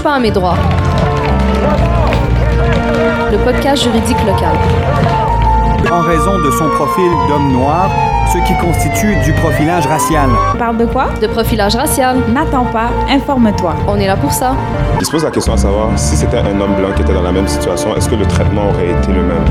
Touche 0.00 0.04
pas 0.04 0.14
à 0.14 0.18
mes 0.18 0.30
droits. 0.30 0.56
Le 3.30 3.36
podcast 3.44 3.82
juridique 3.82 4.16
local. 4.26 4.56
En 5.92 6.00
raison 6.00 6.38
de 6.38 6.50
son 6.52 6.70
profil 6.70 7.10
d'homme 7.28 7.52
noir, 7.52 7.90
ce 8.32 8.38
qui 8.38 8.56
constitue 8.64 9.14
du 9.22 9.34
profilage 9.34 9.86
racial. 9.86 10.30
On 10.54 10.56
parle 10.56 10.78
de 10.78 10.86
quoi? 10.86 11.08
De 11.20 11.26
profilage 11.26 11.76
racial. 11.76 12.16
N'attends 12.32 12.64
pas, 12.64 12.88
informe-toi. 13.10 13.74
On 13.88 13.96
est 13.98 14.06
là 14.06 14.16
pour 14.16 14.32
ça. 14.32 14.54
Il 14.98 15.04
se 15.04 15.10
pose 15.10 15.24
la 15.24 15.30
question 15.30 15.52
à 15.52 15.58
savoir 15.58 15.88
si 15.96 16.16
c'était 16.16 16.38
un 16.38 16.58
homme 16.58 16.76
blanc 16.76 16.92
qui 16.96 17.02
était 17.02 17.12
dans 17.12 17.22
la 17.22 17.32
même 17.32 17.48
situation, 17.48 17.94
est-ce 17.94 18.08
que 18.08 18.14
le 18.14 18.24
traitement 18.24 18.70
aurait 18.70 18.92
été 18.92 19.08
le 19.12 19.22
même? 19.22 19.44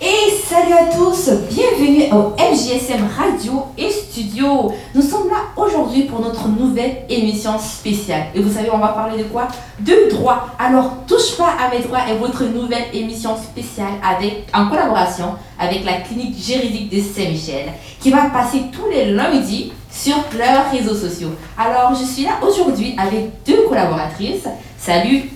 Et 0.00 0.30
salut 0.48 0.74
à 0.74 0.94
tous, 0.96 1.30
bienvenue 1.50 2.12
au 2.12 2.34
MJSM 2.38 3.08
Radio 3.18 3.64
et 3.76 3.90
Studio. 3.90 4.72
Nous 4.94 5.02
sommes 5.02 5.28
là 5.30 5.31
aujourd'hui 5.64 6.02
pour 6.02 6.20
notre 6.20 6.48
nouvelle 6.48 7.04
émission 7.08 7.58
spéciale. 7.58 8.26
Et 8.34 8.40
vous 8.40 8.52
savez, 8.52 8.68
on 8.72 8.78
va 8.78 8.88
parler 8.88 9.22
de 9.22 9.28
quoi? 9.28 9.48
De 9.80 10.10
droit. 10.10 10.48
Alors, 10.58 10.92
touche 11.06 11.36
pas 11.36 11.54
à 11.60 11.70
mes 11.70 11.82
droits 11.82 12.00
est 12.08 12.16
votre 12.16 12.44
nouvelle 12.44 12.84
émission 12.92 13.36
spéciale 13.36 13.94
avec, 14.02 14.46
en 14.54 14.68
collaboration 14.68 15.34
avec 15.58 15.84
la 15.84 16.00
clinique 16.00 16.36
juridique 16.36 16.90
de 16.90 17.00
Saint-Michel 17.00 17.72
qui 18.00 18.10
va 18.10 18.30
passer 18.30 18.62
tous 18.72 18.88
les 18.90 19.12
lundis 19.12 19.72
sur 19.90 20.16
leurs 20.36 20.70
réseaux 20.70 20.94
sociaux. 20.94 21.30
Alors, 21.56 21.94
je 21.94 22.04
suis 22.04 22.24
là 22.24 22.32
aujourd'hui 22.42 22.94
avec 22.98 23.44
deux 23.46 23.62
collaboratrices. 23.68 24.48
Salut 24.78 25.30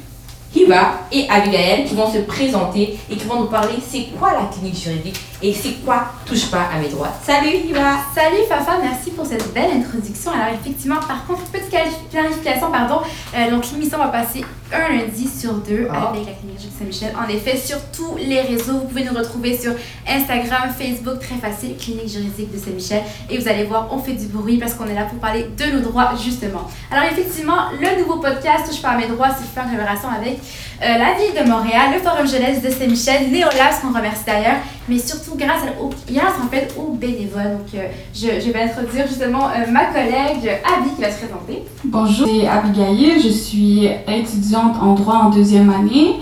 Hiba 0.55 1.01
et 1.13 1.29
Abigail 1.29 1.85
qui 1.85 1.95
vont 1.95 2.11
se 2.11 2.19
présenter 2.19 2.99
et 3.11 3.17
qui 3.17 3.25
vont 3.27 3.41
nous 3.41 3.47
parler 3.47 3.75
c'est 3.87 4.07
quoi 4.19 4.33
la 4.33 4.47
clinique 4.47 4.77
juridique 4.77 5.17
et 5.43 5.53
c'est 5.53 5.85
quoi 5.85 6.07
touche 6.25 6.47
pas 6.51 6.69
à 6.75 6.79
mes 6.81 6.89
droits. 6.89 7.13
Salut 7.23 7.49
Hiba 7.51 7.97
Salut 8.15 8.43
Fafa, 8.49 8.79
merci 8.83 9.11
pour 9.11 9.27
cette 9.27 9.53
belle 9.53 9.71
introduction. 9.71 10.33
Alors 10.33 10.55
effectivement, 10.61 10.97
par 11.07 11.27
contre, 11.27 11.43
petite 11.53 11.71
clarification, 12.11 12.71
pardon. 12.71 13.01
Euh, 13.37 13.51
donc 13.51 13.65
l'émission 13.71 13.99
va 13.99 14.09
passer 14.09 14.45
un 14.73 14.93
lundi 14.97 15.29
sur 15.29 15.53
deux 15.55 15.87
Ah. 15.91 16.09
avec 16.11 16.27
la 16.27 16.33
clinique 16.33 16.59
Jules 16.61 16.71
Saint-Michel. 16.77 17.13
En 17.17 17.29
effet, 17.29 17.57
sur 17.57 17.79
tous 17.93 18.17
les 18.17 18.41
réseaux, 18.41 18.73
vous 18.79 18.87
pouvez 18.89 19.05
nous 19.05 19.13
retrouver 19.17 19.57
sur 19.57 19.73
Instagram, 20.09 20.71
Facebook, 20.77 21.21
très 21.21 21.37
facile, 21.37 21.77
clinique 21.77 22.09
juridique 22.09 22.53
de 22.53 22.59
Saint-Michel. 22.59 23.03
Et 23.31 23.39
vous 23.39 23.47
allez 23.49 23.65
voir, 23.65 23.89
on 23.93 23.99
fait 23.99 24.15
du 24.15 24.27
bruit 24.27 24.57
parce 24.59 24.75
qu'on 24.75 24.87
est 24.87 24.95
là 24.95 25.05
pour 25.05 25.19
parler 25.19 25.47
de 25.57 25.65
nos 25.67 25.81
droits 25.81 26.13
justement. 26.21 26.69
Alors 26.91 27.05
effectivement, 27.05 27.67
le 27.79 28.01
nouveau 28.01 28.17
podcast 28.17 28.67
Touche 28.67 28.81
pas 28.83 28.91
à 28.91 28.97
mes 28.97 29.07
droits, 29.07 29.29
c'est 29.39 29.47
fait 29.47 29.61
en 29.61 29.71
collaboration 29.71 30.09
avec 30.09 30.39
euh, 30.83 30.99
la 30.99 31.15
ville 31.15 31.33
de 31.43 31.51
Montréal, 31.51 31.93
le 31.95 32.01
Forum 32.01 32.27
jeunesse 32.27 32.63
de 32.63 32.69
Saint-Michel, 32.69 33.31
Néolabs 33.31 33.81
qu'on 33.81 33.97
remercie 33.97 34.25
d'ailleurs, 34.27 34.57
mais 34.89 34.99
surtout 34.99 35.35
grâce, 35.35 35.63
à- 35.63 35.83
au, 35.83 35.89
grâce 36.11 36.35
en 36.45 36.49
fait 36.49 36.75
aux 36.79 36.93
bénévoles. 36.93 37.59
Donc 37.59 37.75
euh, 37.75 37.89
je, 38.15 38.51
vais 38.51 38.63
introduire 38.63 39.07
justement 39.09 39.47
euh, 39.49 39.71
ma 39.73 39.87
collègue 39.87 40.51
Abby 40.65 40.91
qui 40.95 41.01
va 41.01 41.11
se 41.11 41.19
présenter. 41.25 41.63
Bonjour, 41.85 42.29
c'est 42.29 42.47
Abigail, 42.47 43.21
je 43.23 43.29
suis 43.29 43.89
étudiante 44.07 44.77
en 44.83 44.93
droit 44.95 45.15
en 45.15 45.31
deuxième 45.31 45.71
année 45.71 46.17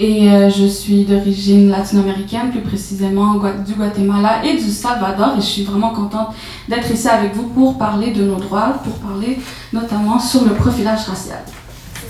et 0.00 0.28
je 0.56 0.64
suis 0.64 1.04
d'origine 1.04 1.70
latino-américaine, 1.70 2.50
plus 2.52 2.60
précisément 2.60 3.34
du 3.66 3.74
Guatemala 3.74 4.44
et 4.44 4.54
du 4.54 4.70
Salvador 4.70 5.32
et 5.36 5.40
je 5.40 5.46
suis 5.46 5.64
vraiment 5.64 5.90
contente 5.90 6.28
d'être 6.68 6.88
ici 6.92 7.08
avec 7.08 7.34
vous 7.34 7.48
pour 7.48 7.76
parler 7.76 8.12
de 8.12 8.22
nos 8.22 8.36
droits, 8.36 8.74
pour 8.84 8.92
parler 8.94 9.40
notamment 9.72 10.20
sur 10.20 10.44
le 10.44 10.54
profilage 10.54 11.00
racial. 11.00 11.40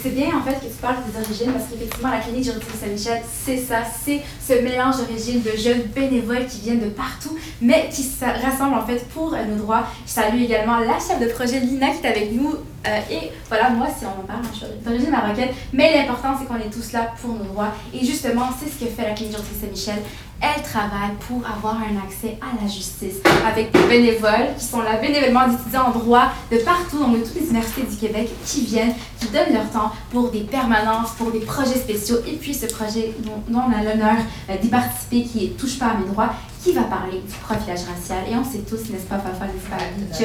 C'est 0.01 0.15
bien 0.15 0.29
en 0.29 0.43
fait 0.43 0.55
que 0.55 0.67
tu 0.67 0.79
parles 0.81 0.97
des 1.11 1.19
origines 1.19 1.53
parce 1.53 1.65
qu'effectivement 1.71 2.11
la 2.11 2.21
clinique 2.21 2.45
juridique 2.45 2.69
Saint-Michel, 2.81 3.21
c'est 3.45 3.57
ça, 3.57 3.79
c'est 3.85 4.23
ce 4.41 4.63
mélange 4.63 4.99
d'origines 4.99 5.43
de 5.43 5.51
jeunes 5.57 5.83
bénévoles 5.95 6.47
qui 6.47 6.61
viennent 6.61 6.81
de 6.81 6.91
partout, 6.91 7.37
mais 7.61 7.89
qui 7.93 8.05
se 8.05 8.25
rassemblent 8.25 8.77
en 8.77 8.87
fait 8.87 9.09
pour 9.09 9.33
nos 9.33 9.57
droits. 9.57 9.85
Je 10.07 10.13
salue 10.13 10.43
également 10.43 10.79
la 10.79 10.99
chef 11.01 11.19
de 11.21 11.27
projet 11.33 11.59
Lina 11.61 11.91
qui 11.91 12.07
est 12.07 12.11
avec 12.11 12.33
nous 12.33 12.55
euh, 12.87 13.01
et 13.11 13.33
voilà 13.49 13.71
moi 13.71 13.89
si 13.89 14.05
on 14.05 14.21
en 14.21 14.25
parle, 14.25 14.43
je 14.53 14.59
suis 14.59 14.67
d'origine 14.85 15.11
marocaine, 15.11 15.49
mais 15.73 15.97
l'important 15.97 16.37
c'est 16.39 16.47
qu'on 16.47 16.57
est 16.57 16.71
tous 16.71 16.93
là 16.93 17.13
pour 17.21 17.35
nos 17.35 17.45
droits 17.45 17.73
et 17.93 18.05
justement 18.05 18.51
c'est 18.59 18.71
ce 18.71 18.85
que 18.85 18.91
fait 18.91 19.03
la 19.03 19.15
clinique 19.15 19.37
juridique 19.37 19.61
Saint-Michel. 19.61 20.03
Elle 20.41 20.63
travaille 20.63 21.17
pour 21.27 21.43
avoir 21.45 21.75
un 21.77 21.97
accès 22.07 22.39
à 22.41 22.63
la 22.63 22.69
justice 22.71 23.17
avec 23.47 23.73
des 23.73 23.83
bénévoles 23.89 24.55
qui 24.57 24.65
sont 24.65 24.81
là 24.81 24.97
bénévolement 24.97 25.49
d'étudiants 25.49 25.87
en 25.89 25.91
droit 25.99 26.29
de 26.53 26.59
partout, 26.59 26.99
donc 27.01 27.19
de 27.19 27.25
toutes 27.25 27.35
les 27.41 27.47
universités 27.49 27.83
du 27.83 27.97
Québec 27.97 28.29
qui 28.47 28.65
viennent, 28.65 28.95
qui 29.21 29.27
donnent 29.27 29.53
leur 29.53 29.69
temps 29.71 29.91
pour 30.13 30.31
des 30.31 30.43
permanences, 30.43 31.11
pour 31.19 31.33
des 31.33 31.41
projets 31.41 31.75
spéciaux. 31.79 32.19
Et 32.27 32.37
puis 32.37 32.55
ce 32.55 32.67
projet 32.67 33.15
dont, 33.19 33.43
dont 33.49 33.63
on 33.69 33.73
a 33.77 33.83
l'honneur 33.83 34.17
euh, 34.49 34.57
d'y 34.59 34.69
participer, 34.69 35.25
qui 35.25 35.45
est 35.47 35.49
Touche 35.59 35.79
pas 35.79 35.87
à 35.87 35.95
mes 35.95 36.07
droits, 36.07 36.31
qui 36.63 36.73
va 36.73 36.83
parler 36.83 37.21
du 37.27 37.35
profilage 37.43 37.81
racial. 37.93 38.19
Et 38.31 38.37
on 38.37 38.45
sait 38.45 38.59
tous, 38.59 38.91
n'est-ce 38.93 39.07
pas, 39.07 39.19
Fafa, 39.19 39.47
n'est-ce 39.47 39.69
pas, 39.69 39.77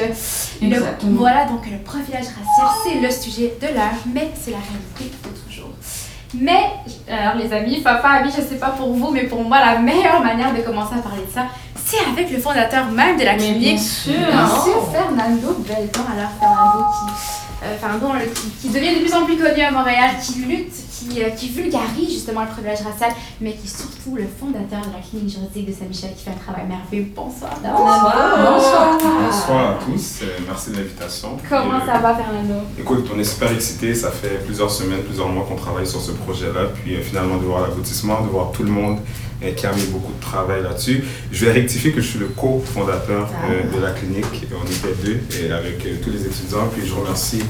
le- 0.68 0.80
voilà, 1.16 1.46
donc 1.46 1.66
le 1.68 1.78
profilage 1.78 2.26
racial, 2.26 2.68
c'est 2.84 3.00
le 3.00 3.10
sujet 3.10 3.56
de 3.60 3.66
l'heure, 3.66 3.98
mais 4.14 4.30
c'est 4.40 4.50
la 4.52 4.58
réalité 4.58 5.16
de 5.24 5.28
toujours. 5.28 5.53
Mais, 6.40 6.70
alors 7.10 7.36
les 7.36 7.52
amis, 7.52 7.80
Fafa, 7.80 8.08
Abby, 8.08 8.30
je 8.30 8.42
sais 8.42 8.56
pas 8.56 8.70
pour 8.70 8.92
vous, 8.92 9.10
mais 9.10 9.24
pour 9.24 9.42
moi, 9.42 9.58
la 9.60 9.78
meilleure 9.78 10.22
manière 10.22 10.52
de 10.54 10.60
commencer 10.60 10.94
à 10.98 11.02
parler 11.02 11.22
de 11.26 11.32
ça, 11.32 11.46
c'est 11.84 12.00
avec 12.10 12.30
le 12.30 12.38
fondateur 12.38 12.86
même 12.86 13.18
de 13.18 13.24
la 13.24 13.34
clinique, 13.34 13.58
bien 13.58 13.78
sûr. 13.78 14.14
Monsieur 14.14 14.74
Fernando 14.92 15.56
Belton. 15.66 16.00
Alors 16.12 16.30
Fernando 16.38 16.86
qui, 18.20 18.26
euh, 18.26 18.34
qui, 18.34 18.50
qui 18.50 18.68
devient 18.68 18.94
de 18.96 19.00
plus 19.00 19.14
en 19.14 19.24
plus 19.24 19.36
connu 19.36 19.62
à 19.62 19.70
Montréal, 19.70 20.10
qui 20.22 20.40
lutte, 20.40 20.72
qui, 20.94 21.22
euh, 21.22 21.30
qui 21.30 21.48
vulgarise 21.48 22.10
justement 22.10 22.42
le 22.42 22.48
privilège 22.48 22.82
racial, 22.82 23.12
mais 23.40 23.52
qui 23.54 23.66
est 23.66 23.76
surtout 23.76 24.16
le 24.16 24.26
fondateur 24.38 24.80
de 24.80 24.92
la 24.92 25.00
clinique 25.00 25.30
juridique 25.30 25.66
de 25.66 25.72
Saint-Michel 25.72 26.10
qui 26.16 26.24
fait 26.24 26.30
un 26.30 26.34
travail 26.34 26.66
merveilleux. 26.68 27.08
Bonsoir. 27.14 27.52
Bonsoir. 27.62 28.98
Bonsoir 29.26 29.70
à 29.70 29.74
tous, 29.84 30.20
euh, 30.22 30.38
merci 30.46 30.70
de 30.70 30.76
l'invitation. 30.76 31.36
Comment 31.48 31.78
Et, 31.78 31.82
euh, 31.82 31.86
ça 31.86 31.98
va 31.98 32.14
Fernando? 32.14 32.60
Écoute, 32.78 33.10
on 33.14 33.18
est 33.18 33.24
super 33.24 33.52
excités, 33.52 33.94
ça 33.94 34.10
fait 34.10 34.44
plusieurs 34.44 34.70
semaines, 34.70 35.02
plusieurs 35.02 35.28
mois 35.28 35.44
qu'on 35.48 35.56
travaille 35.56 35.86
sur 35.86 36.00
ce 36.00 36.12
projet-là, 36.12 36.66
puis 36.74 36.94
euh, 36.94 37.02
finalement 37.02 37.36
de 37.36 37.44
voir 37.44 37.62
l'aboutissement, 37.62 38.20
de 38.22 38.28
voir 38.28 38.52
tout 38.52 38.62
le 38.62 38.70
monde 38.70 38.98
qui 39.52 39.66
a 39.66 39.72
mis 39.72 39.84
beaucoup 39.86 40.12
de 40.12 40.20
travail 40.20 40.62
là-dessus. 40.62 41.04
Je 41.30 41.44
vais 41.44 41.52
rectifier 41.52 41.92
que 41.92 42.00
je 42.00 42.08
suis 42.08 42.18
le 42.18 42.28
co-fondateur 42.28 43.28
euh, 43.50 43.76
de 43.76 43.82
la 43.82 43.90
clinique, 43.90 44.46
on 44.52 44.64
était 44.64 44.94
deux, 45.04 45.20
et 45.38 45.52
avec 45.52 45.84
euh, 45.84 45.96
tous 46.02 46.10
les 46.10 46.24
étudiants, 46.26 46.68
puis 46.72 46.86
je 46.86 46.94
remercie, 46.94 47.42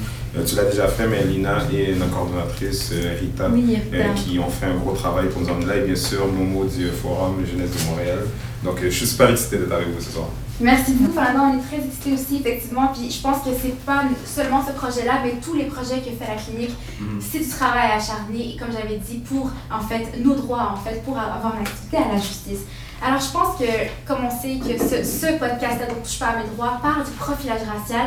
tu 0.43 0.57
l'as 0.57 0.65
déjà 0.65 0.89
fait, 0.89 1.07
mais 1.07 1.23
Lina 1.25 1.59
et 1.73 1.95
notre 1.95 2.13
coordonnatrice 2.13 2.91
euh, 2.93 3.17
Rita, 3.21 3.49
Oui, 3.51 3.79
euh, 3.93 4.05
qui 4.15 4.39
ont 4.39 4.49
fait 4.51 4.67
un 4.67 4.75
gros 4.77 4.93
travail 4.93 5.29
pour 5.29 5.43
nous 5.43 5.49
emmener 5.49 5.67
là, 5.67 5.77
et 5.77 5.83
bien 5.83 5.97
sûr 5.97 6.27
Momo 6.27 6.65
du 6.65 6.89
Forum 6.89 7.45
Jeunesse 7.47 7.71
de 7.71 7.91
Montréal. 7.91 8.19
Donc 8.65 8.79
euh, 8.81 8.91
je 8.91 8.97
suis 8.97 9.07
super 9.07 9.31
excité 9.31 9.59
d'être 9.59 9.73
avec 9.73 9.89
vous 9.89 10.01
ce 10.01 10.11
soir. 10.11 10.27
Merci 10.61 10.93
beaucoup, 10.93 11.13
Fernando. 11.13 11.41
On 11.55 11.59
est 11.59 11.63
très 11.67 11.85
excités 11.85 12.13
aussi, 12.15 12.37
effectivement. 12.41 12.89
Puis 12.95 13.11
je 13.11 13.21
pense 13.21 13.39
que 13.39 13.51
c'est 13.61 13.77
pas 13.85 14.03
seulement 14.25 14.65
ce 14.65 14.73
projet-là, 14.73 15.15
mais 15.25 15.35
tous 15.45 15.55
les 15.55 15.65
projets 15.65 15.99
que 15.99 16.11
fait 16.11 16.29
la 16.33 16.41
clinique, 16.41 16.75
Mhm. 17.01 17.21
c'est 17.21 17.41
du 17.41 17.49
travail 17.49 17.91
acharné, 17.97 18.55
et 18.55 18.57
comme 18.57 18.69
j'avais 18.73 18.99
dit, 18.99 19.19
pour 19.19 19.51
en 19.71 19.81
fait 19.81 20.07
nos 20.25 20.35
droits, 20.35 20.73
en 20.75 20.77
fait, 20.77 21.03
pour 21.05 21.19
avoir 21.19 21.55
une 21.57 21.63
activité 21.67 21.97
à 21.97 22.15
la 22.15 22.21
justice. 22.21 22.61
Alors 23.05 23.21
je 23.21 23.31
pense 23.33 23.59
que, 23.59 23.67
comme 24.07 24.25
on 24.25 24.31
sait 24.31 24.59
que 24.61 24.79
ce, 24.79 25.03
ce 25.05 25.27
podcast-là, 25.39 25.87
donc 25.89 26.05
Touche 26.05 26.19
pas 26.21 26.27
à 26.27 26.37
mes 26.39 26.49
droits, 26.55 26.79
parle 26.81 27.05
du 27.05 27.11
profilage 27.19 27.61
racial, 27.67 28.07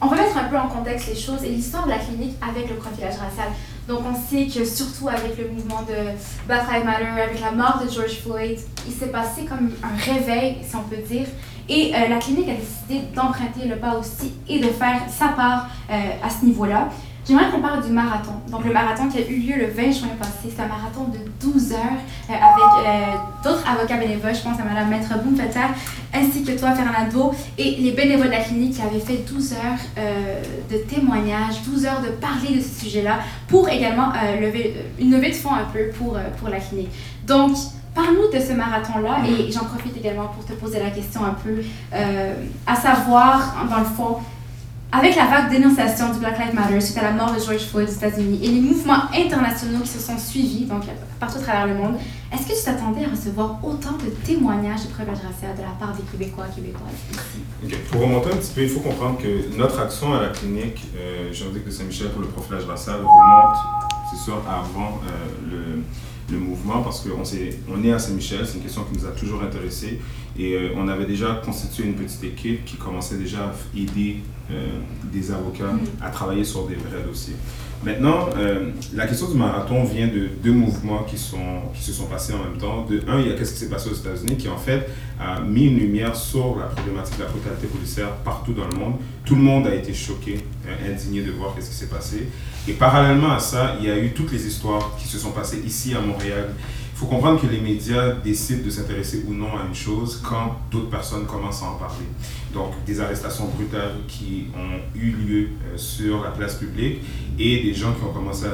on 0.00 0.06
va 0.08 0.16
mettre 0.16 0.36
un 0.36 0.44
peu 0.44 0.58
en 0.58 0.68
contexte 0.68 1.08
les 1.08 1.18
choses 1.18 1.42
et 1.42 1.48
l'histoire 1.48 1.84
de 1.84 1.90
la 1.90 1.98
clinique 1.98 2.36
avec 2.46 2.68
le 2.68 2.76
profilage 2.76 3.14
racial. 3.14 3.48
Donc 3.88 4.00
on 4.04 4.14
sait 4.14 4.46
que 4.46 4.64
surtout 4.64 5.08
avec 5.08 5.38
le 5.38 5.48
mouvement 5.48 5.82
de 5.82 6.12
Black 6.46 6.70
Lives 6.70 6.84
Matter, 6.84 7.04
avec 7.22 7.40
la 7.40 7.52
mort 7.52 7.80
de 7.82 7.90
George 7.90 8.20
Floyd, 8.22 8.58
il 8.86 8.92
s'est 8.92 9.10
passé 9.10 9.44
comme 9.44 9.70
un 9.82 9.96
réveil, 9.96 10.58
si 10.62 10.76
on 10.76 10.82
peut 10.82 11.02
dire. 11.08 11.26
Et 11.68 11.92
euh, 11.94 12.08
la 12.08 12.18
clinique 12.18 12.48
a 12.48 12.54
décidé 12.54 13.08
d'emprunter 13.14 13.66
le 13.66 13.76
pas 13.76 13.94
aussi 13.94 14.34
et 14.48 14.58
de 14.58 14.68
faire 14.68 15.00
sa 15.10 15.28
part 15.28 15.68
euh, 15.90 15.94
à 16.22 16.30
ce 16.30 16.44
niveau-là. 16.44 16.88
J'aimerais 17.26 17.50
qu'on 17.50 17.60
parle 17.60 17.84
du 17.84 17.90
marathon. 17.90 18.34
Donc 18.52 18.64
le 18.64 18.72
marathon 18.72 19.08
qui 19.08 19.18
a 19.18 19.28
eu 19.28 19.40
lieu 19.40 19.56
le 19.56 19.66
20 19.66 19.90
juin 19.90 20.08
passé, 20.16 20.54
c'est 20.54 20.62
un 20.62 20.68
marathon 20.68 21.04
de 21.08 21.18
12 21.40 21.72
heures 21.72 21.80
euh, 22.30 22.32
avec 22.32 22.86
euh, 22.86 23.16
d'autres 23.42 23.64
avocats 23.68 23.96
bénévoles, 23.96 24.34
je 24.34 24.42
pense 24.42 24.60
à 24.60 24.62
Madame 24.62 24.88
Maître 24.88 25.12
Boumfetter, 25.24 25.66
ainsi 26.14 26.44
que 26.44 26.52
toi 26.52 26.72
Fernando, 26.72 27.34
et 27.58 27.76
les 27.80 27.90
bénévoles 27.90 28.28
de 28.28 28.32
la 28.32 28.44
clinique 28.44 28.74
qui 28.74 28.82
avaient 28.82 29.00
fait 29.00 29.24
12 29.28 29.54
heures 29.54 29.58
euh, 29.98 30.40
de 30.70 30.76
témoignages, 30.78 31.62
12 31.66 31.86
heures 31.86 32.00
de 32.00 32.10
parler 32.10 32.56
de 32.56 32.60
ce 32.60 32.84
sujet-là, 32.84 33.18
pour 33.48 33.68
également 33.68 34.12
lever, 34.40 34.76
une 35.00 35.10
levée 35.10 35.30
de 35.30 35.34
fonds 35.34 35.54
un 35.54 35.64
peu 35.72 35.88
pour, 35.98 36.16
pour 36.38 36.48
la 36.48 36.60
clinique. 36.60 36.90
Donc, 37.26 37.56
parle-nous 37.92 38.38
de 38.38 38.44
ce 38.44 38.52
marathon-là, 38.52 39.18
et 39.28 39.50
j'en 39.50 39.64
profite 39.64 39.96
également 39.96 40.28
pour 40.28 40.44
te 40.44 40.52
poser 40.52 40.78
la 40.78 40.90
question 40.90 41.24
un 41.24 41.34
peu, 41.34 41.62
à 42.66 42.76
savoir, 42.76 43.66
dans 43.68 43.78
le 43.78 43.84
fond, 43.84 44.18
avec 44.92 45.16
la 45.16 45.26
vague 45.26 45.50
dénonciation 45.50 46.12
du 46.12 46.20
Black 46.20 46.38
Lives 46.38 46.54
Matter 46.54 46.80
suite 46.80 46.98
à 46.98 47.02
la 47.02 47.10
mort 47.10 47.34
de 47.34 47.40
George 47.40 47.66
Floyd 47.66 47.88
aux 47.88 47.92
États-Unis 47.92 48.40
et 48.42 48.48
les 48.48 48.60
mouvements 48.60 49.10
internationaux 49.14 49.80
qui 49.80 49.88
se 49.88 49.98
sont 49.98 50.16
suivis, 50.16 50.64
donc 50.64 50.84
partout 51.18 51.38
à 51.38 51.42
travers 51.42 51.66
le 51.66 51.74
monde, 51.74 51.96
est-ce 52.32 52.46
que 52.46 52.58
tu 52.58 52.64
t'attendais 52.64 53.04
à 53.04 53.10
recevoir 53.10 53.58
autant 53.62 53.92
de 53.92 54.10
témoignages 54.24 54.84
de 54.84 54.92
privilège 54.92 55.18
racial 55.18 55.56
de 55.56 55.62
la 55.62 55.74
part 55.78 55.94
des 55.94 56.02
Québécois 56.02 56.46
et 56.50 56.54
Québécoises. 56.54 57.80
Pour 57.90 58.02
remonter 58.02 58.32
un 58.32 58.36
petit 58.36 58.52
peu, 58.54 58.62
il 58.62 58.68
faut 58.68 58.80
comprendre 58.80 59.18
que 59.18 59.56
notre 59.56 59.80
action 59.80 60.14
à 60.14 60.22
la 60.22 60.28
clinique 60.28 60.84
euh, 60.96 61.32
juridique 61.32 61.64
de 61.64 61.70
Saint-Michel 61.70 62.10
pour 62.10 62.22
le 62.22 62.28
profilage 62.28 62.64
racial 62.64 62.96
remonte, 62.96 63.56
avant 64.48 65.00
euh, 65.04 65.50
le, 65.50 66.34
le 66.34 66.38
mouvement 66.38 66.82
parce 66.82 67.00
qu'on 67.00 67.22
on 67.72 67.84
est 67.84 67.92
à 67.92 67.98
Saint-Michel, 67.98 68.40
c'est 68.44 68.56
une 68.56 68.62
question 68.62 68.84
qui 68.84 68.98
nous 68.98 69.06
a 69.06 69.10
toujours 69.10 69.42
intéressés. 69.42 70.00
Et 70.38 70.54
euh, 70.54 70.70
on 70.76 70.88
avait 70.88 71.06
déjà 71.06 71.40
constitué 71.44 71.84
une 71.84 71.94
petite 71.94 72.22
équipe 72.24 72.64
qui 72.64 72.76
commençait 72.76 73.16
déjà 73.16 73.38
à 73.46 73.52
aider 73.76 74.18
euh, 74.50 74.80
des 75.12 75.30
avocats 75.30 75.72
à 76.02 76.10
travailler 76.10 76.44
sur 76.44 76.66
des 76.66 76.74
vrais 76.74 77.02
dossiers. 77.06 77.36
Maintenant, 77.84 78.28
euh, 78.36 78.70
la 78.94 79.06
question 79.06 79.30
du 79.30 79.36
marathon 79.36 79.84
vient 79.84 80.08
de 80.08 80.28
deux 80.42 80.52
mouvements 80.52 81.04
qui, 81.04 81.18
sont, 81.18 81.70
qui 81.74 81.82
se 81.82 81.92
sont 81.92 82.06
passés 82.06 82.32
en 82.32 82.38
même 82.38 82.58
temps. 82.58 82.84
De 82.84 83.02
un, 83.08 83.20
il 83.20 83.28
y 83.28 83.32
a 83.32 83.34
qu'est-ce 83.36 83.52
qui 83.52 83.60
s'est 83.60 83.68
passé 83.68 83.90
aux 83.90 83.94
États-Unis 83.94 84.36
qui 84.36 84.48
en 84.48 84.56
fait 84.56 84.88
a 85.20 85.40
mis 85.40 85.66
une 85.66 85.78
lumière 85.78 86.16
sur 86.16 86.56
la 86.58 86.66
problématique 86.66 87.18
de 87.18 87.24
la 87.24 87.28
brutalité 87.28 87.66
policière 87.66 88.12
partout 88.24 88.52
dans 88.52 88.66
le 88.66 88.76
monde. 88.76 88.94
Tout 89.24 89.36
le 89.36 89.42
monde 89.42 89.66
a 89.66 89.74
été 89.74 89.94
choqué, 89.94 90.38
euh, 90.66 90.92
indigné 90.92 91.22
de 91.22 91.30
voir 91.30 91.54
qu'est-ce 91.54 91.70
qui 91.70 91.76
s'est 91.76 91.86
passé. 91.86 92.28
Et 92.68 92.72
parallèlement 92.72 93.32
à 93.32 93.38
ça, 93.38 93.76
il 93.78 93.86
y 93.86 93.90
a 93.90 93.96
eu 93.96 94.12
toutes 94.12 94.32
les 94.32 94.44
histoires 94.44 94.96
qui 94.98 95.06
se 95.06 95.18
sont 95.18 95.30
passées 95.30 95.62
ici 95.64 95.94
à 95.94 96.00
Montréal. 96.00 96.52
Il 96.92 96.98
faut 96.98 97.06
comprendre 97.06 97.40
que 97.40 97.46
les 97.46 97.60
médias 97.60 98.12
décident 98.24 98.64
de 98.64 98.70
s'intéresser 98.70 99.24
ou 99.28 99.34
non 99.34 99.56
à 99.56 99.66
une 99.68 99.74
chose 99.74 100.20
quand 100.26 100.56
d'autres 100.70 100.88
personnes 100.88 101.26
commencent 101.26 101.62
à 101.62 101.66
en 101.66 101.74
parler. 101.74 102.06
Donc, 102.52 102.72
des 102.86 103.00
arrestations 103.00 103.48
brutales 103.48 103.96
qui 104.08 104.46
ont 104.56 104.98
eu 104.98 105.10
lieu 105.10 105.42
euh, 105.44 105.76
sur 105.76 106.24
la 106.24 106.30
place 106.30 106.54
publique 106.54 107.02
et 107.38 107.62
des 107.62 107.74
gens 107.74 107.92
qui 107.92 108.02
ont 108.02 108.12
commencé 108.12 108.46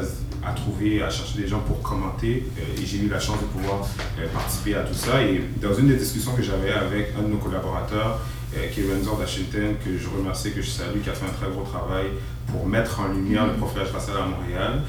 à, 0.45 0.53
trouver, 0.53 1.03
à 1.03 1.09
chercher 1.09 1.41
des 1.41 1.47
gens 1.49 1.61
pour 1.61 1.81
commenter. 1.83 2.45
Euh, 2.59 2.83
et 2.83 2.85
j'ai 2.85 2.99
eu 2.99 3.09
la 3.09 3.21
chance 3.21 3.39
de 3.41 3.47
pouvoir 3.47 3.89
euh, 4.19 4.27
participer 4.35 4.75
à 4.75 4.83
tout 4.83 4.95
ça. 4.95 5.23
Et 5.23 5.41
dans 5.63 5.73
une 5.73 5.87
des 5.87 5.97
discussions 5.97 6.35
que 6.35 6.43
j'avais 6.43 6.73
avec 6.73 7.15
un 7.17 7.23
de 7.23 7.29
nos 7.29 7.39
collaborateurs, 7.39 8.21
qui 8.73 8.81
est 8.81 8.85
Renzo 8.93 9.17
Washington, 9.19 9.75
que 9.85 9.97
je 9.99 10.09
remercie, 10.09 10.53
que 10.53 10.63
je 10.63 10.69
salue, 10.71 11.01
qui 11.03 11.11
a 11.11 11.15
fait 11.15 11.27
un 11.27 11.33
très 11.33 11.51
gros 11.51 11.63
travail 11.63 12.07
pour 12.51 12.67
mettre 12.67 13.01
en 13.01 13.09
lumière 13.09 13.47
le 13.47 13.55
profilage 13.55 13.91
racial 13.93 14.17
à 14.17 14.27
Montréal, 14.27 14.83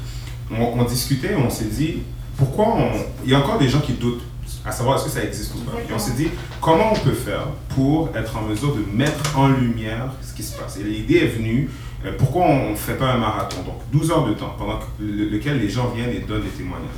on, 0.50 0.84
discutait, 0.84 1.34
on 1.34 1.48
s'est 1.50 1.64
dit, 1.66 2.02
pourquoi 2.36 2.66
on... 2.76 2.90
Il 3.24 3.30
y 3.30 3.34
a 3.34 3.38
encore 3.38 3.58
des 3.58 3.68
gens 3.68 3.80
qui 3.80 3.92
doutent 3.92 4.22
à 4.66 4.70
savoir 4.72 4.96
est-ce 4.96 5.04
que 5.06 5.10
ça 5.10 5.24
existe 5.24 5.54
ou 5.54 5.58
pas. 5.60 5.72
Et 5.88 5.92
on 5.94 5.98
s'est 5.98 6.12
dit, 6.12 6.28
comment 6.60 6.92
on 6.92 6.98
peut 6.98 7.12
faire 7.14 7.46
pour 7.74 8.10
être 8.14 8.36
en 8.36 8.42
mesure 8.42 8.74
de 8.74 8.82
mettre 8.92 9.38
en 9.38 9.48
lumière 9.48 10.12
ce 10.22 10.34
qui 10.34 10.42
se 10.42 10.56
passe? 10.58 10.76
Et 10.78 10.82
l'idée 10.82 11.16
est 11.18 11.28
venue, 11.28 11.70
euh, 12.04 12.12
pourquoi 12.18 12.44
on 12.46 12.70
ne 12.72 12.76
fait 12.76 12.94
pas 12.94 13.12
un 13.12 13.18
marathon? 13.18 13.62
Donc 13.62 13.76
12 13.92 14.10
heures 14.10 14.26
de 14.26 14.34
temps, 14.34 14.54
pendant 14.58 14.78
que- 14.78 14.84
le- 15.02 15.28
lequel 15.30 15.58
les 15.60 15.68
gens 15.70 15.88
viennent 15.88 16.10
et 16.10 16.20
donnent 16.20 16.42
des 16.42 16.48
témoignages. 16.48 16.88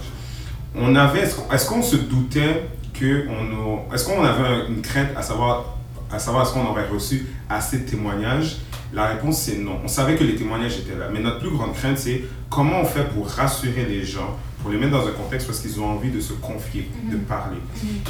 On 0.74 0.94
avait, 0.96 1.20
est-ce 1.20 1.68
qu'on- 1.68 1.82
se 1.82 1.96
doutait 1.96 2.68
que 2.92 3.26
on 3.28 3.94
est-ce 3.94 4.04
qu'on 4.06 4.22
avait 4.24 4.66
une 4.68 4.82
crainte 4.82 5.08
à 5.16 5.22
savoir, 5.22 5.75
à 6.12 6.18
savoir 6.18 6.44
est-ce 6.44 6.52
qu'on 6.54 6.66
aurait 6.66 6.86
reçu 6.88 7.26
assez 7.48 7.78
de 7.78 7.88
témoignages 7.88 8.58
La 8.94 9.06
réponse 9.08 9.38
c'est 9.40 9.58
non. 9.58 9.78
On 9.84 9.88
savait 9.88 10.16
que 10.16 10.24
les 10.24 10.36
témoignages 10.36 10.78
étaient 10.78 10.96
là, 10.98 11.08
mais 11.12 11.20
notre 11.20 11.40
plus 11.40 11.50
grande 11.50 11.74
crainte 11.74 11.98
c'est 11.98 12.22
comment 12.50 12.80
on 12.80 12.84
fait 12.84 13.08
pour 13.12 13.28
rassurer 13.28 13.86
les 13.88 14.04
gens, 14.04 14.36
pour 14.62 14.70
les 14.70 14.78
mettre 14.78 14.92
dans 14.92 15.06
un 15.06 15.12
contexte 15.12 15.46
parce 15.46 15.60
qu'ils 15.60 15.80
ont 15.80 15.86
envie 15.86 16.10
de 16.10 16.20
se 16.20 16.32
confier, 16.34 16.90
de 17.10 17.16
parler. 17.16 17.58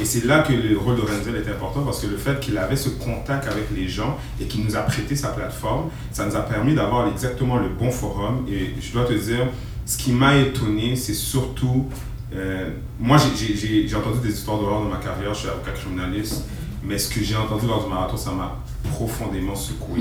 Et 0.01 0.05
c'est 0.05 0.25
là 0.25 0.39
que 0.39 0.53
le 0.53 0.77
rôle 0.77 0.95
de 0.95 1.01
Renzel 1.01 1.35
est 1.35 1.49
important 1.49 1.81
parce 1.83 2.01
que 2.01 2.07
le 2.07 2.17
fait 2.17 2.39
qu'il 2.39 2.57
avait 2.57 2.75
ce 2.75 2.89
contact 2.89 3.47
avec 3.47 3.65
les 3.75 3.87
gens 3.87 4.17
et 4.41 4.45
qu'il 4.45 4.63
nous 4.63 4.75
a 4.75 4.79
prêté 4.81 5.15
sa 5.15 5.29
plateforme, 5.29 5.89
ça 6.11 6.25
nous 6.25 6.35
a 6.35 6.41
permis 6.41 6.73
d'avoir 6.75 7.07
exactement 7.09 7.57
le 7.57 7.69
bon 7.69 7.91
forum. 7.91 8.45
Et 8.49 8.73
je 8.79 8.91
dois 8.93 9.05
te 9.05 9.13
dire, 9.13 9.47
ce 9.85 9.97
qui 9.97 10.11
m'a 10.11 10.35
étonné, 10.35 10.95
c'est 10.95 11.13
surtout. 11.13 11.87
euh, 12.35 12.69
moi, 12.99 13.17
j'ai 13.17 13.95
entendu 13.95 14.19
des 14.27 14.33
histoires 14.33 14.57
d'horreur 14.59 14.81
dans 14.81 14.89
ma 14.89 14.97
carrière, 14.97 15.33
je 15.33 15.39
suis 15.41 15.49
avocat 15.49 15.71
criminaliste, 15.71 16.45
mais 16.83 16.97
ce 16.97 17.09
que 17.13 17.23
j'ai 17.23 17.35
entendu 17.35 17.67
lors 17.67 17.83
du 17.83 17.89
marathon, 17.89 18.17
ça 18.17 18.31
m'a 18.31 18.57
profondément 18.91 19.55
secoué. 19.55 19.99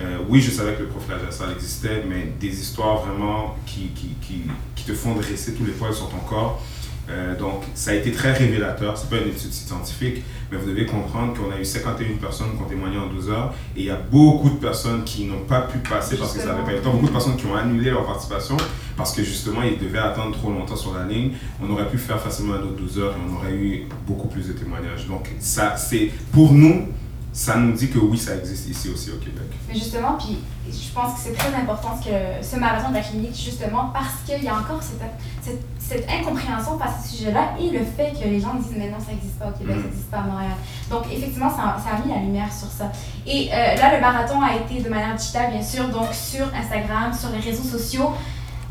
Euh, 0.00 0.18
oui, 0.28 0.40
je 0.40 0.50
savais 0.50 0.74
que 0.74 0.82
le 0.82 0.88
profilage 0.88 1.20
existait, 1.54 2.04
mais 2.08 2.32
des 2.38 2.60
histoires 2.60 3.04
vraiment 3.04 3.56
qui, 3.66 3.88
qui, 3.94 4.08
qui, 4.20 4.42
qui 4.74 4.84
te 4.84 4.92
font 4.94 5.14
dresser 5.14 5.54
tous 5.54 5.64
les 5.64 5.72
poils 5.72 5.94
sur 5.94 6.08
ton 6.08 6.18
corps. 6.18 6.62
Euh, 7.08 7.38
donc, 7.38 7.62
ça 7.74 7.92
a 7.92 7.94
été 7.94 8.10
très 8.12 8.32
révélateur. 8.32 8.96
C'est 8.96 9.08
pas 9.08 9.18
une 9.18 9.28
étude 9.28 9.52
scientifique, 9.52 10.24
mais 10.50 10.58
vous 10.58 10.68
devez 10.68 10.86
comprendre 10.86 11.34
qu'on 11.34 11.50
a 11.52 11.60
eu 11.60 11.64
51 11.64 12.16
personnes 12.20 12.56
qui 12.56 12.62
ont 12.62 12.66
témoigné 12.66 12.98
en 12.98 13.06
12 13.06 13.30
heures 13.30 13.54
et 13.76 13.80
il 13.80 13.86
y 13.86 13.90
a 13.90 13.96
beaucoup 13.96 14.50
de 14.50 14.56
personnes 14.56 15.04
qui 15.04 15.24
n'ont 15.24 15.44
pas 15.48 15.62
pu 15.62 15.78
passer 15.78 16.16
parce 16.16 16.32
que 16.32 16.40
ça 16.40 16.46
n'avait 16.46 16.64
pas 16.64 16.72
le 16.72 16.80
temps. 16.80 16.92
Beaucoup 16.92 17.06
de 17.06 17.12
personnes 17.12 17.36
qui 17.36 17.46
ont 17.46 17.54
annulé 17.54 17.90
leur 17.90 18.04
participation 18.06 18.56
parce 18.96 19.12
que 19.12 19.22
justement, 19.22 19.62
ils 19.62 19.78
devaient 19.78 19.98
attendre 19.98 20.36
trop 20.36 20.50
longtemps 20.50 20.76
sur 20.76 20.94
la 20.94 21.04
ligne. 21.04 21.32
On 21.62 21.70
aurait 21.70 21.88
pu 21.88 21.98
faire 21.98 22.20
facilement 22.20 22.54
un 22.54 22.62
autre 22.62 22.76
12 22.76 22.98
heures 22.98 23.12
et 23.12 23.30
on 23.30 23.36
aurait 23.36 23.54
eu 23.54 23.86
beaucoup 24.06 24.28
plus 24.28 24.48
de 24.48 24.52
témoignages. 24.52 25.06
Donc, 25.06 25.30
ça, 25.38 25.76
c'est 25.76 26.10
pour 26.32 26.52
nous, 26.52 26.88
ça 27.32 27.56
nous 27.56 27.72
dit 27.72 27.88
que 27.88 27.98
oui, 27.98 28.18
ça 28.18 28.36
existe 28.36 28.68
ici 28.68 28.88
aussi 28.88 29.10
au 29.10 29.18
Québec. 29.18 29.46
Mais 29.68 29.74
justement, 29.74 30.16
puis 30.18 30.38
je 30.70 30.92
pense 30.92 31.14
que 31.14 31.20
c'est 31.20 31.34
très 31.34 31.54
important 31.54 31.98
que 32.04 32.44
ce 32.44 32.56
marathon 32.56 32.90
de 32.90 32.94
la 32.94 33.00
clinique, 33.00 33.34
justement, 33.34 33.90
parce 33.92 34.22
qu'il 34.26 34.42
y 34.44 34.48
a 34.48 34.54
encore 34.54 34.82
cette, 34.82 35.58
cette, 35.78 36.10
incompréhension 36.10 36.78
à 36.80 36.88
ce 36.88 37.16
sujet-là 37.16 37.54
et 37.60 37.70
le 37.70 37.84
fait 37.84 38.12
que 38.12 38.26
les 38.26 38.40
gens 38.40 38.54
disent 38.54 38.74
mais 38.76 38.90
non, 38.90 38.98
ça 38.98 39.12
n'existe 39.12 39.38
pas 39.38 39.48
au 39.48 39.58
Québec, 39.58 39.76
ça 39.76 39.84
n'existe 39.84 40.10
pas 40.10 40.18
à 40.18 40.22
Montréal. 40.22 40.56
Donc, 40.90 41.04
effectivement, 41.12 41.50
ça, 41.50 41.76
ça 41.82 41.96
a 41.96 42.06
mis 42.06 42.12
la 42.12 42.20
lumière 42.20 42.52
sur 42.52 42.68
ça. 42.68 42.90
Et 43.26 43.48
euh, 43.52 43.76
là, 43.76 43.94
le 43.94 44.00
marathon 44.00 44.40
a 44.42 44.56
été 44.56 44.82
de 44.82 44.88
manière 44.88 45.14
digitale, 45.14 45.50
bien 45.50 45.62
sûr, 45.62 45.88
donc 45.88 46.12
sur 46.12 46.46
Instagram, 46.54 47.12
sur 47.12 47.30
les 47.30 47.40
réseaux 47.40 47.64
sociaux. 47.64 48.12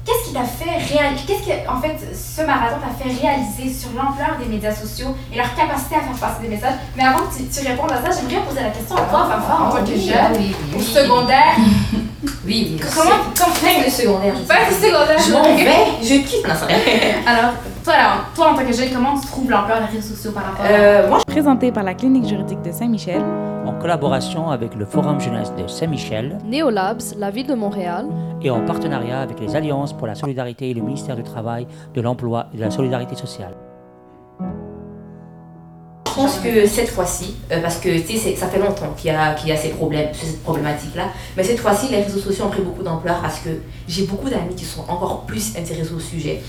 Qu'est-ce 0.05 0.27
qui 0.27 0.33
t'a 0.33 0.43
fait 0.43 0.93
réaliser, 0.93 1.23
qu'est-ce 1.25 1.47
que, 1.47 1.67
en 1.69 1.81
fait, 1.81 1.97
ce 2.13 2.41
marathon 2.45 2.75
t'a 2.79 2.93
fait 3.03 3.09
réaliser 3.09 3.73
sur 3.73 3.89
l'ampleur 3.97 4.37
des 4.39 4.45
médias 4.45 4.73
sociaux 4.73 5.15
et 5.33 5.37
leur 5.37 5.53
capacité 5.55 5.95
à 5.95 6.01
faire 6.01 6.13
passer 6.19 6.43
des 6.43 6.49
messages? 6.49 6.75
Mais 6.95 7.03
avant 7.03 7.25
que 7.25 7.35
tu, 7.35 7.43
tu 7.47 7.67
répondes 7.67 7.91
à 7.91 7.95
ça, 7.95 8.09
j'aimerais 8.15 8.45
poser 8.45 8.61
la 8.61 8.69
question 8.69 8.95
à 8.95 9.01
toi, 9.01 9.27
Fafa, 9.27 9.63
en 9.63 9.71
tant 9.71 9.83
que 9.83 9.97
jeune, 9.97 10.37
oui, 10.37 10.55
au 10.73 10.77
oui. 10.77 10.83
secondaire. 10.83 11.55
Oui, 12.43 12.77
oui. 12.79 12.79
Comment, 12.95 13.11
comment 13.37 13.53
Fin 13.55 13.83
de 13.85 13.89
secondaire. 13.89 14.33
Pas 14.47 14.65
du 14.69 14.73
secondaire. 14.75 15.17
Je 15.19 15.31
m'en 15.31 15.43
vais, 15.55 15.85
je 16.01 16.15
quitte. 16.27 16.47
Non. 16.47 16.53
Alors, 17.27 17.53
toi, 17.85 17.95
là, 17.95 18.15
toi, 18.35 18.51
en 18.51 18.55
tant 18.55 18.65
que 18.65 18.73
jeune, 18.73 18.89
comment 18.93 19.19
tu 19.19 19.27
trouves 19.27 19.49
l'ampleur 19.49 19.79
des 19.79 19.95
réseaux 19.97 20.15
sociaux 20.15 20.31
par 20.31 20.43
rapport 20.45 20.65
à... 20.65 20.69
Euh, 20.69 21.07
moi, 21.09 21.19
Présenté 21.27 21.71
par 21.71 21.83
la 21.83 21.93
clinique 21.93 22.25
juridique 22.27 22.61
de 22.63 22.71
Saint-Michel, 22.71 23.21
en 23.65 23.73
collaboration 23.79 24.49
avec 24.49 24.73
le 24.75 24.85
Forum 24.85 25.19
Jeunesse 25.19 25.51
de 25.55 25.67
Saint-Michel 25.67 26.37
Neolabs, 26.45 27.13
la 27.17 27.29
ville 27.29 27.47
de 27.47 27.53
Montréal, 27.55 28.07
et 28.41 28.49
en 28.49 28.65
partenariat 28.65 29.21
avec 29.21 29.39
les 29.39 29.55
Alliances 29.55 29.93
pour 29.93 30.07
la 30.07 30.15
solidarité 30.15 30.69
et 30.71 30.73
le 30.73 30.81
ministère 30.81 31.15
du 31.15 31.23
Travail, 31.23 31.67
de 31.93 32.01
l'Emploi 32.01 32.47
et 32.53 32.57
de 32.57 32.61
la 32.61 32.71
Solidarité 32.71 33.15
sociale. 33.15 33.53
je 36.07 36.21
pense 36.21 36.39
que 36.39 36.65
cette 36.65 36.87
fois-ci, 36.87 37.35
euh, 37.51 37.61
parce 37.61 37.75
que 37.77 37.89
tu 37.89 38.13
sais, 38.13 38.17
c'est- 38.17 38.35
ça 38.37 38.47
fait 38.47 38.57
longtemps 38.59 38.93
qu'il 38.95 39.11
y 39.11 39.13
y 39.13 39.51
a 39.51 39.57
ces 39.57 39.69
problèmes, 39.71 40.07
cette 40.13 40.41
problématique-là, 40.43 41.07
mais 41.35 41.43
cette 41.43 41.59
fois-ci, 41.59 41.89
les 41.91 42.03
réseaux 42.03 42.19
sociaux 42.19 42.45
ont 42.45 42.49
pris 42.49 42.61
beaucoup 42.61 42.83
d'ampleur 42.83 43.19
parce 43.21 43.39
que 43.39 43.49
j'ai 43.85 44.05
beaucoup 44.05 44.29
d'amis 44.29 44.55
qui 44.55 44.63
sont 44.63 44.83
encore 44.87 45.23
plus 45.25 45.57
intéressés 45.57 45.91
au 45.93 45.99
sujet. 45.99 46.41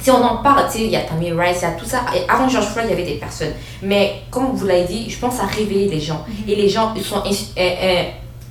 Si 0.00 0.10
on 0.10 0.22
en 0.22 0.36
parle, 0.38 0.66
tu 0.66 0.78
sais, 0.78 0.84
il 0.84 0.90
y 0.90 0.96
a 0.96 1.00
Tammy 1.00 1.32
Rice, 1.32 1.58
il 1.60 1.62
y 1.62 1.64
a 1.66 1.72
tout 1.72 1.84
ça. 1.84 2.02
Et 2.14 2.28
avant 2.28 2.48
George 2.48 2.66
Floyd, 2.66 2.86
il 2.88 2.90
y 2.90 2.92
avait 2.94 3.10
des 3.10 3.18
personnes. 3.18 3.52
Mais 3.82 4.22
comme 4.30 4.52
vous 4.54 4.66
l'avez 4.66 4.84
dit, 4.84 5.10
je 5.10 5.18
pense 5.18 5.40
a 5.40 5.46
réveillé 5.46 5.88
les 5.88 6.00
gens. 6.00 6.24
Et 6.46 6.54
les 6.54 6.68
gens 6.68 6.92
ils 6.96 7.02
sont 7.02 7.22
euh, 7.26 7.30
euh, 7.58 8.04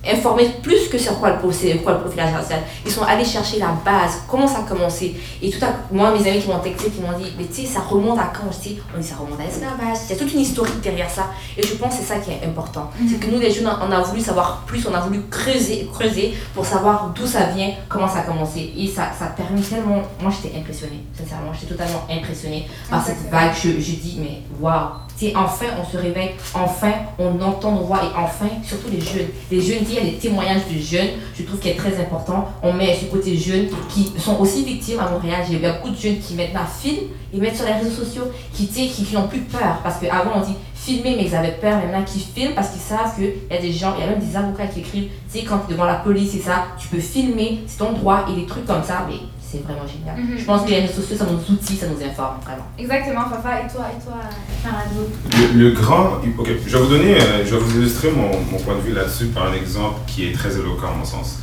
informés 0.06 0.50
plus 0.62 0.88
que 0.90 0.98
sur 0.98 1.20
quoi 1.20 1.30
le, 1.32 1.52
c'est 1.52 1.76
quoi 1.78 1.94
le 1.94 2.00
profilage 2.00 2.34
racial. 2.34 2.62
Ils 2.86 2.92
sont 2.92 3.04
allés 3.04 3.26
chercher 3.26 3.60
la 3.60 3.72
base, 3.86 4.22
comment 4.28 4.48
ça 4.48 4.60
a 4.60 4.62
commencé. 4.64 5.16
Et 5.42 5.50
tout 5.50 5.64
à 5.64 5.70
moi, 5.92 6.12
mes 6.12 6.30
amis 6.30 6.42
qui 6.42 6.48
m'ont 6.48 6.60
texté, 6.60 6.90
qui 6.90 7.02
m'ont 7.02 7.18
dit, 7.18 7.32
mais 7.38 7.46
tu 7.46 7.62
sais, 7.62 7.66
ça 7.66 7.82
remonte 7.82 8.20
à 8.20 8.32
quand? 8.34 8.48
Dis, 8.62 8.80
on 8.96 9.00
dit, 9.00 9.08
ça 9.08 9.16
remonte 9.16 9.40
à 9.40 9.44
l'esclavage. 9.44 9.98
Il 10.06 10.10
y 10.12 10.14
a 10.14 10.16
toute 10.18 10.34
une 10.34 10.40
historique 10.40 10.82
derrière 10.82 11.10
ça. 11.10 11.28
Et 11.58 11.64
je 11.64 11.74
pense 11.76 11.96
que 11.96 12.02
c'est 12.02 12.14
ça 12.14 12.20
qui 12.20 12.32
est 12.32 12.46
important. 12.46 12.90
C'est 13.10 13.20
que 13.20 13.28
nous, 13.32 13.40
les 13.40 13.52
jeunes, 13.52 13.68
on 13.68 13.92
a 13.92 14.02
voulu 14.02 14.22
savoir 14.22 14.64
plus, 14.66 14.86
on 14.88 14.94
a 14.94 15.00
voulu 15.00 15.22
creuser, 15.30 15.88
creuser 15.94 16.34
pour 16.54 16.66
savoir 16.66 17.12
d'où 17.16 17.26
ça 17.26 17.46
vient, 17.48 17.72
comment 17.90 18.08
ça 18.08 18.20
a 18.20 18.24
commencé. 18.24 18.74
Et 18.78 18.88
ça, 18.88 19.12
ça 19.18 19.26
a 19.26 19.30
permis 19.30 19.62
tellement. 19.62 20.02
Moi, 20.22 20.32
j'étais 20.32 20.58
impressionnée, 20.58 21.04
sincèrement. 21.18 21.52
J'étais 21.54 21.74
totalement 21.74 22.06
impressionnée 22.10 22.68
par 22.90 23.06
cette 23.06 23.30
vague. 23.30 23.54
Je, 23.56 23.70
je 23.72 23.96
dis, 23.96 24.18
mais 24.20 24.42
waouh! 24.60 25.07
Tu 25.18 25.26
sais, 25.26 25.36
enfin, 25.36 25.66
on 25.82 25.92
se 25.92 25.98
réveille, 25.98 26.32
enfin, 26.54 26.92
on 27.18 27.42
entend 27.42 27.72
nos 27.72 27.86
voix 27.86 28.02
et 28.04 28.16
enfin, 28.16 28.50
surtout 28.64 28.90
les 28.92 29.02
jeunes. 29.02 29.30
Les 29.50 29.60
jeunes, 29.60 29.84
il 29.90 29.96
y 29.96 29.98
a 29.98 30.02
des 30.02 30.14
témoignages 30.14 30.68
de 30.72 30.80
jeunes, 30.80 31.10
je 31.36 31.42
trouve 31.42 31.60
qu'il 31.60 31.72
est 31.72 31.76
très 31.76 32.00
important. 32.00 32.50
On 32.62 32.72
met 32.74 32.96
ce 32.96 33.06
côté 33.06 33.36
jeunes 33.36 33.68
qui 33.90 34.12
sont 34.20 34.40
aussi 34.40 34.64
victimes 34.64 35.00
à 35.00 35.10
Montréal. 35.10 35.44
J'ai 35.50 35.58
vu 35.58 35.66
beaucoup 35.68 35.90
de 35.90 35.98
jeunes 35.98 36.20
qui 36.20 36.36
maintenant 36.36 36.62
filment 36.80 37.08
et 37.34 37.38
mettent 37.40 37.56
sur 37.56 37.66
les 37.66 37.74
réseaux 37.74 38.04
sociaux, 38.04 38.26
qui, 38.54 38.68
qui, 38.68 39.16
n'ont 39.16 39.28
plus 39.28 39.42
peur. 39.42 39.80
Parce 39.84 40.00
qu'avant, 40.00 40.34
on 40.36 40.42
dit 40.42 40.56
filmer, 40.76 41.16
mais 41.18 41.26
ils 41.26 41.36
avaient 41.36 41.58
peur. 41.60 41.78
Maintenant, 41.78 42.04
qui 42.04 42.20
filment 42.20 42.54
parce 42.54 42.70
qu'ils 42.70 42.82
savent 42.82 43.16
qu'il 43.16 43.34
y 43.50 43.58
a 43.58 43.60
des 43.60 43.74
gens, 43.74 43.96
il 43.98 44.02
y 44.02 44.08
a 44.08 44.12
même 44.12 44.20
des 44.20 44.36
avocats 44.36 44.68
qui 44.68 44.82
écrivent, 44.82 45.10
tu 45.32 45.40
sais, 45.40 45.46
quand 45.46 45.58
tu 45.66 45.72
es 45.72 45.74
devant 45.74 45.86
la 45.86 45.96
police 45.96 46.36
et 46.36 46.40
ça, 46.40 46.68
tu 46.78 46.90
peux 46.90 47.00
filmer, 47.00 47.62
c'est 47.66 47.80
ton 47.80 47.94
droit 47.94 48.26
et 48.32 48.40
des 48.40 48.46
trucs 48.46 48.66
comme 48.66 48.84
ça, 48.84 49.06
mais 49.10 49.18
c'est 49.50 49.64
vraiment 49.64 49.88
génial. 49.88 50.18
Mhm. 50.18 50.38
Je 50.38 50.44
pense 50.44 50.64
que 50.64 50.70
les 50.70 50.82
réseaux 50.82 51.02
sociaux, 51.02 51.16
ça 51.18 51.26
nous 51.26 51.54
outille, 51.54 51.78
ça 51.78 51.88
nous 51.88 52.04
informe, 52.06 52.38
vraiment. 52.44 52.66
Exactement, 52.78 53.26
Fafa. 53.30 53.62
Et 53.62 53.72
toi, 53.72 53.86
et 53.96 54.04
toi, 54.04 54.16
Farado? 54.64 55.10
Le, 55.54 55.60
le 55.60 55.72
grand. 55.72 56.20
Ok, 56.38 56.50
je 56.66 56.72
vais 56.78 56.84
vous 56.84 56.90
donner. 56.90 57.16
euh, 57.22 57.46
je 57.46 57.56
vais 57.56 57.60
vous 57.62 57.78
illustrer 57.80 58.12
mon, 58.12 58.30
mon 58.52 58.58
point 58.60 58.76
de 58.76 58.82
vue 58.82 58.94
là-dessus 58.94 59.28
par 59.28 59.48
un 59.48 59.54
exemple 59.54 60.00
qui 60.08 60.28
est 60.28 60.34
très 60.34 60.54
éloquent 60.56 60.88
à 60.88 60.96
mon 60.98 61.06
sens. 61.06 61.40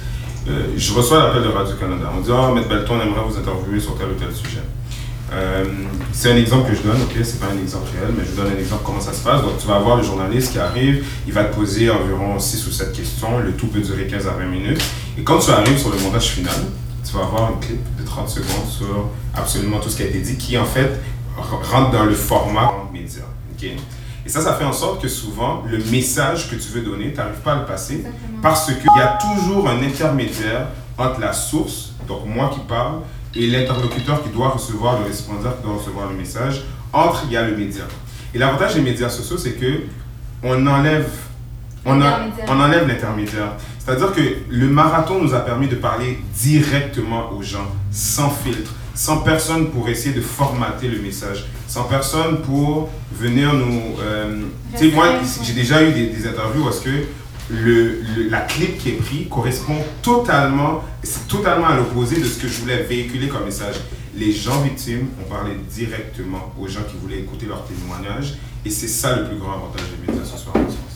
Euh, 0.48 0.66
je 0.76 0.92
reçois 0.92 1.18
l'appel 1.20 1.42
de 1.42 1.48
Radio-Canada. 1.48 2.10
On 2.14 2.18
me 2.18 2.22
dit 2.22 2.30
Ah, 2.32 2.52
Maître 2.54 2.68
Belton, 2.68 2.94
on 2.98 3.00
aimerait 3.00 3.24
vous 3.26 3.38
interviewer 3.38 3.80
sur 3.80 3.96
tel 3.96 4.08
ou 4.08 4.14
tel 4.14 4.32
sujet. 4.34 4.60
Euh, 5.32 5.64
c'est 6.12 6.30
un 6.30 6.36
exemple 6.36 6.70
que 6.70 6.76
je 6.76 6.82
donne, 6.82 7.00
ok, 7.02 7.16
c'est 7.24 7.40
pas 7.40 7.46
un 7.46 7.58
exemple 7.60 7.88
réel, 7.98 8.14
mais 8.16 8.24
je 8.24 8.30
vous 8.30 8.42
donne 8.42 8.52
un 8.54 8.58
exemple 8.58 8.82
comment 8.84 9.00
ça 9.00 9.12
se 9.12 9.20
passe. 9.24 9.40
Donc, 9.42 9.56
tu 9.58 9.66
vas 9.66 9.76
avoir 9.76 9.96
le 9.96 10.02
journaliste 10.02 10.52
qui 10.52 10.58
arrive, 10.58 11.04
il 11.26 11.32
va 11.32 11.44
te 11.44 11.54
poser 11.56 11.90
environ 11.90 12.38
6 12.38 12.66
ou 12.68 12.70
7 12.70 12.92
questions, 12.92 13.38
le 13.38 13.52
tout 13.52 13.66
peut 13.68 13.80
durer 13.80 14.06
15 14.06 14.28
à 14.28 14.32
20 14.32 14.44
minutes. 14.44 14.80
Et 15.18 15.22
quand 15.22 15.38
tu 15.38 15.50
arrives 15.50 15.78
sur 15.78 15.90
le 15.90 15.98
montage 15.98 16.26
final, 16.26 16.54
tu 17.14 17.20
vas 17.20 17.26
avoir 17.26 17.50
un 17.50 17.54
clip 17.60 17.80
de 17.96 18.04
30 18.04 18.28
secondes 18.28 18.68
sur 18.68 19.08
absolument 19.34 19.78
tout 19.78 19.88
ce 19.88 19.96
qui 19.96 20.02
a 20.02 20.06
été 20.06 20.18
dit, 20.20 20.36
qui 20.36 20.58
en 20.58 20.64
fait 20.64 21.00
rentre 21.36 21.90
dans 21.92 22.04
le 22.04 22.14
format 22.14 22.72
média. 22.92 23.22
ok? 23.52 23.68
Et 24.26 24.28
ça, 24.28 24.40
ça 24.40 24.54
fait 24.54 24.64
en 24.64 24.72
sorte 24.72 25.00
que 25.02 25.06
souvent, 25.08 25.62
le 25.66 25.78
message 25.90 26.50
que 26.50 26.56
tu 26.56 26.68
veux 26.70 26.80
donner, 26.80 27.12
tu 27.12 27.18
n'arrives 27.18 27.40
pas 27.44 27.52
à 27.52 27.56
le 27.60 27.66
passer 27.66 27.96
Exactement. 27.96 28.38
parce 28.42 28.66
qu'il 28.66 28.96
y 28.96 29.00
a 29.00 29.18
toujours 29.20 29.68
un 29.68 29.80
intermédiaire 29.82 30.68
entre 30.98 31.20
la 31.20 31.32
source, 31.32 31.92
donc 32.08 32.24
moi 32.26 32.50
qui 32.52 32.60
parle, 32.60 33.00
et 33.34 33.46
l'interlocuteur 33.48 34.22
qui 34.22 34.30
doit 34.30 34.48
recevoir, 34.48 34.98
le 35.00 35.06
responsable 35.06 35.56
qui 35.58 35.62
doit 35.68 35.76
recevoir 35.76 36.08
le 36.10 36.16
message. 36.16 36.62
Entre, 36.92 37.24
il 37.26 37.32
y 37.32 37.36
a 37.36 37.42
le 37.46 37.56
média. 37.56 37.82
Et 38.32 38.38
l'avantage 38.38 38.74
des 38.74 38.80
médias 38.80 39.08
sociaux, 39.08 39.36
c'est 39.38 39.52
que 39.52 39.82
on 40.42 40.66
enlève, 40.66 41.08
on, 41.84 42.00
a- 42.00 42.04
L'intermédiaire. 42.04 42.46
on 42.48 42.60
enlève 42.60 42.88
l'intermédiaire. 42.88 43.52
C'est-à-dire 43.84 44.12
que 44.12 44.20
le 44.48 44.66
marathon 44.68 45.22
nous 45.22 45.34
a 45.34 45.40
permis 45.40 45.68
de 45.68 45.74
parler 45.76 46.18
directement 46.34 47.32
aux 47.32 47.42
gens, 47.42 47.66
sans 47.92 48.30
filtre, 48.30 48.72
sans 48.94 49.18
personne 49.18 49.70
pour 49.70 49.88
essayer 49.88 50.14
de 50.14 50.20
formater 50.20 50.88
le 50.88 51.00
message, 51.00 51.44
sans 51.68 51.84
personne 51.84 52.40
pour 52.42 52.88
venir 53.12 53.52
nous... 53.52 53.98
euh, 54.00 54.40
tu 54.76 54.90
sais, 54.90 54.94
moi, 54.94 55.06
j'ai 55.42 55.52
déjà 55.52 55.82
eu 55.82 55.92
des, 55.92 56.06
des 56.06 56.26
interviews 56.26 56.64
où 56.64 56.68
est-ce 56.70 56.80
que 56.80 57.04
le, 57.50 58.00
le- 58.16 58.28
la 58.30 58.40
clip 58.40 58.78
qui 58.78 58.90
est 58.90 58.92
prise 58.92 59.28
correspond 59.28 59.76
totalement, 60.00 60.82
c'est 61.02 61.28
totalement 61.28 61.66
à 61.66 61.76
l'opposé 61.76 62.18
de 62.18 62.24
ce 62.24 62.38
que 62.40 62.48
je 62.48 62.60
voulais 62.60 62.82
véhiculer 62.84 63.28
comme 63.28 63.44
message. 63.44 63.74
Les 64.16 64.32
gens 64.32 64.60
victimes 64.62 65.08
ont 65.20 65.28
parlé 65.28 65.50
directement 65.70 66.54
aux 66.58 66.68
gens 66.68 66.84
qui 66.88 66.96
voulaient 67.02 67.18
écouter 67.18 67.46
leur 67.46 67.64
témoignage 67.66 68.34
et 68.64 68.70
c'est 68.70 68.88
ça 68.88 69.16
le 69.16 69.26
plus 69.26 69.36
grand 69.36 69.54
avantage 69.54 69.82
des 70.06 70.10
médias 70.12 70.24
sociaux. 70.24 70.52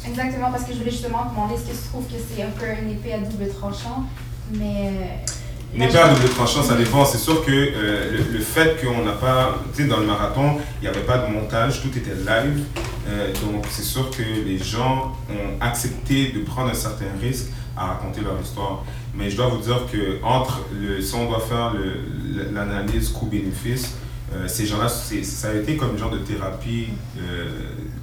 Exactement, 0.09 0.51
parce 0.51 0.65
que 0.65 0.73
je 0.73 0.79
voulais 0.79 0.91
justement 0.91 1.25
te 1.25 1.31
demander 1.31 1.55
est-ce 1.55 1.65
que 1.71 1.77
tu 1.77 1.89
trouves 1.89 2.07
que 2.07 2.15
c'est 2.35 2.43
un 2.43 2.51
peu 2.51 2.67
une 2.83 2.91
épée 2.91 3.13
à 3.13 3.19
double 3.19 3.49
tranchant, 3.49 4.05
mais... 4.53 4.93
euh, 4.93 5.75
Une 5.75 5.83
épée 5.83 5.99
à 5.99 6.15
double 6.15 6.29
tranchant, 6.31 6.63
ça 6.63 6.77
dépend. 6.77 7.05
C'est 7.05 7.19
sûr 7.19 7.45
que 7.45 7.51
euh, 7.53 8.13
le, 8.13 8.33
le 8.39 8.41
fait 8.41 8.81
qu'on 8.83 9.05
n'a 9.05 9.13
pas, 9.13 9.59
tu 9.75 9.83
sais, 9.83 9.89
dans 9.89 9.99
le 9.99 10.07
marathon, 10.07 10.57
il 10.81 10.83
n'y 10.83 10.89
avait 10.89 11.05
pas 11.05 11.19
de 11.19 11.33
montage, 11.33 11.83
tout 11.83 11.97
était 11.97 12.15
live. 12.15 12.65
Euh, 13.09 13.33
donc 13.43 13.65
c'est 13.71 13.83
sûr 13.85 14.11
que 14.11 14.23
les 14.23 14.59
gens 14.59 15.13
ont 15.31 15.61
accepté 15.61 16.33
de 16.33 16.41
prendre 16.41 16.71
un 16.71 16.75
certain 16.75 17.07
risque 17.21 17.47
à 17.77 17.87
raconter 17.87 18.21
leur 18.23 18.41
histoire. 18.43 18.85
Mais 19.15 19.31
je 19.31 19.37
dois 19.37 19.49
vous 19.49 19.59
dire 19.63 19.83
que 19.91 20.23
entre 20.25 20.63
le, 20.81 21.01
si 21.01 21.15
on 21.15 21.29
doit 21.29 21.41
faire 21.41 21.75
l'analyse 22.53 23.09
coût-bénéfice, 23.11 23.95
ces 24.47 24.67
gens-là, 24.67 24.89
ça 24.89 25.49
a 25.49 25.55
été 25.55 25.77
comme 25.77 25.93
une 25.93 25.99
genre 25.99 26.11
de 26.11 26.19
thérapie 26.19 26.89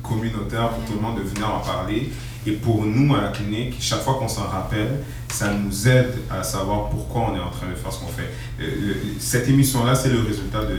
communautaire 0.07 0.69
pour 0.69 0.83
tout 0.85 0.93
le 0.93 1.01
monde 1.01 1.17
de 1.17 1.23
venir 1.23 1.49
en 1.49 1.59
parler. 1.59 2.11
Et 2.47 2.51
pour 2.51 2.85
nous, 2.85 3.15
à 3.15 3.21
la 3.21 3.27
clinique, 3.29 3.75
chaque 3.79 4.01
fois 4.01 4.15
qu'on 4.19 4.27
s'en 4.27 4.43
rappelle, 4.43 4.99
ça 5.29 5.51
nous 5.51 5.87
aide 5.87 6.13
à 6.29 6.43
savoir 6.43 6.89
pourquoi 6.89 7.31
on 7.31 7.35
est 7.35 7.39
en 7.39 7.49
train 7.49 7.67
de 7.67 7.73
faire 7.73 7.91
ce 7.91 7.99
qu'on 7.99 8.07
fait. 8.07 8.29
Euh, 8.61 8.65
le- 8.81 8.95
cette 9.17 9.49
émission-là, 9.49 9.95
c'est 9.95 10.09
le 10.09 10.19
résultat 10.21 10.59
de, 10.63 10.77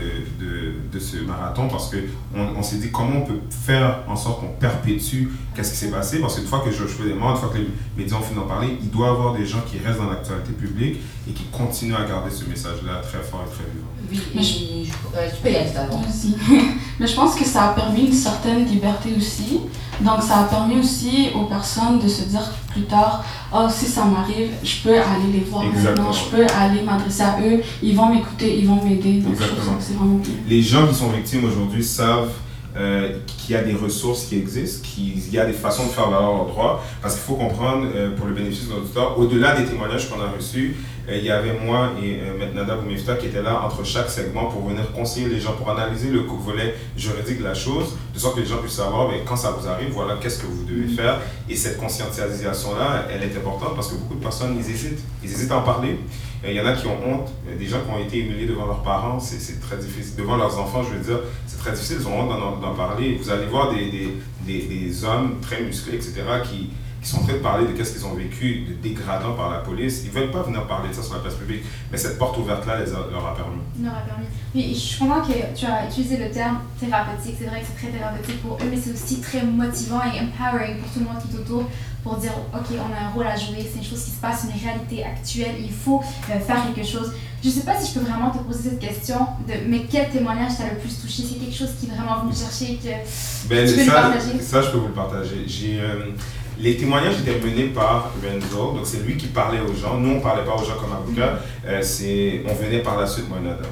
de, 0.93 0.99
ce 1.01 1.17
marathon 1.19 1.67
parce 1.69 1.91
qu'on 1.91 2.39
on, 2.57 2.63
s'est 2.63 2.77
dit 2.77 2.93
comment 2.93 3.17
on 3.23 3.27
peut 3.27 3.41
faire 3.51 3.99
en 4.07 4.15
sorte 4.15 4.41
qu'on 4.43 4.53
perpétue 4.61 5.25
qu'est-ce 5.57 5.73
qui 5.73 5.77
s'est 5.79 5.91
passé. 5.91 6.21
Parce 6.21 6.37
qu'une 6.37 6.47
fois 6.47 6.61
que 6.61 6.71
Floyd 6.71 7.11
est 7.11 7.15
mort, 7.19 7.33
une 7.33 7.37
fois 7.37 7.49
que 7.49 7.59
les 7.59 7.67
médias 7.97 8.17
ont 8.17 8.21
fini 8.23 8.37
d'en 8.37 8.47
parler, 8.47 8.79
il 8.81 8.89
doit 8.89 9.09
y 9.09 9.11
avoir 9.11 9.35
des 9.35 9.45
gens 9.45 9.61
qui 9.67 9.79
restent 9.85 9.99
dans 9.99 10.09
l'actualité 10.09 10.53
publique 10.53 10.99
et 11.29 11.33
qui 11.33 11.45
continuent 11.47 11.97
à 11.97 12.05
garder 12.09 12.31
ce 12.31 12.45
message-là 12.49 13.01
très 13.03 13.19
fort 13.23 13.45
et 13.45 13.51
très 13.53 13.65
vivant. 13.65 13.89
Oui, 14.11 14.21
Mais 14.35 14.43
je- 14.43 14.59
je- 14.85 15.19
euh, 15.19 15.29
tu 15.35 15.43
peux 15.43 15.51
y 15.51 15.57
aller 15.57 15.71
d'abord. 15.75 16.01
Aussi. 16.09 16.35
Mais 17.01 17.07
je 17.07 17.15
pense 17.15 17.35
que 17.35 17.45
ça 17.45 17.65
a 17.65 17.69
permis 17.75 18.07
une 18.07 18.13
certaine 18.13 18.65
liberté 18.67 19.11
aussi. 19.17 19.61
Donc, 20.01 20.23
ça 20.23 20.41
a 20.41 20.45
permis 20.45 20.79
aussi 20.79 21.29
aux 21.35 21.45
personnes 21.45 21.99
de 21.99 22.09
se 22.09 22.25
dire 22.25 22.43
plus 22.71 22.83
tard, 22.83 23.25
oh, 23.55 23.67
si 23.71 23.87
ça 23.87 24.05
m'arrive, 24.05 24.51
je 24.63 24.83
peux 24.83 24.95
aller 24.95 25.33
les 25.33 25.41
voir 25.41 25.65
Exactement. 25.65 26.09
maintenant, 26.09 26.13
je 26.13 26.37
peux 26.37 26.47
aller 26.55 26.83
m'adresser 26.83 27.23
à 27.23 27.39
eux, 27.43 27.63
ils 27.83 27.97
vont 27.97 28.15
m'écouter, 28.15 28.59
ils 28.59 28.67
vont 28.67 28.83
m'aider. 28.85 29.23
Exactement. 29.27 29.77
c'est 29.81 29.95
vraiment 29.95 30.17
bien. 30.17 30.35
les 30.47 30.63
gens 30.63 30.87
qui 30.87 30.95
sont 30.95 31.09
victimes 31.09 31.45
aujourd'hui 31.47 31.83
savent 31.83 32.31
euh, 32.79 33.21
qu'il 33.39 33.55
y 33.55 33.59
a 33.59 33.63
des 33.63 33.73
ressources 33.73 34.25
qui 34.27 34.37
existent, 34.37 34.87
qu'il 34.87 35.33
y 35.33 35.39
a 35.39 35.47
des 35.47 35.55
façons 35.55 35.85
de 35.85 35.89
faire 35.89 36.11
valoir 36.11 36.35
leurs 36.35 36.47
droits. 36.47 36.83
Parce 37.01 37.15
qu'il 37.15 37.23
faut 37.25 37.37
comprendre, 37.37 37.87
euh, 37.95 38.15
pour 38.15 38.27
le 38.27 38.35
bénéfice 38.35 38.69
de 38.69 38.75
l'auditeur, 38.75 39.19
au-delà 39.19 39.57
des 39.59 39.65
témoignages 39.65 40.11
qu'on 40.11 40.21
a 40.21 40.29
reçus, 40.37 40.77
euh, 40.77 40.96
il 41.09 41.25
y 41.25 41.31
avait 41.31 41.53
moi 41.53 41.93
et 42.03 42.19
euh, 42.21 42.37
Maître 42.39 42.55
Nada 42.55 42.77
Boumefta 42.77 43.15
qui 43.15 43.27
étaient 43.27 43.43
là 43.43 43.63
entre 43.65 43.85
chaque 43.85 44.11
segment 44.11 44.47
pour 44.47 44.67
venir 44.67 44.91
conseiller 44.93 45.29
les 45.29 45.41
gens, 45.41 45.53
pour 45.53 45.71
analyser 45.71 46.11
le 46.11 46.21
volet 46.21 46.75
juridique 46.97 47.39
de 47.39 47.45
la 47.45 47.55
chose, 47.55 47.97
de 48.13 48.19
sorte 48.19 48.35
que 48.37 48.41
les 48.41 48.47
gens 48.47 48.59
puissent 48.59 48.73
savoir 48.73 49.09
ben, 49.09 49.21
quand 49.25 49.37
ça 49.37 49.53
vous 49.53 49.69
arrive, 49.69 49.91
voilà 49.91 50.17
qu'est-ce 50.21 50.41
que 50.41 50.47
vous 50.47 50.65
devez 50.65 50.89
faire. 50.89 51.21
Et 51.49 51.55
cette 51.55 51.79
conscientisation-là, 51.79 53.07
elle 53.11 53.23
est 53.23 53.37
importante 53.37 53.75
parce 53.77 53.89
que 53.89 53.95
beaucoup 53.95 54.17
de 54.17 54.23
personnes, 54.23 54.57
ils 54.59 54.71
hésitent. 54.71 55.01
Ils 55.23 55.31
hésitent 55.31 55.53
à 55.53 55.59
en 55.59 55.63
parler. 55.63 55.99
Il 56.45 56.53
y 56.53 56.61
en 56.61 56.67
a 56.67 56.73
qui 56.75 56.87
ont 56.87 56.99
honte, 57.05 57.31
des 57.59 57.67
gens 57.67 57.79
qui 57.81 57.91
ont 57.91 57.99
été 58.05 58.19
humiliés 58.19 58.47
devant 58.47 58.67
leurs 58.67 58.83
parents, 58.83 59.19
c'est 59.19 59.61
très 59.61 59.77
difficile. 59.77 60.17
Devant 60.17 60.37
leurs 60.37 60.59
enfants, 60.59 60.83
je 60.83 60.97
veux 60.97 61.05
dire, 61.05 61.21
c'est 61.47 61.59
très 61.59 61.73
difficile, 61.73 61.99
ils 62.01 62.07
ont 62.07 62.21
honte 62.21 62.29
d'en 62.29 62.57
d'en 62.57 62.75
parler. 62.75 63.19
Vous 63.21 63.31
allez 63.31 63.47
voir 63.47 63.73
des, 63.73 63.91
des, 63.91 64.17
des, 64.47 64.63
des 64.67 65.05
hommes 65.05 65.39
très 65.41 65.63
musclés, 65.63 65.95
etc., 65.97 66.23
qui, 66.45 66.71
qui 67.07 67.13
sont 67.13 67.21
en 67.21 67.23
train 67.25 67.35
de 67.35 67.39
parler 67.39 67.69
de 67.69 67.73
qu'est-ce 67.73 67.93
qu'ils 67.93 68.05
ont 68.05 68.15
vécu 68.15 68.65
de 68.69 68.73
dégradant 68.83 69.35
par 69.35 69.49
la 69.51 69.59
police. 69.59 70.03
Ils 70.05 70.09
ne 70.09 70.15
veulent 70.19 70.33
pas 70.33 70.43
venir 70.43 70.67
parler 70.67 70.89
de 70.89 70.95
ça 70.95 71.03
sur 71.05 71.15
la 71.15 71.21
place 71.21 71.35
publique, 71.35 71.63
mais 71.93 71.97
cette 71.97 72.19
porte 72.19 72.37
ouverte-là 72.37 72.73
a- 72.79 73.11
leur 73.13 73.25
a 73.27 73.37
permis. 73.37 73.61
Il 73.79 73.87
aura 73.87 74.01
permis. 74.01 74.27
Oui, 74.57 74.71
je 74.75 74.79
suis 74.81 74.99
contente 74.99 75.29
que 75.29 75.57
tu 75.57 75.67
as 75.67 75.87
utilisé 75.87 76.17
le 76.17 76.31
terme 76.33 76.59
thérapeutique. 76.81 77.37
C'est 77.39 77.47
vrai 77.47 77.61
que 77.61 77.67
c'est 77.69 77.81
très 77.87 77.97
thérapeutique 77.97 78.43
pour 78.43 78.55
eux, 78.55 78.67
mais 78.69 78.77
c'est 78.77 78.91
aussi 78.93 79.21
très 79.21 79.43
motivant 79.45 80.01
et 80.03 80.19
empowering 80.21 80.79
pour 80.81 80.91
tout 80.93 80.99
le 80.99 81.05
monde 81.05 81.23
est 81.33 81.39
autour 81.39 81.63
pour 82.03 82.17
dire 82.17 82.33
ok, 82.53 82.67
on 82.73 82.93
a 82.93 83.07
un 83.07 83.11
rôle 83.11 83.27
à 83.27 83.37
jouer, 83.37 83.59
c'est 83.71 83.79
une 83.79 83.85
chose 83.85 84.03
qui 84.05 84.11
se 84.11 84.21
passe, 84.21 84.45
une 84.45 84.61
réalité 84.61 85.05
actuelle, 85.05 85.57
il 85.61 85.73
faut 85.73 86.03
euh, 86.31 86.39
faire 86.41 86.63
quelque 86.75 86.87
chose. 86.87 87.13
Je 87.43 87.51
sais 87.51 87.61
pas 87.63 87.77
si 87.81 87.93
je 87.93 87.99
peux 88.01 88.05
vraiment 88.07 88.31
te 88.31 88.39
poser 88.39 88.71
cette 88.71 88.79
question 88.81 89.19
de 89.47 89.55
mais 89.69 89.87
quel 89.91 90.09
témoignage 90.11 90.57
t'a 90.57 90.65
le 90.73 90.79
plus 90.79 91.01
touché? 91.01 91.23
C'est 91.23 91.39
quelque 91.39 91.55
chose 91.55 91.71
qui 91.79 91.87
est 91.87 91.91
vraiment 91.95 92.23
venu 92.25 92.33
chercher 92.35 92.77
que 92.83 93.49
Ben, 93.49 93.69
Tu 93.69 93.75
peux 93.77 93.85
ça, 93.85 93.93
partager? 93.93 94.41
ça, 94.41 94.63
je 94.63 94.71
peux 94.71 94.79
vous 94.79 94.89
le 94.89 94.93
partager. 94.93 95.45
J'ai, 95.47 95.81
euh, 95.81 96.11
les 96.59 96.77
témoignages 96.77 97.21
étaient 97.21 97.39
menés 97.39 97.69
par 97.69 98.13
Renzo, 98.23 98.73
donc 98.73 98.85
c'est 98.85 99.03
lui 99.05 99.17
qui 99.17 99.27
parlait 99.27 99.61
aux 99.61 99.75
gens. 99.75 99.99
Nous, 99.99 100.11
on 100.11 100.17
ne 100.17 100.21
parlait 100.21 100.45
pas 100.45 100.55
aux 100.55 100.65
gens 100.65 100.77
comme 100.81 100.93
avocat, 100.93 101.41
euh, 101.67 101.81
c'est, 101.83 102.43
on 102.49 102.55
venait 102.55 102.81
par 102.81 102.99
la 102.99 103.07
suite, 103.07 103.29
moi 103.29 103.39
et 103.41 103.45
Nada. 103.45 103.69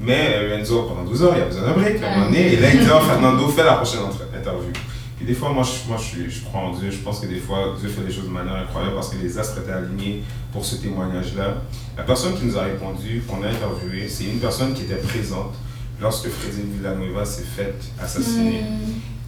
Mais 0.00 0.34
euh, 0.34 0.56
Renzo, 0.56 0.82
pendant 0.82 1.04
12 1.04 1.22
heures, 1.22 1.32
il 1.36 1.38
y 1.38 1.42
a 1.42 1.46
besoin 1.46 1.62
d'un 1.62 1.72
break 1.72 2.02
à 2.02 2.06
un 2.06 2.14
moment 2.14 2.26
donné, 2.26 2.52
et 2.52 2.56
là, 2.56 2.68
il 2.72 2.80
dit, 2.80 2.86
Fernando, 2.86 3.48
fais 3.48 3.64
la 3.64 3.74
prochaine 3.74 4.00
interview. 4.36 4.70
Puis 5.16 5.24
des 5.24 5.32
fois, 5.32 5.50
moi, 5.50 5.64
je, 5.64 5.88
moi 5.88 5.98
je, 5.98 6.28
je 6.28 6.44
crois 6.44 6.60
en 6.60 6.72
Dieu, 6.72 6.90
je 6.90 6.98
pense 6.98 7.20
que 7.20 7.26
des 7.26 7.38
fois, 7.38 7.74
Dieu 7.80 7.88
fait 7.88 8.02
des 8.02 8.12
choses 8.12 8.26
de 8.26 8.30
manière 8.30 8.56
incroyable 8.56 8.94
parce 8.94 9.08
que 9.08 9.16
les 9.16 9.38
astres 9.38 9.60
étaient 9.60 9.72
alignés 9.72 10.22
pour 10.52 10.62
ce 10.62 10.76
témoignage-là. 10.76 11.54
La 11.96 12.02
personne 12.02 12.34
qui 12.34 12.44
nous 12.44 12.58
a 12.58 12.64
répondu, 12.64 13.22
qu'on 13.26 13.42
a 13.42 13.48
interviewé, 13.48 14.08
c'est 14.08 14.24
une 14.24 14.40
personne 14.40 14.74
qui 14.74 14.82
était 14.82 14.96
présente 14.96 15.54
lorsque 15.98 16.28
Freddy 16.28 16.64
Villanueva 16.76 17.24
s'est 17.24 17.44
fait 17.44 17.74
assassiner 17.98 18.62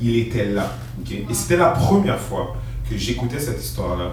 il 0.01 0.17
était 0.19 0.47
là. 0.47 0.73
ok? 1.01 1.13
Et 1.13 1.35
c'était 1.35 1.57
la 1.57 1.71
première 1.71 2.21
fois 2.21 2.57
que 2.89 2.97
j'écoutais 2.97 3.39
cette 3.39 3.63
histoire-là 3.63 4.13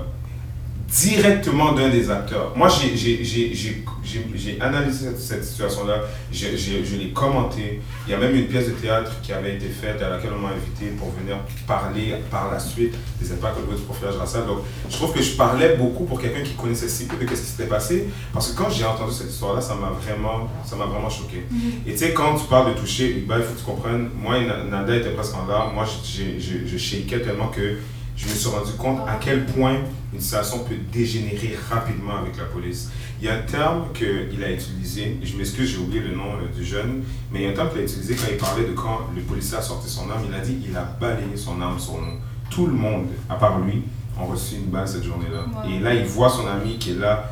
directement 0.87 1.73
d'un 1.73 1.89
des 1.89 2.09
acteurs. 2.11 2.53
Moi, 2.55 2.69
j'ai- 2.69 2.95
j'ai- 2.95 3.23
j'ai 3.23 3.53
j'ai- 3.55 3.83
j'ai- 4.03 4.25
j'ai 4.35 4.61
analysé 4.61 5.07
cette, 5.07 5.19
cette 5.19 5.43
situation-là, 5.43 6.01
j'ai- 6.31 6.55
j'ai- 6.55 6.85
je 6.85 6.95
l'ai 6.95 7.09
commenté. 7.09 7.81
Il 8.07 8.11
y 8.11 8.13
a 8.13 8.19
même 8.19 8.35
une 8.35 8.45
pièce 8.45 8.67
de 8.67 8.73
théâtre 8.73 9.11
qui 9.23 9.33
avait 9.33 9.55
été 9.55 9.65
faite 9.67 9.99
à 10.03 10.09
laquelle 10.09 10.29
on 10.37 10.41
m'a 10.41 10.49
invité 10.49 10.85
pour 10.97 11.09
venir 11.11 11.37
parler 11.65 12.13
par 12.29 12.51
la 12.51 12.59
suite 12.59 12.93
des 13.19 13.31
impacts 13.31 13.57
au 13.57 13.61
niveau 13.61 13.73
du 13.73 13.81
profilage 13.81 14.15
racial. 14.15 14.45
Donc, 14.45 14.59
je 14.87 14.95
trouve 14.95 15.11
que 15.11 15.23
je 15.23 15.31
parlais 15.31 15.75
beaucoup 15.75 16.05
pour 16.05 16.21
quelqu'un 16.21 16.43
qui 16.43 16.53
connaissait 16.53 16.87
si 16.87 17.07
peu 17.07 17.17
de 17.17 17.27
ce 17.35 17.41
qui 17.41 17.47
s'était 17.47 17.65
passé, 17.67 18.07
parce 18.31 18.51
que 18.51 18.55
quand 18.57 18.69
j'ai 18.69 18.85
entendu 18.85 19.11
cette 19.11 19.31
histoire-là, 19.31 19.61
ça 19.61 19.73
m'a 19.73 19.89
vraiment, 19.89 20.47
ça 20.63 20.75
vraiment 20.75 21.09
choqué. 21.09 21.45
Et 21.87 21.93
tu 21.93 21.97
sais, 21.97 22.13
quand 22.13 22.35
tu 22.35 22.45
parles 22.45 22.75
de 22.75 22.79
toucher, 22.79 23.09
Iqbal, 23.17 23.39
il 23.41 23.45
faut 23.45 23.53
que 23.53 23.59
tu 23.59 23.65
comprennes, 23.65 24.09
moi 24.15 24.35
Nada 24.69 24.95
était 24.95 25.09
presque 25.09 25.33
en 25.35 25.47
larmes, 25.47 25.73
moi 25.73 25.85
j'ai- 26.03 26.39
j'ai- 26.39 26.67
je 26.67 26.77
shakeais 26.77 27.21
tellement 27.21 27.47
que 27.47 27.79
je 28.15 28.27
me 28.27 28.33
suis 28.33 28.49
rendu 28.49 28.71
compte 28.73 28.99
à 29.07 29.17
quel 29.19 29.45
point 29.45 29.77
une 30.13 30.19
situation 30.19 30.59
peut 30.59 30.75
dégénérer 30.91 31.57
rapidement 31.69 32.17
avec 32.17 32.37
la 32.37 32.45
police. 32.45 32.89
Il 33.19 33.25
y 33.25 33.29
a 33.29 33.35
un 33.35 33.41
terme 33.41 33.85
qu'il 33.93 34.43
a 34.43 34.51
utilisé, 34.51 35.17
je 35.21 35.37
m'excuse, 35.37 35.71
j'ai 35.71 35.77
oublié 35.77 36.01
le 36.01 36.15
nom 36.15 36.33
euh, 36.33 36.55
du 36.55 36.63
jeune, 36.63 37.03
mais 37.31 37.39
il 37.39 37.45
y 37.45 37.47
a 37.47 37.51
un 37.51 37.53
terme 37.53 37.69
qu'il 37.69 37.79
a 37.79 37.83
utilisé 37.83 38.15
quand 38.15 38.27
il 38.31 38.37
parlait 38.37 38.65
de 38.65 38.73
quand 38.73 39.09
le 39.13 39.21
policier 39.21 39.57
a 39.57 39.61
sorti 39.61 39.89
son 39.89 40.09
arme, 40.09 40.23
il 40.27 40.33
a 40.33 40.39
dit 40.39 40.57
il 40.67 40.75
a 40.75 40.83
balayé 40.83 41.35
son 41.35 41.59
arme 41.61 41.79
sur 41.79 41.93
nous. 41.93 42.19
Tout 42.49 42.67
le 42.67 42.73
monde, 42.73 43.07
à 43.29 43.35
part 43.35 43.59
lui, 43.59 43.83
ont 44.19 44.27
reçu 44.27 44.55
une 44.55 44.67
balle 44.67 44.87
cette 44.87 45.03
journée-là. 45.03 45.45
Wow. 45.63 45.69
Et 45.69 45.79
là, 45.79 45.93
il 45.93 46.05
voit 46.05 46.29
son 46.29 46.47
ami 46.47 46.77
qui 46.77 46.91
est 46.91 46.99
là 46.99 47.31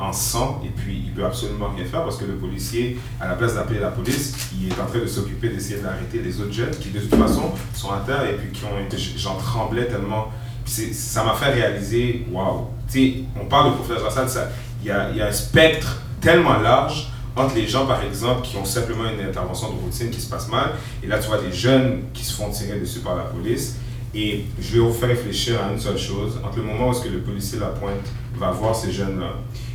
en 0.00 0.12
sang, 0.12 0.60
et 0.64 0.68
puis 0.68 1.04
il 1.06 1.12
peut 1.12 1.24
absolument 1.24 1.68
rien 1.74 1.84
faire 1.84 2.02
parce 2.04 2.16
que 2.16 2.24
le 2.24 2.34
policier, 2.34 2.98
à 3.20 3.28
la 3.28 3.34
place 3.34 3.54
d'appeler 3.54 3.80
la 3.80 3.88
police, 3.90 4.34
il 4.58 4.68
est 4.68 4.80
en 4.80 4.86
train 4.86 4.98
de 5.00 5.06
s'occuper 5.06 5.48
d'essayer 5.48 5.80
d'arrêter 5.80 6.18
les 6.20 6.40
autres 6.40 6.52
jeunes 6.52 6.70
qui, 6.80 6.90
de 6.90 7.00
toute 7.00 7.14
façon, 7.14 7.52
sont 7.74 7.90
à 7.90 8.02
terre 8.06 8.24
et 8.28 8.34
puis 8.34 8.50
qui 8.52 8.64
ont 8.64 8.78
été. 8.84 8.96
J'en 9.16 9.36
tremblais 9.36 9.86
tellement. 9.86 10.28
Ça 10.66 11.24
m'a 11.24 11.34
fait 11.34 11.50
réaliser, 11.52 12.26
waouh, 12.32 12.68
tu 12.90 12.92
sais, 12.98 13.14
on 13.40 13.44
parle 13.46 13.72
de 13.72 13.76
professeur 13.76 14.06
Assad, 14.06 14.28
ça- 14.28 14.48
il 14.82 14.88
y 14.88 14.90
a, 14.90 15.10
y 15.12 15.20
a 15.20 15.26
un 15.26 15.32
spectre 15.32 16.00
tellement 16.20 16.58
large 16.58 17.10
entre 17.36 17.54
les 17.54 17.66
gens, 17.66 17.84
par 17.86 18.02
exemple, 18.02 18.42
qui 18.42 18.56
ont 18.56 18.64
simplement 18.64 19.04
une 19.10 19.26
intervention 19.26 19.70
de 19.72 19.78
routine 19.80 20.08
qui 20.10 20.20
se 20.20 20.30
passe 20.30 20.48
mal, 20.48 20.70
et 21.02 21.06
là, 21.06 21.18
tu 21.18 21.26
vois 21.28 21.38
des 21.38 21.52
jeunes 21.52 22.04
qui 22.14 22.24
se 22.24 22.32
font 22.34 22.48
tirer 22.50 22.78
dessus 22.78 23.00
par 23.00 23.16
la 23.16 23.24
police. 23.24 23.76
Et 24.14 24.44
je 24.60 24.74
vais 24.74 24.78
vous 24.78 24.92
faire 24.92 25.08
réfléchir 25.08 25.62
à 25.62 25.72
une 25.72 25.78
seule 25.78 25.98
chose. 25.98 26.38
Entre 26.44 26.58
le 26.58 26.64
moment 26.64 26.88
où 26.88 26.92
est-ce 26.92 27.02
que 27.02 27.08
le 27.08 27.20
policier 27.20 27.58
La 27.58 27.66
Pointe 27.66 28.06
va 28.36 28.50
voir 28.50 28.74
ces 28.74 28.92
jeunes-là 28.92 29.32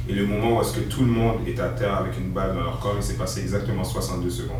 et 0.10 0.13
le 0.13 0.25
moment 0.25 0.58
où 0.58 0.62
est-ce 0.62 0.74
que 0.74 0.79
tout 0.79 1.01
le 1.01 1.12
monde 1.12 1.48
est 1.48 1.60
à 1.60 1.69
terre 1.69 1.96
avec 1.96 2.17
une 2.17 2.31
balle 2.31 2.55
dans 2.55 2.63
leur 2.63 2.79
corps, 2.79 2.96
il 2.98 3.03
s'est 3.03 3.13
passé 3.13 3.41
exactement 3.41 3.84
62 3.84 4.27
secondes. 4.29 4.58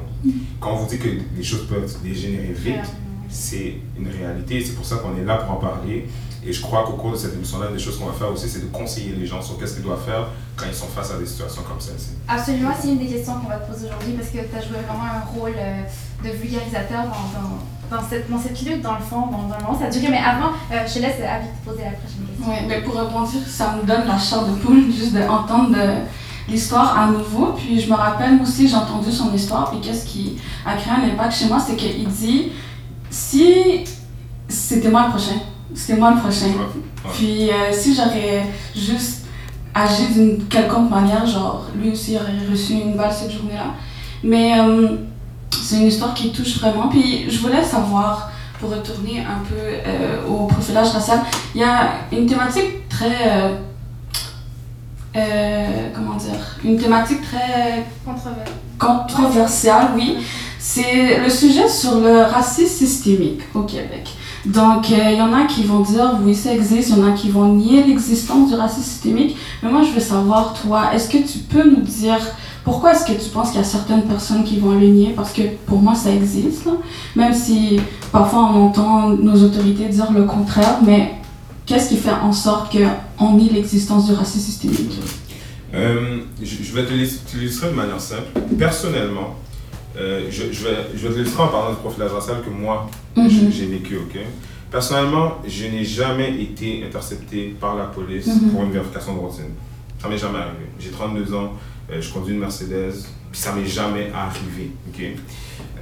Quand 0.59 0.74
on 0.74 0.75
vous 0.75 0.88
dit 0.88 1.00
que 1.00 1.09
les 1.36 1.43
choses 1.43 1.65
peuvent 1.65 1.91
dégénérer 2.03 2.53
vite, 2.53 2.86
c'est 3.29 3.77
une 3.98 4.09
réalité. 4.09 4.63
C'est 4.63 4.75
pour 4.75 4.86
ça 4.86 4.98
qu'on 4.98 5.17
est 5.17 5.25
là 5.25 5.38
pour 5.38 5.53
en 5.53 5.55
parler. 5.55 6.07
Et 6.45 6.53
je 6.53 6.62
crois 6.62 6.83
qu'au 6.86 6.93
cours 6.93 7.13
de 7.13 7.17
cette 7.17 7.33
émission-là, 7.33 7.71
des 7.71 7.79
choses 7.79 7.98
qu'on 7.98 8.05
va 8.05 8.13
faire 8.13 8.31
aussi, 8.31 8.48
c'est 8.48 8.62
de 8.62 8.71
conseiller 8.71 9.13
les 9.15 9.25
gens 9.25 9.41
sur 9.41 9.57
qu'est-ce 9.57 9.74
qu'ils 9.74 9.83
doivent 9.83 10.05
faire 10.05 10.27
quand 10.55 10.67
ils 10.67 10.75
sont 10.75 10.88
face 10.88 11.12
à 11.12 11.17
des 11.17 11.25
situations 11.25 11.63
comme 11.63 11.79
celle-ci. 11.79 12.12
Absolument, 12.27 12.71
c'est 12.79 12.89
une 12.89 13.00
des 13.00 13.07
questions 13.07 13.33
qu'on 13.39 13.50
va 13.50 13.57
te 13.57 13.71
poser 13.71 13.88
aujourd'hui 13.88 14.13
parce 14.13 14.29
que 14.29 14.38
tu 14.38 14.55
as 14.55 14.62
joué 14.62 14.77
vraiment 14.88 15.03
un 15.03 15.19
rôle 15.21 15.55
euh, 15.57 15.81
de 16.24 16.29
vulgarisateur 16.29 17.05
dans, 17.05 17.39
dans, 17.39 17.59
dans, 17.89 18.01
cette, 18.08 18.29
dans 18.29 18.39
cette 18.39 18.62
lutte, 18.62 18.81
dans 18.81 18.96
le 18.96 19.01
fond, 19.01 19.27
dans, 19.27 19.48
dans 19.48 19.58
le 19.58 19.63
moment. 19.63 19.79
Ça 19.79 19.86
a 19.86 19.89
duré, 19.89 20.08
mais 20.10 20.17
avant, 20.19 20.51
euh, 20.72 20.86
je 20.88 20.93
te 20.93 21.00
laisse 21.00 21.15
Avi 21.22 21.48
te 21.48 21.69
poser 21.69 21.84
la 21.84 21.91
prochaine 21.91 22.25
question. 22.27 22.46
Oui, 22.48 22.55
mais 22.67 22.81
pour 22.81 22.96
rebondir, 22.96 23.41
ça 23.48 23.75
me 23.75 23.86
donne 23.86 24.08
la 24.08 24.17
chair 24.17 24.46
de 24.46 24.53
poule 24.53 24.91
juste 24.91 25.13
d'entendre 25.13 25.72
de, 25.72 26.01
l'histoire 26.50 26.98
à 26.98 27.08
nouveau. 27.08 27.53
Puis 27.53 27.79
je 27.79 27.89
me 27.89 27.96
rappelle, 27.96 28.41
aussi, 28.41 28.67
j'ai 28.67 28.75
entendu 28.75 29.12
son 29.12 29.34
histoire. 29.34 29.72
Puis 29.72 29.79
qu'est-ce 29.81 30.05
qui 30.05 30.38
a 30.65 30.75
créé 30.75 30.93
un 30.93 31.13
impact 31.13 31.34
chez 31.34 31.48
moi, 31.48 31.60
c'est 31.60 31.75
qu'il 31.75 32.08
dit 32.08 32.51
si 33.10 33.84
c'était 34.48 34.89
moi 34.89 35.05
le 35.05 35.10
prochain, 35.10 35.39
c'était 35.74 36.00
moi 36.00 36.12
le 36.12 36.19
prochain. 36.19 36.48
Puis 37.13 37.50
euh, 37.50 37.72
si 37.72 37.96
j'aurais 37.96 38.46
juste 38.75 39.25
agi 39.74 40.08
d'une 40.13 40.46
quelconque 40.46 40.89
manière, 40.89 41.25
genre 41.25 41.65
lui 41.75 41.91
aussi 41.91 42.15
aurait 42.15 42.50
reçu 42.50 42.74
une 42.74 42.96
balle 42.96 43.12
cette 43.12 43.31
journée-là. 43.31 43.74
Mais 44.24 44.60
euh, 44.60 44.98
c'est 45.51 45.77
une 45.77 45.88
histoire 45.88 46.13
qui 46.13 46.32
touche 46.32 46.60
vraiment. 46.60 46.88
Puis 46.88 47.29
je 47.29 47.39
voulais 47.39 47.63
savoir, 47.63 48.32
pour 48.60 48.72
retourner 48.72 49.20
un 49.22 49.44
peu 49.48 49.56
euh, 49.56 50.27
au 50.27 50.48
profilage 50.48 50.89
racial, 50.89 51.20
il 51.56 51.62
y 51.62 51.63
a 51.63 51.91
une 52.12 52.25
thématique 52.25 52.88
très. 52.89 53.58
comment 55.94 56.15
dire 56.15 56.58
Une 56.63 56.77
thématique 56.77 57.22
très. 57.22 57.86
Controversée. 58.06 58.51
Controversiale, 58.77 59.88
oui. 59.96 60.18
C'est 60.58 61.20
le 61.20 61.29
sujet 61.29 61.68
sur 61.70 62.00
le 62.00 62.22
racisme 62.24 62.86
systémique 62.86 63.41
au 63.53 63.62
Québec. 63.62 64.10
Donc, 64.46 64.89
il 64.89 65.15
y 65.15 65.22
en 65.22 65.34
a 65.34 65.46
qui 65.46 65.63
vont 65.63 65.82
dire 65.82 66.18
oui, 66.24 66.34
ça 66.34 66.53
existe, 66.53 66.89
il 66.89 66.98
y 66.98 67.01
en 67.01 67.08
a 67.08 67.12
qui 67.12 67.29
vont 67.29 67.53
nier 67.53 67.84
l'existence 67.84 68.50
du 68.50 68.56
racisme 68.56 68.84
systémique. 68.84 69.38
Mais 69.62 69.70
moi, 69.70 69.82
je 69.84 69.91
veux 69.91 70.00
savoir, 70.00 70.53
toi, 70.53 70.94
est-ce 70.94 71.10
que 71.10 71.18
tu 71.18 71.39
peux 71.39 71.63
nous 71.63 71.82
dire 71.82 72.20
pourquoi 72.63 72.91
est-ce 72.93 73.05
que 73.05 73.13
tu 73.21 73.29
penses 73.29 73.49
qu'il 73.51 73.59
y 73.59 73.63
a 73.63 73.65
certaines 73.65 74.03
personnes 74.03 74.43
qui 74.43 74.59
vont 74.59 74.71
le 74.71 74.87
nier? 74.87 75.13
Parce 75.15 75.31
que 75.33 75.41
pour 75.65 75.79
moi, 75.79 75.95
ça 75.95 76.11
existe, 76.11 76.67
même 77.15 77.33
si 77.33 77.79
parfois 78.11 78.51
on 78.53 78.67
entend 78.67 79.09
nos 79.09 79.43
autorités 79.43 79.85
dire 79.87 80.11
le 80.11 80.23
contraire, 80.23 80.79
mais 80.85 81.13
qu'est-ce 81.65 81.89
qui 81.89 81.97
fait 81.97 82.11
en 82.11 82.31
sorte 82.33 82.75
qu'on 82.75 83.33
nie 83.33 83.49
l'existence 83.49 84.07
du 84.07 84.13
racisme 84.13 84.45
systémique? 84.45 84.99
Euh, 85.73 86.19
je, 86.41 86.73
vais 86.73 86.85
te 86.85 86.91
l'illustrer 86.93 87.69
de 87.69 87.75
manière 87.75 88.01
simple. 88.01 88.23
Personnellement, 88.57 89.35
euh, 89.97 90.25
je, 90.29 90.51
je, 90.51 90.63
vais, 90.63 90.75
je 90.95 91.07
vais 91.07 91.13
te 91.13 91.17
l'illustrer 91.19 91.43
en 91.43 91.47
parlant 91.49 91.71
du 91.71 91.77
profilage 91.77 92.11
racial 92.11 92.37
que 92.43 92.49
moi, 92.49 92.89
Mhm. 93.15 93.51
j'ai 93.51 93.65
vécu, 93.65 93.97
ok? 93.97 94.19
Personnellement, 94.71 95.33
je 95.47 95.65
n'ai 95.65 95.83
jamais 95.83 96.41
été 96.41 96.83
intercepté 96.85 97.55
par 97.59 97.75
la 97.75 97.85
police 97.85 98.27
Mhm. 98.27 98.49
pour 98.51 98.63
une 98.63 98.71
vérification 98.71 99.13
de 99.15 99.19
routine. 99.19 99.51
Ça 100.01 100.07
m'est 100.07 100.17
jamais 100.17 100.37
arrivé. 100.39 100.65
J'ai 100.79 100.89
32 100.89 101.33
ans, 101.33 101.53
euh, 101.91 102.01
je 102.01 102.13
conduis 102.13 102.34
une 102.34 102.39
Mercedes, 102.39 102.93
puis 103.31 103.39
ça 103.39 103.53
m'est 103.53 103.65
jamais 103.65 104.12
arrivé, 104.13 104.72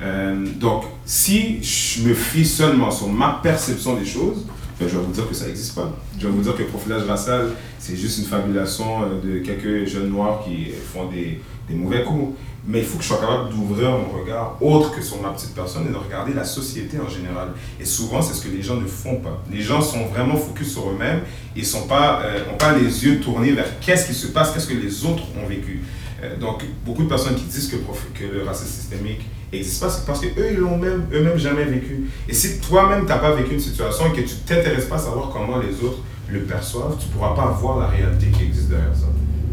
Euh, 0.02 0.46
Donc, 0.60 0.84
si 1.06 1.62
je 1.64 2.08
me 2.08 2.14
fie 2.14 2.46
seulement 2.46 2.92
sur 2.92 3.10
ma 3.10 3.40
perception 3.44 3.96
des 3.96 4.06
choses, 4.06 4.46
ben, 4.80 4.88
je 4.88 4.96
vais 4.96 5.04
vous 5.04 5.12
dire 5.12 5.28
que 5.28 5.34
ça 5.34 5.48
n'existe 5.48 5.76
pas. 5.76 5.92
Je 6.20 6.28
vais 6.28 6.34
vous 6.34 6.42
dire 6.42 6.56
que 6.56 6.62
le 6.62 6.68
profilage 6.68 7.04
racial, 7.04 7.50
c'est 7.80 7.96
juste 7.96 8.20
une 8.20 8.26
fabulation 8.26 9.04
euh, 9.04 9.22
de 9.22 9.40
quelques 9.40 9.88
jeunes 9.88 10.10
noirs 10.10 10.44
qui 10.46 10.68
font 10.94 11.08
des, 11.08 11.42
mauvais 11.76 12.04
coups. 12.04 12.36
Mais 12.70 12.80
il 12.80 12.86
faut 12.86 12.98
que 12.98 13.04
je 13.04 13.08
sois 13.08 13.20
capable 13.20 13.50
d'ouvrir 13.50 13.92
mon 13.92 14.20
regard 14.20 14.58
autre 14.62 14.94
que 14.94 15.02
sur 15.02 15.22
ma 15.22 15.30
petite 15.30 15.56
personne 15.56 15.88
et 15.88 15.92
de 15.92 15.96
regarder 15.96 16.34
la 16.34 16.44
société 16.44 16.98
en 17.00 17.10
général. 17.10 17.50
Et 17.80 17.86
souvent, 17.86 18.22
c'est 18.22 18.34
ce 18.34 18.42
que 18.46 18.54
les 18.54 18.62
gens 18.62 18.76
ne 18.76 18.86
font 18.86 19.16
pas. 19.16 19.42
Les 19.50 19.62
gens 19.62 19.82
sont 19.82 20.06
vraiment 20.08 20.36
focus 20.36 20.74
sur 20.74 20.90
eux-mêmes. 20.90 21.22
Ils 21.56 21.66
n'ont 21.74 21.88
pas, 21.88 22.22
ont 22.54 22.58
pas 22.58 22.74
les 22.74 23.06
yeux 23.06 23.22
tournés 23.22 23.54
vers 23.54 23.80
qu'est-ce 23.80 24.06
qui 24.08 24.14
se 24.14 24.28
passe, 24.28 24.52
qu'est-ce 24.52 24.68
que 24.68 24.74
les 24.74 25.06
autres 25.06 25.24
ont 25.42 25.48
vécu. 25.48 25.82
Euh, 26.24 26.36
donc, 26.38 26.64
beaucoup 26.86 27.04
de 27.04 27.10
personnes 27.10 27.36
qui 27.36 27.44
disent 27.46 27.70
que, 27.70 28.24
le 28.24 28.44
racisme 28.44 28.70
systémique 28.70 29.22
n'existe 29.54 29.82
pas, 29.82 29.90
c'est 29.90 30.06
parce 30.06 30.20
qu'eux, 30.20 30.48
ils 30.52 30.58
l'ont 30.58 30.78
même, 30.78 31.06
eux-mêmes 31.14 31.38
jamais 31.38 31.64
vécu. 31.66 32.10
Et 32.28 32.34
si 32.34 32.60
toi-même, 32.60 33.02
tu 33.02 33.08
n'as 33.08 33.20
pas 33.20 33.34
vécu 33.36 33.54
une 33.54 33.60
situation 33.60 34.08
et 34.08 34.10
que 34.16 34.22
tu 34.28 34.34
ne 34.36 34.48
t'intéresses 34.48 34.86
pas 34.86 34.96
à 34.96 35.00
savoir 35.00 35.30
comment 35.30 35.58
les 35.60 35.74
autres 35.86 36.00
le 36.30 36.42
perçoivent, 36.42 36.98
tu 37.00 37.08
ne 37.08 37.12
pourras 37.14 37.36
pas 37.36 37.48
voir 37.52 37.78
la 37.80 37.88
réalité 37.88 38.28
qui 38.28 38.44
existe 38.44 38.70
derrière 38.70 38.94
ça. 38.96 39.08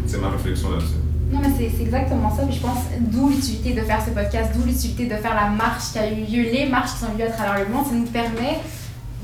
C'est 0.06 0.20
ma 0.20 0.30
réflexion 0.30 0.70
là-dessus. 0.70 0.94
Non, 1.32 1.40
mais 1.40 1.48
c'est- 1.56 1.82
exactement 1.82 2.34
ça. 2.34 2.42
Puis 2.44 2.56
je 2.56 2.60
pense 2.60 2.78
d'où 3.00 3.28
l'utilité 3.28 3.72
de 3.74 3.80
faire 3.80 4.00
ce 4.04 4.10
podcast, 4.10 4.50
d'où 4.54 4.64
l'utilité 4.64 5.04
de 5.06 5.14
faire 5.16 5.34
la 5.34 5.48
marche 5.50 5.92
qui 5.92 5.98
a 5.98 6.10
eu 6.10 6.24
lieu, 6.24 6.50
les 6.50 6.66
marches 6.68 6.98
qui 6.98 7.04
ont 7.04 7.14
eu 7.14 7.18
lieu 7.18 7.26
à 7.26 7.30
travers 7.30 7.66
le 7.66 7.72
monde. 7.72 7.86
Ça 7.86 7.94
nous 7.94 8.06
permet 8.06 8.58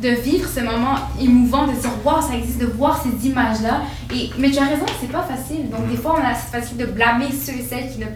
de 0.01 0.09
vivre 0.09 0.49
ce 0.49 0.61
moment 0.61 0.97
émouvant, 1.21 1.67
de 1.67 1.75
se 1.75 1.81
dire, 1.81 1.91
waouh, 2.05 2.23
ça 2.23 2.35
existe, 2.35 2.61
de 2.61 2.67
voir 2.67 3.03
ces 3.03 3.29
images-là. 3.29 3.83
Et, 4.15 4.31
mais 4.39 4.51
tu 4.51 4.59
as 4.59 4.65
raison, 4.65 4.87
c'est 5.01 5.11
pas 5.11 5.23
facile. 5.23 5.69
Donc, 5.71 5.89
des 5.89 5.97
fois, 5.97 6.17
on 6.21 6.25
a 6.25 6.35
cette 6.35 6.51
facilité 6.51 6.87
de 6.87 6.93
blâmer 6.93 7.29
ceux 7.31 7.53
et 7.53 7.63
celles 7.63 7.91
qui 7.91 7.99
ne 7.99 8.07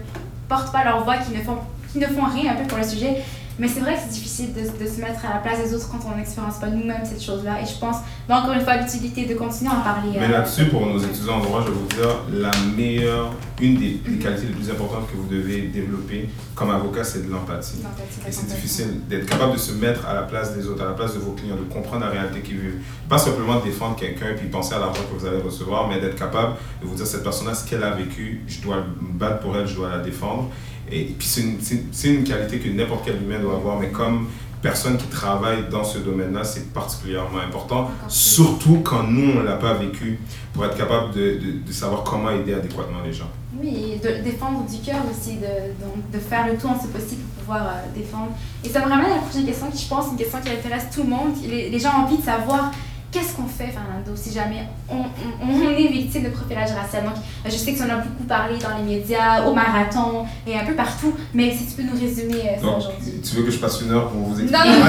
portent 0.48 0.72
pas 0.72 0.84
leur 0.84 1.04
voix, 1.04 1.16
qui 1.18 1.32
ne 1.32 1.42
font, 1.42 1.58
qui 1.92 1.98
ne 1.98 2.06
font 2.06 2.24
rien 2.24 2.52
un 2.52 2.56
peu 2.56 2.64
pour 2.64 2.78
le 2.78 2.84
sujet. 2.84 3.22
Mais 3.58 3.68
c'est 3.68 3.80
vrai 3.80 3.94
que 3.94 4.00
c'est 4.02 4.14
difficile 4.14 4.52
de, 4.52 4.62
de 4.62 4.88
se 4.88 5.00
mettre 5.00 5.24
à 5.26 5.34
la 5.34 5.40
place 5.40 5.62
des 5.62 5.74
autres 5.74 5.88
quand 5.88 6.00
on 6.12 6.16
n'expérience 6.16 6.58
pas 6.58 6.68
nous-mêmes 6.68 7.04
cette 7.04 7.22
chose-là. 7.22 7.60
Et 7.62 7.66
je 7.66 7.78
pense, 7.78 7.96
encore 8.28 8.52
une 8.52 8.60
fois, 8.60 8.76
l'utilité 8.78 9.26
de 9.26 9.34
continuer 9.34 9.70
à 9.70 9.78
en 9.78 9.80
parler. 9.80 10.10
Mais 10.18 10.26
euh, 10.26 10.32
là-dessus, 10.32 10.66
pour 10.66 10.86
nos 10.86 10.98
étudiants 10.98 11.36
en 11.36 11.40
droit, 11.40 11.62
je 11.62 11.70
vais 11.70 11.78
vous 11.78 11.86
dire, 11.86 12.16
la 12.32 12.50
meilleure, 12.76 13.32
une 13.60 13.76
des, 13.76 14.00
des 14.04 14.18
qualités 14.18 14.46
les 14.46 14.54
plus 14.54 14.70
importantes 14.70 15.08
que 15.10 15.16
vous 15.16 15.28
devez 15.28 15.62
développer 15.68 16.28
comme 16.54 16.70
avocat, 16.70 17.04
c'est 17.04 17.26
de 17.26 17.32
l'empathie. 17.32 17.78
Et 18.26 18.32
c'est 18.32 18.46
difficile 18.46 19.00
d'être 19.08 19.26
capable 19.26 19.52
de 19.52 19.58
se 19.58 19.72
mettre 19.72 20.06
à 20.06 20.14
la 20.14 20.22
place 20.22 20.56
des 20.56 20.66
autres, 20.66 20.82
à 20.82 20.86
la 20.86 20.92
place 20.92 21.14
de 21.14 21.18
vos 21.20 21.32
clients, 21.32 21.56
de 21.56 21.72
comprendre 21.72 22.04
la 22.04 22.10
réalité 22.10 22.40
qu'ils 22.40 22.58
vivent. 22.58 22.80
Pas 23.08 23.18
simplement 23.18 23.60
défendre 23.60 23.96
quelqu'un 23.96 24.34
puis 24.36 24.48
penser 24.48 24.74
à 24.74 24.78
l'argent 24.78 25.02
que 25.02 25.18
vous 25.18 25.26
allez 25.26 25.40
recevoir, 25.40 25.88
mais 25.88 26.00
d'être 26.00 26.16
capable 26.16 26.54
de 26.82 26.86
vous 26.86 26.94
dire 26.94 27.06
cette 27.06 27.22
personne-là, 27.22 27.54
ce 27.54 27.68
qu'elle 27.68 27.84
a 27.84 27.90
vécu, 27.90 28.42
je 28.46 28.60
dois 28.60 28.78
me 29.00 29.18
battre 29.18 29.40
pour 29.40 29.56
elle, 29.56 29.66
je 29.66 29.74
dois 29.74 29.90
la 29.90 29.98
défendre. 29.98 30.50
Et, 30.90 31.04
puis 31.18 31.26
c'est 31.26 31.40
une, 31.42 32.16
une 32.18 32.24
qualité 32.24 32.58
que 32.58 32.68
n'importe 32.68 33.02
quel 33.06 33.22
humain 33.22 33.38
doit 33.40 33.54
avoir, 33.56 33.78
mais 33.78 33.88
comme 33.88 34.28
personne 34.62 34.96
qui 34.96 35.06
travaille 35.08 35.68
dans 35.70 35.84
ce 35.84 35.98
domaine-là, 35.98 36.42
c'est 36.42 36.72
particulièrement 36.72 37.38
important, 37.40 37.90
surtout 38.08 38.80
quand 38.82 39.02
nous, 39.02 39.32
on 39.32 39.40
ne 39.40 39.44
l'a 39.44 39.56
pas 39.56 39.74
vécu, 39.74 40.18
pour 40.54 40.64
être 40.64 40.76
capable 40.76 41.12
de, 41.12 41.20
de- 41.38 41.66
de 41.66 41.72
savoir 41.72 42.02
comment 42.02 42.30
aider 42.30 42.54
adéquatement 42.54 42.98
les 43.04 43.12
gens. 43.12 43.28
Oui, 43.60 43.92
et 43.94 43.98
de 43.98 44.22
défendre 44.24 44.64
du 44.66 44.78
cœur 44.78 45.02
aussi, 45.10 45.36
de, 45.36 46.16
de 46.16 46.18
faire 46.18 46.46
le 46.46 46.56
tout 46.56 46.66
en 46.66 46.80
ce 46.80 46.86
possible 46.88 47.22
pour 47.22 47.44
pouvoir 47.44 47.66
euh, 47.66 47.98
défendre. 47.98 48.30
Et 48.64 48.68
ça 48.68 48.80
me 48.84 48.88
ramène 48.90 49.06
à 49.12 49.16
la 49.16 49.22
prochaine 49.22 49.44
question 49.46 49.70
qui, 49.70 49.82
je 49.84 49.88
pense, 49.88 50.06
est 50.06 50.10
une 50.12 50.16
question 50.16 50.40
qui 50.40 50.50
intéresse 50.50 50.86
tout 50.94 51.02
le 51.02 51.10
monde. 51.10 51.34
Les, 51.46 51.68
les 51.70 51.78
gens 51.78 51.90
ont 52.00 52.04
envie 52.06 52.16
de 52.18 52.22
savoir 52.22 52.72
qu'est-ce 53.14 53.34
qu'on 53.34 53.46
fait, 53.46 53.68
Fernando, 53.72 54.10
si 54.16 54.32
jamais 54.32 54.64
on, 54.90 54.96
on- 54.96 55.48
on 55.48 55.70
est 55.70 55.86
victime 55.88 56.24
de 56.24 56.28
profilage 56.30 56.70
racial? 56.72 57.04
Donc, 57.04 57.14
je 57.46 57.50
sais 57.52 57.72
que 57.72 57.78
tu 57.78 57.84
en 57.84 57.90
as 57.90 57.98
beaucoup 57.98 58.24
parlé 58.24 58.58
dans 58.58 58.76
les 58.76 58.96
médias, 58.96 59.46
au 59.46 59.54
marathon 59.54 60.24
et 60.46 60.58
un 60.58 60.64
peu 60.64 60.74
partout, 60.74 61.14
mais 61.32 61.52
si 61.54 61.66
tu 61.66 61.72
peux 61.74 61.82
nous 61.84 61.98
résumer 61.98 62.42
euh, 62.42 62.60
ça 62.60 62.76
aujourd'hui. 62.76 63.20
tu 63.22 63.36
veux 63.36 63.44
que 63.44 63.50
je 63.52 63.58
passe 63.58 63.80
une 63.82 63.92
heure 63.92 64.08
pour 64.08 64.20
vous 64.20 64.34
Non, 64.34 64.40
expliquer? 64.42 64.68
non, 64.68 64.78
non, 64.78 64.86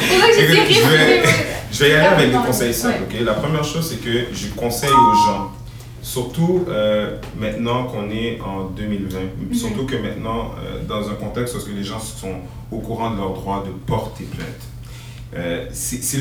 c'est 0.00 0.18
vrai 0.18 0.30
que 0.30 0.36
j'ai 0.40 0.66
dit 0.66 0.74
je 0.74 0.88
vais-. 0.88 1.22
Je 1.74 1.82
vais 1.82 1.90
y 1.90 1.92
aller 1.94 2.06
avec 2.06 2.30
des 2.30 2.36
Ouais. 2.36 2.42
conseils 2.46 2.72
simples. 2.74 3.02
ok? 3.10 3.20
La 3.24 3.34
première 3.34 3.64
chose, 3.64 3.88
c'est 3.90 3.96
que 4.00 4.32
je 4.32 4.46
conseille 4.54 4.90
aux 4.92 5.14
gens, 5.26 5.50
surtout 6.02 6.64
euh, 6.68 7.16
maintenant 7.36 7.84
qu'on 7.86 8.10
est 8.10 8.38
en 8.40 8.66
2020, 8.66 9.18
Mhm. 9.48 9.54
surtout 9.54 9.84
que 9.84 9.96
maintenant, 9.96 10.52
euh, 10.64 10.84
dans 10.88 11.08
un 11.10 11.14
contexte 11.14 11.56
où 11.56 11.74
les 11.74 11.82
gens 11.82 11.98
sont 11.98 12.34
au 12.70 12.78
courant 12.78 13.10
de 13.10 13.16
leur 13.16 13.32
droit 13.32 13.64
de 13.66 13.70
porter 13.72 14.22
plainte. 14.24 14.48
Euh, 15.36 15.66
c'est- 15.72 16.00
c'est 16.04 16.18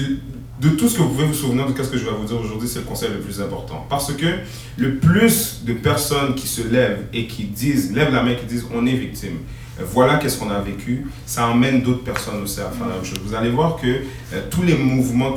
de 0.62 0.70
tout 0.70 0.88
ce 0.88 0.98
que 0.98 1.02
vous 1.02 1.10
pouvez 1.10 1.26
vous 1.26 1.34
souvenir 1.34 1.66
de 1.66 1.84
ce 1.84 1.90
que 1.90 1.98
je 1.98 2.06
vais 2.06 2.12
vous 2.12 2.26
dire 2.26 2.40
aujourd'hui, 2.40 2.68
c'est 2.68 2.80
le 2.80 2.86
conseil 2.86 3.10
le 3.10 3.20
plus 3.20 3.42
important. 3.42 3.86
Parce 3.90 4.14
que 4.14 4.26
le 4.78 4.96
plus 4.96 5.64
de 5.66 5.74
personnes 5.74 6.36
qui 6.36 6.48
se 6.48 6.62
lèvent 6.62 7.06
et 7.12 7.26
qui 7.28 7.46
disent, 7.46 7.94
lèvent 7.94 8.14
la 8.14 8.24
main, 8.24 8.36
qui 8.36 8.46
disent 8.46 8.66
on 8.74 8.86
est 8.86 8.94
victime, 8.94 9.40
voilà 9.80 10.16
qu'est-ce 10.18 10.38
qu'on 10.38 10.52
a 10.52 10.60
vécu, 10.60 11.08
ça 11.26 11.48
emmène 11.48 11.82
d'autres 11.82 12.04
personnes 12.04 12.42
aussi 12.44 12.60
à 12.62 12.66
faire 12.70 12.88
la 12.88 12.96
même 12.96 13.04
chose. 13.06 13.20
Vous 13.26 13.34
allez 13.34 13.50
voir 13.50 13.78
que 13.78 13.88
euh, 13.88 14.42
tous 14.50 14.62
les 14.62 14.76
mouvements 14.76 15.34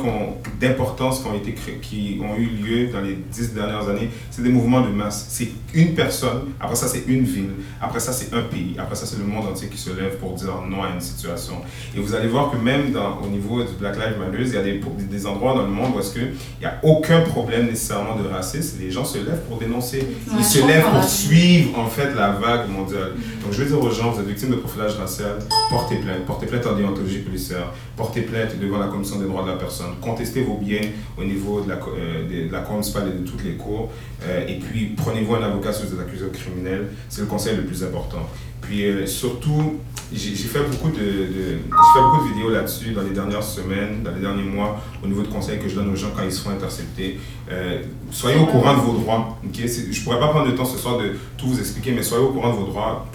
d'importance 0.59 1.21
qui 1.21 1.27
ont, 1.27 1.35
été 1.35 1.53
créés, 1.53 1.79
qui 1.81 2.19
ont 2.23 2.35
eu 2.37 2.45
lieu 2.45 2.87
dans 2.87 3.01
les 3.01 3.17
dix 3.31 3.53
dernières 3.53 3.87
années, 3.89 4.09
c'est 4.31 4.43
des 4.43 4.49
mouvements 4.49 4.81
de 4.81 4.89
masse. 4.89 5.25
C'est 5.29 5.49
une 5.73 5.95
personne, 5.95 6.49
après 6.59 6.75
ça 6.75 6.87
c'est 6.87 7.03
une 7.07 7.23
ville, 7.23 7.49
après 7.81 7.99
ça 7.99 8.13
c'est 8.13 8.33
un 8.33 8.41
pays, 8.43 8.75
après 8.77 8.95
ça 8.95 9.05
c'est 9.05 9.17
le 9.17 9.25
monde 9.25 9.47
entier 9.47 9.67
qui 9.69 9.77
se 9.77 9.89
lève 9.89 10.17
pour 10.17 10.33
dire 10.33 10.53
non 10.69 10.83
à 10.83 10.89
une 10.93 11.01
situation. 11.01 11.55
Et 11.95 11.99
vous 11.99 12.13
allez 12.13 12.27
voir 12.27 12.51
que 12.51 12.57
même 12.57 12.91
dans, 12.91 13.19
au 13.23 13.27
niveau 13.27 13.63
du 13.63 13.73
Black 13.79 13.95
Lives 13.95 14.17
Matter, 14.19 14.43
il 14.43 14.53
y 14.53 14.57
a 14.57 14.63
des, 14.63 14.79
des- 15.09 15.25
endroits 15.25 15.55
dans 15.55 15.63
le 15.63 15.69
monde 15.71 15.93
où 15.95 15.99
est-ce 15.99 16.13
que 16.13 16.19
il 16.19 16.59
n'y 16.61 16.65
a 16.65 16.79
aucun 16.83 17.21
problème 17.21 17.65
nécessairement 17.65 18.15
de 18.15 18.27
racisme. 18.27 18.77
Les 18.79 18.91
gens 18.91 19.03
se 19.03 19.17
lèvent 19.17 19.41
pour 19.49 19.57
dénoncer. 19.57 20.07
Ils 20.37 20.45
se 20.45 20.65
lèvent 20.65 20.85
pour 20.91 21.03
suivre 21.03 21.77
en 21.79 21.87
fait 21.87 22.13
la 22.15 22.29
vague 22.31 22.69
mondiale. 22.69 23.13
Donc 23.43 23.51
je 23.51 23.63
veux 23.63 23.65
dire 23.67 23.81
aux 23.81 23.91
gens, 23.91 24.11
vous 24.11 24.26
êtes 24.27 24.33
victime 24.33 24.51
de 24.51 24.55
profilage 24.59 24.95
racial, 24.95 25.39
portez 25.69 25.97
plainte. 25.97 26.25
Portez 26.25 26.45
plainte 26.45 26.65
en 26.65 26.75
déontologie 26.75 27.19
policière. 27.19 27.71
Portez 27.95 28.21
plainte 28.21 28.59
devant 28.59 28.77
la 28.77 28.87
commission 28.87 29.19
des 29.19 29.25
droits 29.25 29.43
de 29.43 29.49
la 29.49 29.57
personne. 29.57 29.95
Contestez 30.01 30.41
vos 30.41 30.57
biens 30.57 30.81
au 31.17 31.23
niveau 31.23 31.61
de 31.61 31.69
la, 31.69 31.75
euh, 31.75 32.47
de, 32.47 32.51
la 32.51 32.59
Cour 32.59 32.75
municipale 32.75 33.09
et 33.09 33.19
de 33.19 33.27
toutes 33.27 33.43
les 33.43 33.53
cours. 33.53 33.91
Euh, 34.23 34.47
et 34.47 34.59
puis 34.59 34.93
prenez-vous 34.97 35.35
un 35.35 35.43
avocat 35.43 35.73
si 35.73 35.85
vous 35.85 35.93
êtes 35.93 35.99
accusé 35.99 36.25
de 36.25 36.29
criminel. 36.29 36.87
C'est 37.09 37.21
le 37.21 37.27
conseil 37.27 37.55
le 37.55 37.63
plus 37.63 37.83
important. 37.83 38.27
Puis 38.61 38.85
euh, 38.85 39.05
surtout, 39.05 39.79
j'ai 40.13 40.35
fait, 40.35 40.59
beaucoup 40.59 40.89
de, 40.89 40.97
de 40.97 41.57
fait 41.59 42.01
beaucoup 42.01 42.27
de 42.27 42.33
vidéos 42.33 42.49
là-dessus 42.49 42.91
dans 42.91 43.01
les 43.01 43.11
dernières 43.11 43.43
semaines, 43.43 44.03
dans 44.03 44.11
les 44.11 44.21
derniers 44.21 44.43
mois, 44.43 44.81
au 45.03 45.07
niveau 45.07 45.21
de 45.21 45.27
conseils 45.27 45.59
que 45.59 45.67
je 45.67 45.75
donne 45.75 45.89
aux 45.89 45.95
gens 45.95 46.09
quand 46.15 46.23
ils 46.23 46.31
se 46.31 46.41
font 46.41 46.51
intercepter. 46.51 47.19
Euh, 47.51 47.81
soyez 48.11 48.39
au 48.39 48.45
courant 48.45 48.73
de 48.73 48.79
vos 48.79 48.93
droits. 48.93 49.37
Okay? 49.47 49.67
Je 49.67 49.99
ne 49.99 50.03
pourrais 50.03 50.19
pas 50.19 50.29
prendre 50.29 50.47
le 50.47 50.55
temps 50.55 50.65
ce 50.65 50.77
soir 50.77 50.97
de 50.97 51.11
tout 51.37 51.47
vous 51.47 51.59
expliquer, 51.59 51.91
mais 51.91 52.03
soyez 52.03 52.23
au 52.23 52.29
courant 52.29 52.51
de 52.51 52.57
vos 52.57 52.67
droits. 52.67 53.07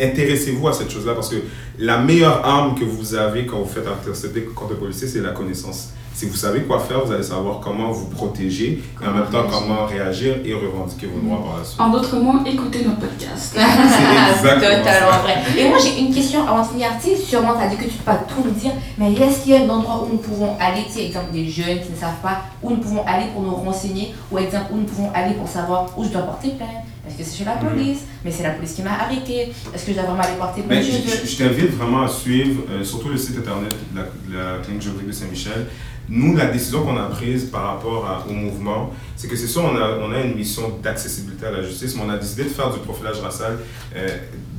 Intéressez-vous 0.00 0.68
à 0.68 0.72
cette 0.72 0.90
chose-là 0.90 1.14
parce 1.14 1.30
que 1.30 1.36
la 1.78 1.98
meilleure 1.98 2.44
arme 2.44 2.78
que 2.78 2.84
vous 2.84 3.14
avez 3.14 3.46
quand 3.46 3.58
vous 3.58 3.72
faites 3.72 3.86
intercepter 3.86 4.42
contre 4.42 4.72
le 4.72 4.78
policier, 4.78 5.08
c'est 5.08 5.20
la 5.20 5.30
connaissance. 5.30 5.92
Si 6.14 6.26
vous 6.26 6.36
savez 6.36 6.62
quoi 6.62 6.78
faire, 6.78 7.04
vous 7.04 7.10
allez 7.10 7.24
savoir 7.24 7.58
comment 7.58 7.90
vous 7.90 8.06
protéger 8.06 8.80
et 9.02 9.06
en 9.06 9.10
même 9.10 9.26
temps 9.32 9.46
comment 9.50 9.84
réagir 9.84 10.36
et 10.44 10.54
revendiquer 10.54 11.08
vos 11.08 11.18
droits 11.18 11.42
par 11.42 11.58
la 11.58 11.64
suite. 11.64 11.80
En 11.80 11.90
d'autres 11.90 12.16
mots, 12.18 12.38
écoutez 12.46 12.84
nos 12.84 12.92
podcasts. 12.92 13.56
C'est 13.56 14.54
totalement 14.54 15.18
vrai. 15.24 15.42
Et 15.58 15.68
moi, 15.68 15.78
j'ai 15.82 15.98
une 15.98 16.14
question 16.14 16.46
avant 16.46 16.62
de 16.62 16.68
finir. 16.68 16.90
Tu 17.02 17.10
sais, 17.10 17.16
sûrement, 17.16 17.54
tu 17.56 17.64
as 17.64 17.66
dit 17.66 17.76
que 17.76 17.82
tu 17.82 17.94
ne 17.94 17.96
peux 17.96 18.04
pas 18.04 18.20
tout 18.28 18.44
nous 18.44 18.52
dire, 18.52 18.70
mais 18.96 19.12
est-ce 19.12 19.42
qu'il 19.42 19.54
y 19.54 19.56
a 19.56 19.62
un 19.62 19.68
endroit 19.68 20.04
où 20.04 20.12
nous 20.12 20.18
pouvons 20.18 20.56
aller, 20.60 20.84
tu 20.86 20.92
sais, 20.92 21.06
exemple, 21.06 21.32
des 21.32 21.48
jeunes 21.48 21.80
qui 21.80 21.90
ne 21.90 21.96
savent 21.96 22.20
pas, 22.22 22.42
où 22.62 22.70
nous 22.70 22.76
pouvons 22.76 23.04
aller 23.04 23.26
pour 23.32 23.42
nous 23.42 23.56
renseigner, 23.56 24.14
ou 24.30 24.38
exemple, 24.38 24.66
où 24.72 24.76
nous 24.76 24.84
pouvons 24.84 25.10
aller 25.12 25.34
pour 25.34 25.48
savoir 25.48 25.88
où 25.96 26.04
je 26.04 26.10
dois 26.10 26.22
porter 26.22 26.50
plainte? 26.50 26.84
Est-ce 27.06 27.18
que 27.18 27.24
c'est 27.24 27.36
chez 27.38 27.44
la 27.44 27.56
police? 27.56 27.98
Mais 28.24 28.30
c'est 28.30 28.44
la 28.44 28.50
police 28.50 28.72
qui 28.72 28.82
m'a 28.82 28.92
arrêté. 28.92 29.52
Est-ce 29.74 29.84
que 29.84 29.92
je 29.92 29.96
dois 29.96 30.04
vraiment 30.04 30.22
aller 30.22 30.38
porter 30.38 30.62
plainte 30.62 30.84
je, 30.84 31.28
je, 31.28 31.36
t'invite 31.36 31.72
vraiment 31.72 32.02
à 32.02 32.08
suivre, 32.08 32.62
euh, 32.70 32.82
surtout 32.84 33.08
le 33.08 33.18
site 33.18 33.36
internet 33.36 33.74
de 33.92 34.32
la, 34.32 34.52
la 34.52 34.58
clinique 34.60 34.82
juridique 34.82 35.08
de 35.08 35.12
Saint-Michel. 35.12 35.66
Nous, 36.08 36.36
la 36.36 36.46
décision 36.46 36.84
qu'on 36.84 36.96
a 36.96 37.04
prise 37.04 37.46
par 37.46 37.74
rapport 37.74 38.26
au 38.28 38.32
mouvement, 38.32 38.92
c'est 39.16 39.26
que 39.28 39.36
c'est 39.36 39.46
sûr, 39.46 39.64
on 39.64 39.76
a, 39.76 39.98
on 40.02 40.12
a 40.12 40.20
une 40.20 40.34
mission 40.34 40.78
d'accessibilité 40.82 41.46
à 41.46 41.50
la 41.50 41.62
justice, 41.62 41.96
mais 41.96 42.02
on 42.06 42.10
a 42.10 42.18
décidé 42.18 42.44
de 42.44 42.48
faire 42.50 42.70
du 42.72 42.78
profilage 42.80 43.20
racial, 43.20 43.58
euh, 43.96 44.08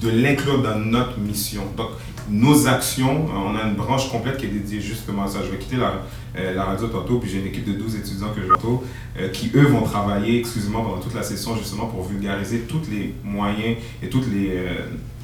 de 0.01 0.10
l'inclure 0.10 0.62
dans 0.62 0.79
notre 0.79 1.19
mission. 1.19 1.63
Donc, 1.77 1.89
nos 2.29 2.67
actions, 2.67 3.27
euh, 3.27 3.51
on 3.51 3.55
a 3.55 3.67
une 3.67 3.75
branche 3.75 4.10
complète 4.10 4.38
qui 4.38 4.45
est 4.45 4.49
dédiée 4.49 4.81
justement 4.81 5.25
à 5.25 5.27
ça. 5.27 5.39
Je 5.45 5.51
vais 5.51 5.58
quitter 5.58 5.77
la, 5.77 6.01
euh, 6.38 6.55
la 6.55 6.63
radio 6.63 6.88
tantôt, 6.88 7.19
puis 7.19 7.29
j'ai 7.29 7.39
une 7.39 7.47
équipe 7.47 7.65
de 7.65 7.73
12 7.73 7.95
étudiants 7.95 8.34
que 8.36 8.41
je 8.41 9.29
qui 9.31 9.49
eux 9.55 9.67
vont 9.67 9.84
travailler 9.84 10.39
exclusivement 10.39 10.84
pendant 10.84 10.99
toute 10.99 11.13
la 11.13 11.23
session 11.23 11.55
justement 11.55 11.86
pour 11.86 12.03
vulgariser 12.03 12.65
tous 12.67 12.81
les 12.91 13.13
moyens 13.23 13.77
et 14.03 14.10
toutes 14.10 14.27
les 14.29 14.60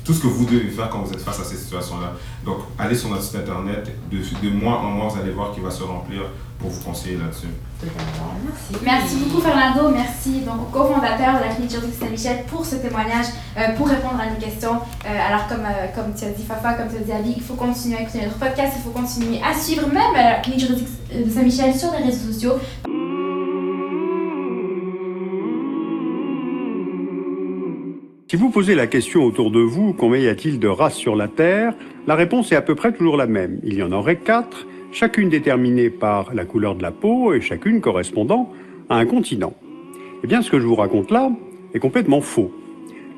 tout 0.03 0.13
ce 0.13 0.21
que 0.21 0.27
vous 0.27 0.45
devez 0.45 0.69
faire 0.69 0.89
quand 0.89 0.99
vous 0.99 1.13
êtes 1.13 1.21
face 1.21 1.39
à 1.39 1.43
ces 1.43 1.55
situations-là. 1.55 2.13
Donc, 2.45 2.57
allez 2.77 2.95
sur 2.95 3.09
notre 3.09 3.23
site 3.23 3.35
internet, 3.35 3.89
de, 4.11 4.17
de 4.17 4.53
mois 4.53 4.79
en 4.79 4.91
mois, 4.91 5.07
vous 5.07 5.19
allez 5.19 5.31
voir 5.31 5.51
qu'il 5.51 5.63
va 5.63 5.71
se 5.71 5.83
remplir 5.83 6.23
pour 6.59 6.69
vous 6.69 6.81
conseiller 6.81 7.17
là-dessus. 7.17 7.47
Merci. 7.83 8.83
Merci 8.83 9.15
beaucoup, 9.15 9.41
Fernando. 9.41 9.89
Merci 9.89 10.41
donc 10.41 10.61
au 10.61 10.71
cofondateur 10.71 11.39
de 11.39 11.45
la 11.45 11.53
clinique 11.53 11.71
juridique 11.71 11.95
Saint-Michel 11.99 12.45
pour 12.45 12.63
ce 12.63 12.75
témoignage, 12.75 13.25
euh, 13.57 13.75
pour 13.75 13.87
répondre 13.87 14.19
à 14.21 14.29
nos 14.29 14.39
questions. 14.39 14.75
Euh, 14.75 15.27
alors, 15.27 15.47
comme, 15.47 15.65
euh, 15.65 15.87
comme 15.95 16.13
tu 16.15 16.25
as 16.25 16.29
dit, 16.29 16.43
Fafa, 16.43 16.73
comme 16.73 16.89
tu 16.89 16.97
as 16.97 16.99
dit, 16.99 17.11
Abby, 17.11 17.33
il 17.37 17.43
faut 17.43 17.55
continuer 17.55 17.97
à 17.97 18.01
écouter 18.01 18.21
notre 18.23 18.37
podcast, 18.37 18.73
il 18.77 18.83
faut 18.83 18.91
continuer 18.91 19.41
à 19.41 19.57
suivre 19.57 19.87
même 19.87 20.13
la 20.13 20.35
clinique 20.35 20.61
juridique 20.61 20.87
de 21.25 21.29
Saint-Michel 21.29 21.75
sur 21.75 21.91
les 21.91 22.05
réseaux 22.05 22.31
sociaux. 22.31 22.53
Si 28.31 28.37
vous 28.37 28.49
posez 28.49 28.75
la 28.75 28.87
question 28.87 29.25
autour 29.25 29.51
de 29.51 29.59
vous, 29.59 29.91
combien 29.91 30.21
y 30.21 30.29
a-t-il 30.29 30.57
de 30.57 30.69
races 30.69 30.95
sur 30.95 31.17
la 31.17 31.27
Terre 31.27 31.73
La 32.07 32.15
réponse 32.15 32.53
est 32.53 32.55
à 32.55 32.61
peu 32.61 32.75
près 32.75 32.93
toujours 32.93 33.17
la 33.17 33.27
même. 33.27 33.59
Il 33.65 33.73
y 33.73 33.83
en 33.83 33.91
aurait 33.91 34.15
quatre, 34.15 34.67
chacune 34.93 35.27
déterminée 35.27 35.89
par 35.89 36.33
la 36.33 36.45
couleur 36.45 36.75
de 36.75 36.81
la 36.81 36.91
peau 36.91 37.33
et 37.33 37.41
chacune 37.41 37.81
correspondant 37.81 38.49
à 38.89 38.95
un 38.95 39.05
continent. 39.05 39.53
Eh 40.23 40.27
bien, 40.27 40.41
ce 40.41 40.49
que 40.49 40.61
je 40.61 40.65
vous 40.65 40.75
raconte 40.75 41.11
là 41.11 41.29
est 41.73 41.79
complètement 41.79 42.21
faux. 42.21 42.53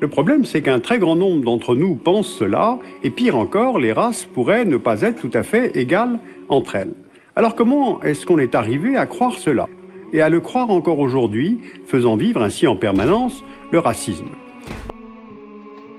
Le 0.00 0.08
problème, 0.08 0.44
c'est 0.44 0.62
qu'un 0.62 0.80
très 0.80 0.98
grand 0.98 1.14
nombre 1.14 1.44
d'entre 1.44 1.76
nous 1.76 1.94
pensent 1.94 2.34
cela, 2.34 2.80
et 3.04 3.10
pire 3.10 3.36
encore, 3.36 3.78
les 3.78 3.92
races 3.92 4.24
pourraient 4.24 4.64
ne 4.64 4.78
pas 4.78 5.02
être 5.02 5.20
tout 5.20 5.30
à 5.32 5.44
fait 5.44 5.76
égales 5.76 6.18
entre 6.48 6.74
elles. 6.74 6.94
Alors 7.36 7.54
comment 7.54 8.02
est-ce 8.02 8.26
qu'on 8.26 8.40
est 8.40 8.56
arrivé 8.56 8.96
à 8.96 9.06
croire 9.06 9.38
cela 9.38 9.68
Et 10.12 10.20
à 10.20 10.28
le 10.28 10.40
croire 10.40 10.70
encore 10.70 10.98
aujourd'hui, 10.98 11.60
faisant 11.86 12.16
vivre 12.16 12.42
ainsi 12.42 12.66
en 12.66 12.74
permanence 12.74 13.44
le 13.70 13.78
racisme? 13.78 14.26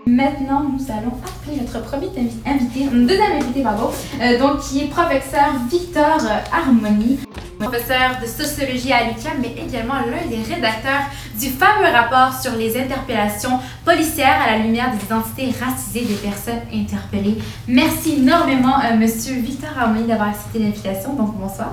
Maintenant, 0.07 0.61
nous 0.61 0.85
allons 0.91 1.17
appeler 1.25 1.61
notre 1.61 1.81
premier 1.83 2.11
invité, 2.45 2.87
deuxième 2.93 3.37
invité, 3.41 3.63
pardon, 3.63 3.89
euh, 4.21 4.37
donc 4.39 4.59
qui 4.59 4.83
est 4.83 4.87
professeur 4.87 5.53
Victor 5.67 6.19
Harmony, 6.53 7.21
professeur 7.59 8.11
de 8.21 8.27
sociologie 8.27 8.93
à 8.93 9.05
l'UQAM, 9.05 9.33
mais 9.41 9.55
également 9.67 9.95
l'un 9.95 10.29
des 10.29 10.43
rédacteurs 10.43 11.09
du 11.39 11.47
fameux 11.49 11.91
rapport 11.91 12.39
sur 12.39 12.51
les 12.51 12.79
interpellations 12.79 13.59
policières 13.83 14.43
à 14.47 14.51
la 14.51 14.63
lumière 14.63 14.91
des 14.91 15.03
identités 15.03 15.51
racisées 15.59 16.05
des 16.05 16.13
personnes 16.13 16.61
interpellées. 16.71 17.39
Merci 17.67 18.17
énormément, 18.21 18.75
euh, 18.83 18.95
Monsieur 18.97 19.33
Victor 19.41 19.71
Harmony, 19.75 20.05
d'avoir 20.05 20.29
accepté 20.29 20.59
l'invitation. 20.59 21.13
Donc, 21.15 21.33
bonsoir. 21.35 21.69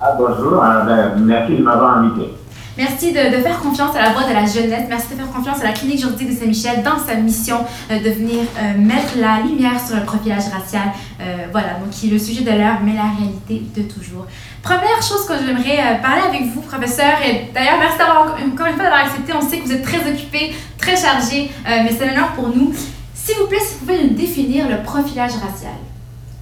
Ah, 0.00 0.14
bonjour, 0.16 0.62
euh, 0.62 0.84
ben, 0.84 1.16
merci 1.18 1.56
de 1.56 1.62
m'avoir 1.64 1.98
invité. 1.98 2.28
Merci 2.78 3.10
de, 3.10 3.18
faire 3.18 3.58
confiance 3.58 3.96
à 3.96 4.02
la 4.02 4.10
voix 4.10 4.22
de 4.22 4.32
la 4.32 4.46
jeunesse. 4.46 4.84
Merci 4.88 5.08
de 5.10 5.14
faire 5.16 5.32
confiance 5.32 5.60
à 5.60 5.64
la 5.64 5.72
clinique 5.72 5.98
juridique 5.98 6.30
de 6.30 6.34
Saint-Michel 6.38 6.84
dans 6.84 7.04
sa 7.04 7.16
mission 7.16 7.56
euh, 7.90 7.98
de 7.98 8.10
venir 8.10 8.38
euh, 8.38 8.78
mettre 8.78 9.18
la 9.18 9.40
lumière 9.40 9.84
sur 9.84 9.96
le 9.96 10.04
profilage 10.04 10.44
racial. 10.44 10.92
Euh, 11.20 11.46
voilà, 11.50 11.74
donc 11.80 11.90
qui 11.90 12.06
est 12.06 12.12
le 12.12 12.20
sujet 12.20 12.42
de 12.42 12.52
l'heure, 12.52 12.78
mais 12.84 12.92
la 12.92 13.10
réalité 13.18 13.64
de 13.74 13.82
toujours. 13.82 14.26
Première 14.62 15.02
chose 15.02 15.26
que 15.26 15.34
j'aimerais 15.44 16.00
parler 16.00 16.22
avec 16.28 16.42
vous, 16.54 16.60
professeur, 16.60 17.14
et 17.26 17.50
d'ailleurs, 17.52 17.78
merci 17.80 17.98
d'avoir 17.98 18.36
encore 18.46 18.66
une 18.68 18.74
fois 18.74 18.84
d'avoir 18.84 19.06
accepté. 19.06 19.32
On 19.34 19.40
sait 19.40 19.58
que 19.58 19.64
vous 19.64 19.72
êtes 19.72 19.82
très 19.82 20.08
occupé, 20.08 20.54
très 20.78 20.96
chargé, 20.96 21.50
mais 21.66 21.90
c'est 21.90 22.08
un 22.08 22.12
honneur 22.12 22.28
pour 22.36 22.48
nous. 22.48 22.72
S'il 23.12 23.36
vous 23.38 23.46
plaît, 23.48 23.58
si 23.58 23.74
vous 23.74 23.86
pouvez 23.86 24.04
nous 24.04 24.14
définir 24.14 24.68
le 24.68 24.82
profilage 24.84 25.32
racial. 25.32 25.72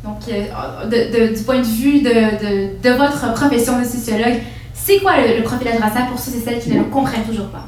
Donc, 0.04 0.20
du 0.26 1.42
point 1.44 1.58
de 1.58 1.66
vue 1.66 2.00
de 2.02 2.90
votre 2.90 3.32
profession 3.32 3.78
de 3.78 3.84
sociologue, 3.84 4.40
c'est 4.86 4.98
quoi 4.98 5.14
le, 5.16 5.42
profilage 5.42 5.80
racial 5.80 6.04
pour 6.08 6.16
ceux 6.16 6.36
et 6.36 6.40
celles 6.40 6.60
qui 6.60 6.70
ne 6.70 6.78
le 6.78 6.84
comprennent 6.84 7.24
toujours 7.24 7.48
pas 7.48 7.64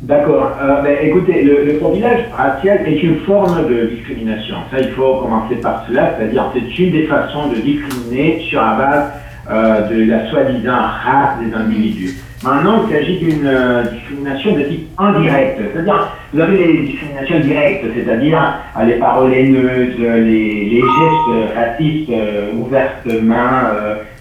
D'accord. 0.00 0.52
Euh, 0.58 0.80
ben, 0.80 0.96
écoutez, 1.02 1.42
le, 1.42 1.74
profilage 1.74 2.24
racial 2.34 2.80
est 2.86 3.02
une 3.02 3.20
forme 3.26 3.68
de 3.68 3.90
discrimination. 3.94 4.56
Ça, 4.70 4.80
il 4.80 4.88
faut 4.92 5.16
commencer 5.16 5.56
par 5.56 5.84
cela, 5.86 6.14
c'est-à-dire 6.16 6.50
c'est 6.54 6.78
une 6.78 6.92
des 6.92 7.06
façons 7.06 7.48
de 7.48 7.56
discriminer 7.56 8.40
sur 8.48 8.62
la 8.62 8.72
base 8.72 9.10
euh, 9.50 9.88
de 9.88 10.10
la 10.10 10.30
soi-disant 10.30 10.78
race 10.78 11.44
des 11.44 11.54
individus. 11.54 12.16
Maintenant, 12.42 12.86
il 12.88 12.96
s'agit 12.96 13.18
d'une 13.18 13.46
euh, 13.46 13.82
discrimination 13.82 14.56
de 14.56 14.62
type 14.62 14.88
indirect. 14.96 15.60
C'est-à-dire, 15.74 16.16
vous 16.32 16.40
avez 16.40 16.56
les 16.56 16.86
discriminations 16.86 17.40
directes, 17.40 17.84
c'est-à-dire 17.94 18.54
les 18.86 18.94
paroles 18.94 19.34
haineuses, 19.34 19.98
les, 19.98 20.70
les 20.70 20.80
gestes 20.80 21.54
racistes 21.54 22.10
ouvertement 22.54 23.60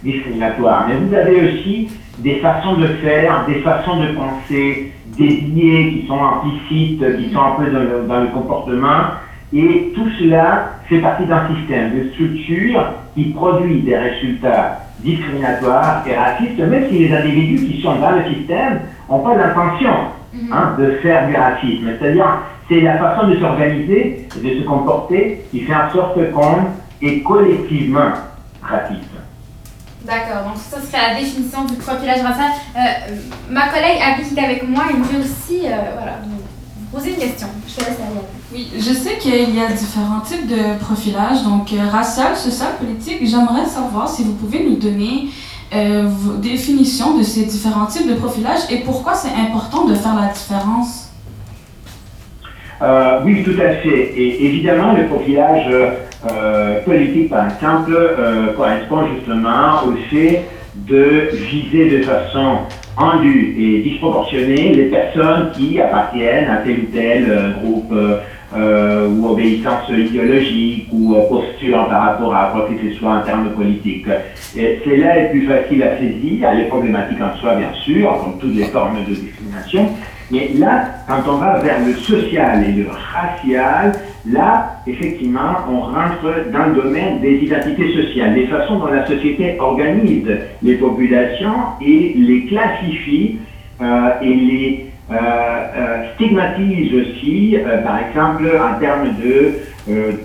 discriminatoires. 0.04 0.88
Mais 0.90 0.96
vous 0.96 1.16
avez 1.16 1.48
aussi 1.48 1.88
des 2.20 2.36
façons 2.36 2.74
de 2.74 2.88
faire, 2.88 3.46
des 3.48 3.62
façons 3.62 3.98
de 3.98 4.08
penser, 4.08 4.92
des 5.18 5.26
idées 5.26 5.92
qui 5.94 6.08
sont 6.08 6.20
implicites, 6.22 7.18
qui 7.18 7.34
sont 7.34 7.40
un 7.40 7.52
peu 7.52 7.72
dans 7.72 8.20
le, 8.22 8.28
comportement. 8.28 9.18
Et 9.54 9.92
tout 9.96 10.08
cela 10.20 10.74
fait 10.88 11.00
partie 11.00 11.26
d'un 11.26 11.48
système 11.56 11.98
de 11.98 12.10
structure 12.12 12.84
qui 13.16 13.26
produit 13.26 13.82
des 13.82 13.98
résultats 13.98 14.80
discriminatoires 15.00 16.04
et 16.08 16.16
racistes, 16.16 16.60
même 16.60 16.86
si 16.90 17.00
les 17.00 17.16
individus 17.16 17.66
qui 17.66 17.82
sont 17.82 17.96
dans 17.96 18.12
le 18.12 18.34
système 18.36 18.82
n'ont 19.10 19.20
pas 19.20 19.36
l'intention 19.36 19.94
mhm. 20.34 20.54
hein, 20.54 20.76
de 20.78 20.92
faire 21.02 21.28
du 21.28 21.36
racisme. 21.36 21.88
C'est-à-dire, 22.00 22.28
c'est 22.68 22.82
la 22.82 22.98
façon 22.98 23.28
de 23.28 23.38
s'organiser 23.38 24.28
et 24.38 24.56
de 24.56 24.62
se 24.62 24.66
comporter 24.66 25.42
qui 25.50 25.62
fait 25.62 25.74
en 25.74 25.90
sorte 25.90 26.20
qu'on 26.32 26.68
est 27.02 27.24
collectivement 27.24 28.12
raciste. 28.62 29.09
D'accord, 30.10 30.50
donc 30.50 30.58
ça 30.58 30.82
serait 30.82 31.14
la 31.14 31.20
définition 31.20 31.66
du 31.66 31.76
profilage 31.76 32.24
racial. 32.24 32.50
Euh, 32.76 32.80
ma 33.48 33.68
collègue 33.68 34.00
Abby 34.02 34.28
qui 34.28 34.40
est 34.40 34.44
avec 34.44 34.68
moi 34.68 34.86
aimerait 34.90 35.24
aussi 35.24 35.68
euh, 35.68 35.76
voilà, 35.94 36.18
vous 36.24 36.98
poser 36.98 37.12
une 37.12 37.18
question. 37.18 37.48
Je 37.68 37.76
te 37.76 37.80
laisse 37.82 38.00
aller. 38.00 38.26
Oui, 38.52 38.72
je 38.76 38.92
sais 38.92 39.20
qu'il 39.20 39.56
y 39.56 39.62
a 39.62 39.68
différents 39.68 40.22
types 40.22 40.48
de 40.48 40.80
profilage, 40.80 41.44
donc 41.44 41.72
euh, 41.72 41.88
racial, 41.92 42.36
social, 42.36 42.70
politique. 42.80 43.20
J'aimerais 43.22 43.68
savoir 43.68 44.10
si 44.10 44.24
vous 44.24 44.34
pouvez 44.34 44.64
nous 44.64 44.78
donner 44.78 45.28
vos 45.72 46.38
définitions 46.38 47.16
de 47.16 47.22
ces 47.22 47.46
différents 47.46 47.86
types 47.86 48.10
de 48.10 48.16
profilage 48.16 48.62
et 48.72 48.78
pourquoi 48.78 49.14
c'est 49.14 49.30
important 49.30 49.86
de 49.86 49.94
faire 49.94 50.16
la 50.16 50.34
différence. 50.34 51.12
oui, 53.24 53.44
tout 53.44 53.62
à 53.62 53.76
fait. 53.76 54.14
Et 54.18 54.46
évidemment, 54.46 54.94
le 54.94 55.06
profilage 55.06 55.70
euh, 56.26 56.82
politique, 56.84 57.30
par 57.30 57.46
exemple, 57.46 57.96
euh, 57.96 58.54
correspond 58.54 59.08
justement 59.16 59.88
au 59.88 59.96
fait 60.10 60.44
de 60.76 61.30
viser 61.34 61.98
de 61.98 62.04
façon 62.04 62.58
endue 62.98 63.56
et 63.58 63.80
disproportionnée 63.84 64.74
les 64.74 64.86
personnes 64.86 65.52
qui 65.54 65.80
appartiennent 65.80 66.50
à 66.50 66.58
tel 66.58 66.80
ou 66.80 66.86
tel 66.94 67.26
euh, 67.30 67.52
groupe 67.62 67.94
ou 68.52 69.28
obéissance 69.30 69.88
idéologique 69.90 70.88
ou 70.92 71.16
posture 71.30 71.88
par 71.88 72.02
rapport 72.02 72.36
à 72.36 72.50
quoi 72.52 72.68
que 72.68 72.90
ce 72.90 72.98
soit 72.98 73.18
en 73.18 73.22
termes 73.22 73.52
politiques. 73.52 74.08
C'est 74.54 74.98
là 74.98 75.20
est 75.20 75.30
plus 75.30 75.46
facile 75.46 75.84
à 75.84 76.00
saisir, 76.00 76.52
les 76.56 76.64
problématiques 76.64 77.22
en 77.22 77.38
soi 77.38 77.56
bien 77.56 77.72
sûr, 77.84 78.10
comme 78.24 78.40
toutes 78.40 78.56
les 78.56 78.66
formes 78.66 79.06
de 79.08 79.14
discrimination, 79.14 79.90
Mais 80.32 80.50
là, 80.56 80.86
quand 81.08 81.32
on 81.32 81.38
va 81.38 81.60
vers 81.60 81.78
le 81.86 81.94
social 81.94 82.66
et 82.68 82.72
le 82.72 82.88
racial, 82.90 83.94
là, 84.32 84.82
effectivement, 84.88 85.58
on 85.70 85.82
rentre 85.82 86.52
dans 86.52 86.66
le 86.68 86.82
domaine 86.82 87.20
des 87.22 87.38
identités 87.38 87.94
sociales, 87.94 88.34
des 88.34 88.48
façons 88.48 88.80
dont 88.80 88.88
la 88.88 89.06
société 89.08 89.58
organise 89.60 90.28
les 90.62 90.76
populations 90.76 91.78
et 91.82 92.14
les 92.16 92.46
classifie 92.46 93.40
euh, 93.82 94.10
et 94.22 94.34
les 94.34 94.86
euh, 95.12 95.16
euh, 95.16 96.14
stigmatise 96.14 96.94
aussi, 96.94 97.58
par 97.84 98.00
exemple, 98.00 98.46
en 98.62 98.80
termes 98.80 99.16
de 99.24 99.54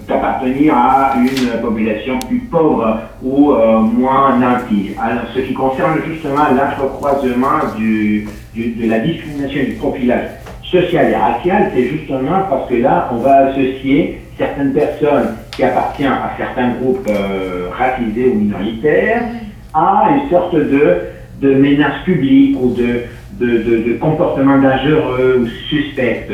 d'appartenir 0.06 0.74
à 0.76 1.14
une 1.16 1.58
population 1.62 2.18
plus 2.18 2.40
pauvre 2.50 2.98
ou 3.22 3.52
moins 3.96 4.36
nantie. 4.38 4.90
Alors, 5.00 5.22
ce 5.34 5.40
qui 5.40 5.54
concerne 5.54 6.00
justement 6.06 6.44
l'entrecroisement 6.50 7.72
de 7.78 8.86
la 8.86 8.98
discrimination 8.98 9.60
et 9.60 9.66
du 9.66 9.74
profilage 9.76 10.28
social 10.74 11.10
et 11.10 11.16
racial, 11.16 11.70
c'est 11.74 11.86
justement 11.88 12.42
parce 12.50 12.68
que 12.68 12.74
là, 12.74 13.08
on 13.12 13.18
va 13.18 13.46
associer 13.46 14.20
certaines 14.36 14.72
personnes 14.72 15.36
qui 15.52 15.62
appartiennent 15.62 16.12
à 16.12 16.32
certains 16.36 16.70
groupes 16.80 17.08
euh, 17.08 17.68
racisés 17.76 18.28
ou 18.28 18.34
minoritaires 18.34 19.22
à 19.72 20.08
une 20.16 20.30
sorte 20.30 20.54
de, 20.54 20.98
de 21.40 21.54
menace 21.54 22.02
publique 22.04 22.56
ou 22.60 22.74
de, 22.74 23.02
de, 23.40 23.58
de, 23.62 23.76
de 23.88 23.98
comportement 23.98 24.58
dangereux 24.58 25.42
ou 25.42 25.46
suspect. 25.68 26.26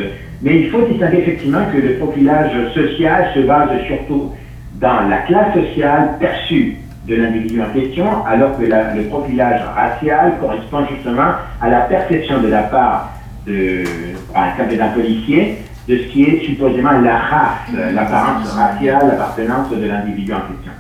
Mais 0.43 0.61
il 0.61 0.71
faut 0.71 0.83
distinguer 0.83 1.19
effectivement 1.19 1.65
que 1.73 1.79
le 1.79 1.95
profilage 1.99 2.53
social 2.75 3.31
se 3.35 3.41
base 3.41 3.69
surtout 3.87 4.33
dans 4.81 5.09
la 5.09 5.19
classe 5.19 5.55
sociale 5.55 6.17
perçue 6.19 6.77
de 7.07 7.17
l'individu 7.17 7.61
en 7.61 7.71
question, 7.79 8.07
alors 8.27 8.57
que 8.59 8.65
le 8.65 9.03
profilage 9.09 9.61
racial 9.75 10.35
correspond 10.41 10.87
justement 10.95 11.33
à 11.61 11.69
la 11.69 11.81
perception 11.81 12.41
de 12.41 12.49
la 12.49 12.63
part, 12.63 13.11
de, 13.47 13.85
par 14.33 14.49
exemple, 14.49 14.77
d'un 14.77 14.89
policier, 14.89 15.59
de 15.89 15.97
ce 15.97 16.03
qui 16.05 16.25
est 16.25 16.45
supposément 16.45 17.01
la 17.01 17.19
race, 17.19 17.95
l'apparence 17.95 18.49
raciale, 18.53 19.09
l'appartenance 19.09 19.71
de 19.71 19.87
l'individu 19.87 20.33
en 20.33 20.41
question. 20.41 20.73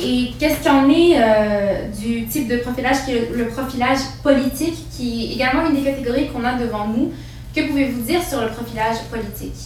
Et 0.00 0.32
qu'est-ce 0.38 0.62
qu'il 0.62 0.70
en 0.70 0.88
est 0.88 1.16
euh, 1.16 1.88
du 2.00 2.24
type 2.26 2.48
de 2.48 2.58
profilage 2.58 3.04
qui 3.04 3.16
est 3.16 3.30
le 3.36 3.46
profilage 3.46 3.98
politique, 4.22 4.88
qui 4.90 5.24
est 5.24 5.34
également 5.34 5.68
une 5.68 5.74
des 5.74 5.82
catégories 5.82 6.28
qu'on 6.28 6.44
a 6.44 6.52
devant 6.54 6.86
nous? 6.86 7.10
Que 7.54 7.66
pouvez-vous 7.66 8.02
dire 8.02 8.22
sur 8.22 8.40
le 8.40 8.46
profilage 8.48 9.02
politique? 9.10 9.56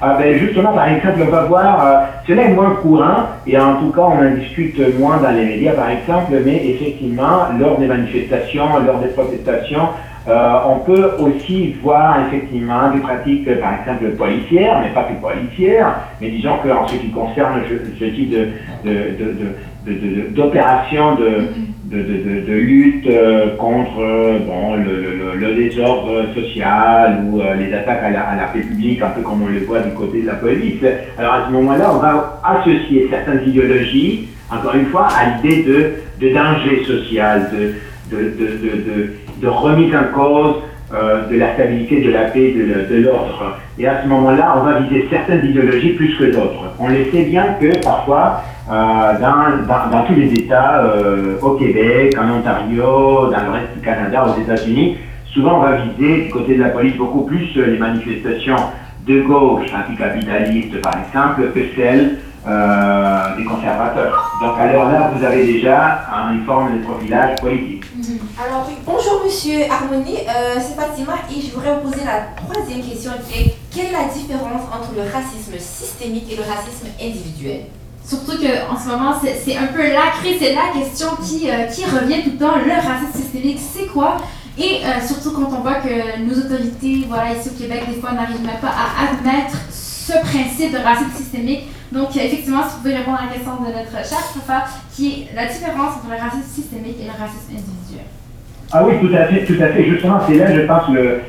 Ah 0.00 0.16
ben 0.16 0.38
justement, 0.38 0.72
par 0.72 0.88
exemple, 0.88 1.18
on 1.26 1.30
va 1.30 1.42
voir, 1.46 1.84
euh, 1.84 2.04
cela 2.28 2.42
est 2.44 2.52
moins 2.52 2.76
courant, 2.76 3.24
et 3.44 3.58
en 3.58 3.80
tout 3.80 3.90
cas, 3.90 4.02
on 4.02 4.24
en 4.24 4.36
discute 4.36 4.78
moins 4.96 5.16
dans 5.16 5.32
les 5.32 5.44
médias, 5.44 5.72
par 5.72 5.90
exemple, 5.90 6.40
mais 6.44 6.68
effectivement, 6.68 7.48
lors 7.58 7.78
des 7.80 7.86
manifestations, 7.86 8.78
lors 8.86 9.00
des 9.00 9.08
protestations, 9.08 9.88
euh, 10.26 10.58
on 10.66 10.80
peut 10.80 11.12
aussi 11.18 11.74
voir 11.82 12.18
effectivement 12.26 12.90
des 12.92 13.00
pratiques, 13.00 13.48
par 13.60 13.80
exemple, 13.80 14.10
policières, 14.16 14.80
mais 14.82 14.90
pas 14.90 15.04
que 15.04 15.14
policières, 15.14 15.94
mais 16.20 16.30
disons 16.30 16.56
qu'en 16.62 16.86
ce 16.86 16.96
qui 16.96 17.10
concerne 17.10 17.62
ce, 17.98 18.04
type 18.04 18.30
de, 18.30 18.48
d'opérations 20.34 21.14
de, 21.14 22.52
lutte 22.52 23.06
euh, 23.06 23.56
contre 23.56 23.96
bon, 24.46 24.76
le, 24.76 25.54
désordre 25.54 26.34
social 26.34 27.24
ou 27.26 27.40
euh, 27.40 27.54
les 27.54 27.72
attaques 27.72 28.02
à 28.02 28.10
la, 28.10 28.20
à 28.20 28.36
la 28.36 28.44
paix 28.48 28.60
publique, 28.60 29.00
un 29.00 29.08
peu 29.08 29.22
comme 29.22 29.42
on 29.42 29.46
le 29.46 29.60
voit 29.60 29.80
du 29.80 29.94
côté 29.94 30.22
de 30.22 30.26
la 30.26 30.34
police. 30.34 30.82
Alors 31.16 31.34
à 31.34 31.46
ce 31.46 31.52
moment-là, 31.52 31.90
on 31.94 31.98
va 31.98 32.40
associer 32.44 33.08
certaines 33.10 33.48
idéologies, 33.48 34.28
encore 34.50 34.74
une 34.74 34.86
fois, 34.86 35.08
à 35.08 35.36
l'idée 35.36 35.62
de, 36.20 36.34
danger 36.34 36.84
social, 36.84 37.50
de, 37.52 37.74
de, 39.40 39.48
remise 39.48 39.94
en 39.94 40.14
cause 40.14 40.56
euh, 40.94 41.28
de 41.28 41.36
la 41.36 41.52
stabilité, 41.52 42.00
de 42.00 42.10
la 42.10 42.30
paix, 42.30 42.54
de, 42.54 42.96
l'ordre. 43.02 43.58
Et 43.78 43.86
à 43.86 44.02
ce 44.02 44.08
moment-là, 44.08 44.56
on 44.56 44.64
va 44.64 44.78
viser 44.80 45.06
certaines 45.10 45.44
idéologies 45.44 45.90
plus 45.90 46.16
que 46.16 46.24
d'autres. 46.32 46.72
On 46.78 46.88
le 46.88 47.04
sait 47.12 47.24
bien 47.24 47.56
que 47.60 47.78
parfois, 47.84 48.40
euh, 48.70 48.72
dans, 49.20 49.66
dans, 49.90 50.02
tous 50.06 50.14
les 50.14 50.32
États, 50.32 50.82
euh, 50.82 51.38
au 51.42 51.50
Québec, 51.56 52.16
en 52.18 52.38
Ontario, 52.38 53.30
dans 53.30 53.44
le 53.44 53.50
reste 53.52 53.74
du 53.76 53.82
Canada, 53.82 54.28
aux 54.28 54.40
États-Unis, 54.40 54.96
souvent 55.26 55.58
on 55.58 55.60
va 55.60 55.76
viser 55.76 56.22
du 56.22 56.30
côté 56.30 56.54
de 56.56 56.62
la 56.62 56.70
police 56.70 56.96
beaucoup 56.96 57.24
plus 57.24 57.54
les 57.54 57.76
manifestations 57.76 58.56
de 59.06 59.20
gauche 59.20 59.66
anticapitalistes, 59.74 60.80
par 60.80 60.94
exemple, 61.06 61.50
que 61.54 61.60
celles 61.76 62.16
des 63.36 63.44
conservateurs. 63.44 64.38
Donc 64.40 64.58
alors 64.58 64.90
là, 64.90 65.10
vous 65.14 65.22
avez 65.22 65.44
déjà 65.44 66.00
une 66.32 66.44
forme 66.44 66.78
de 66.78 66.82
profilage 66.82 67.36
politique. 67.42 67.77
Alors 68.40 68.70
bonjour 68.86 69.24
Monsieur 69.24 69.68
Harmonie, 69.68 70.18
c'est 70.60 70.76
Fatima 70.76 71.14
et 71.28 71.40
je 71.40 71.52
voudrais 71.52 71.74
vous 71.74 71.90
poser 71.90 72.04
la 72.04 72.28
troisième 72.36 72.86
question 72.88 73.10
qui 73.28 73.40
est 73.40 73.56
quelle 73.74 73.86
est 73.86 73.92
la 73.92 74.04
différence 74.04 74.62
entre 74.72 74.94
le 74.94 75.02
racisme 75.02 75.58
systémique 75.58 76.30
et 76.30 76.36
le 76.36 76.42
racisme 76.42 76.86
individuel? 77.02 77.62
Surtout 78.06 78.38
qu'en 78.38 78.78
ce 78.78 78.88
moment, 78.90 79.14
c'est 79.20 79.56
un 79.56 79.66
peu 79.66 79.82
la 79.92 80.12
crise, 80.20 80.36
c'est 80.38 80.54
la 80.54 80.68
question 80.72 81.08
qui, 81.20 81.50
euh, 81.50 81.64
qui 81.64 81.84
revient 81.84 82.22
tout 82.22 82.30
le 82.30 82.38
temps. 82.38 82.56
Le 82.56 82.74
racisme 82.74 83.22
systémique, 83.22 83.58
c'est 83.58 83.86
quoi? 83.86 84.18
Et 84.56 84.82
euh, 84.84 85.04
surtout 85.04 85.32
quand 85.32 85.50
on 85.58 85.60
voit 85.60 85.80
que 85.80 86.20
nos 86.20 86.38
autorités, 86.38 87.06
voilà, 87.08 87.34
ici 87.34 87.48
au 87.48 87.60
Québec, 87.60 87.90
des 87.92 88.00
fois, 88.00 88.12
n'arrivent 88.12 88.46
même 88.46 88.60
pas 88.60 88.70
à 88.70 89.14
admettre 89.14 89.58
ce 89.72 90.12
principe 90.12 90.72
de 90.72 90.78
racisme 90.78 91.10
systémique. 91.16 91.64
Donc, 91.90 92.16
euh, 92.16 92.20
effectivement, 92.20 92.62
si 92.62 92.76
vous 92.76 92.82
pouvez 92.82 92.96
répondre 92.98 93.18
à 93.20 93.26
la 93.26 93.32
question 93.32 93.56
de 93.56 93.66
notre 93.66 94.08
cher 94.08 94.22
Safa, 94.32 94.66
qui 94.94 95.26
est 95.28 95.34
la 95.34 95.46
différence 95.46 95.96
entre 95.96 96.08
le 96.08 96.22
racisme 96.22 96.48
systémique 96.54 96.98
et 97.00 97.04
le 97.04 97.10
racisme 97.10 97.50
individuel. 97.50 98.06
Ah 98.70 98.84
oui, 98.84 98.94
tout 99.00 99.14
à 99.14 99.24
fait, 99.24 99.44
tout 99.44 99.62
à 99.62 99.68
fait. 99.68 99.84
Justement, 99.84 100.20
c'est 100.26 100.34
là, 100.34 100.54
je 100.54 100.60
pense, 100.62 100.88
le, 100.90 101.20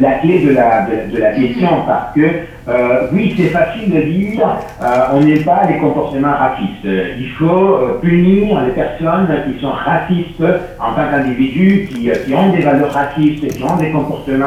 la 0.00 0.12
clé 0.18 0.40
de 0.40 0.52
la, 0.52 0.86
de, 0.86 1.18
la 1.18 1.32
question, 1.32 1.68
parce 1.86 2.14
que 2.14 2.22
euh, 2.68 3.06
oui, 3.12 3.34
c'est 3.36 3.48
facile 3.48 3.90
de 3.90 4.00
dire 4.00 4.40
euh, 4.82 4.86
on 5.12 5.20
n'est 5.20 5.40
pas 5.40 5.66
des 5.66 5.78
comportements 5.78 6.32
racistes. 6.32 6.84
Il 6.84 7.30
faut 7.38 7.44
euh, 7.46 7.98
punir 8.00 8.62
les 8.62 8.72
personnes 8.72 9.28
qui 9.46 9.60
sont 9.60 9.70
racistes 9.70 10.42
en 10.80 10.94
tant 10.94 11.10
qu'individus, 11.10 11.88
qui, 11.90 12.10
qui, 12.10 12.34
ont 12.34 12.52
des 12.52 12.62
valeurs 12.62 12.92
racistes, 12.92 13.46
qui 13.46 13.62
ont 13.62 13.76
des 13.76 13.90
comportements 13.90 14.46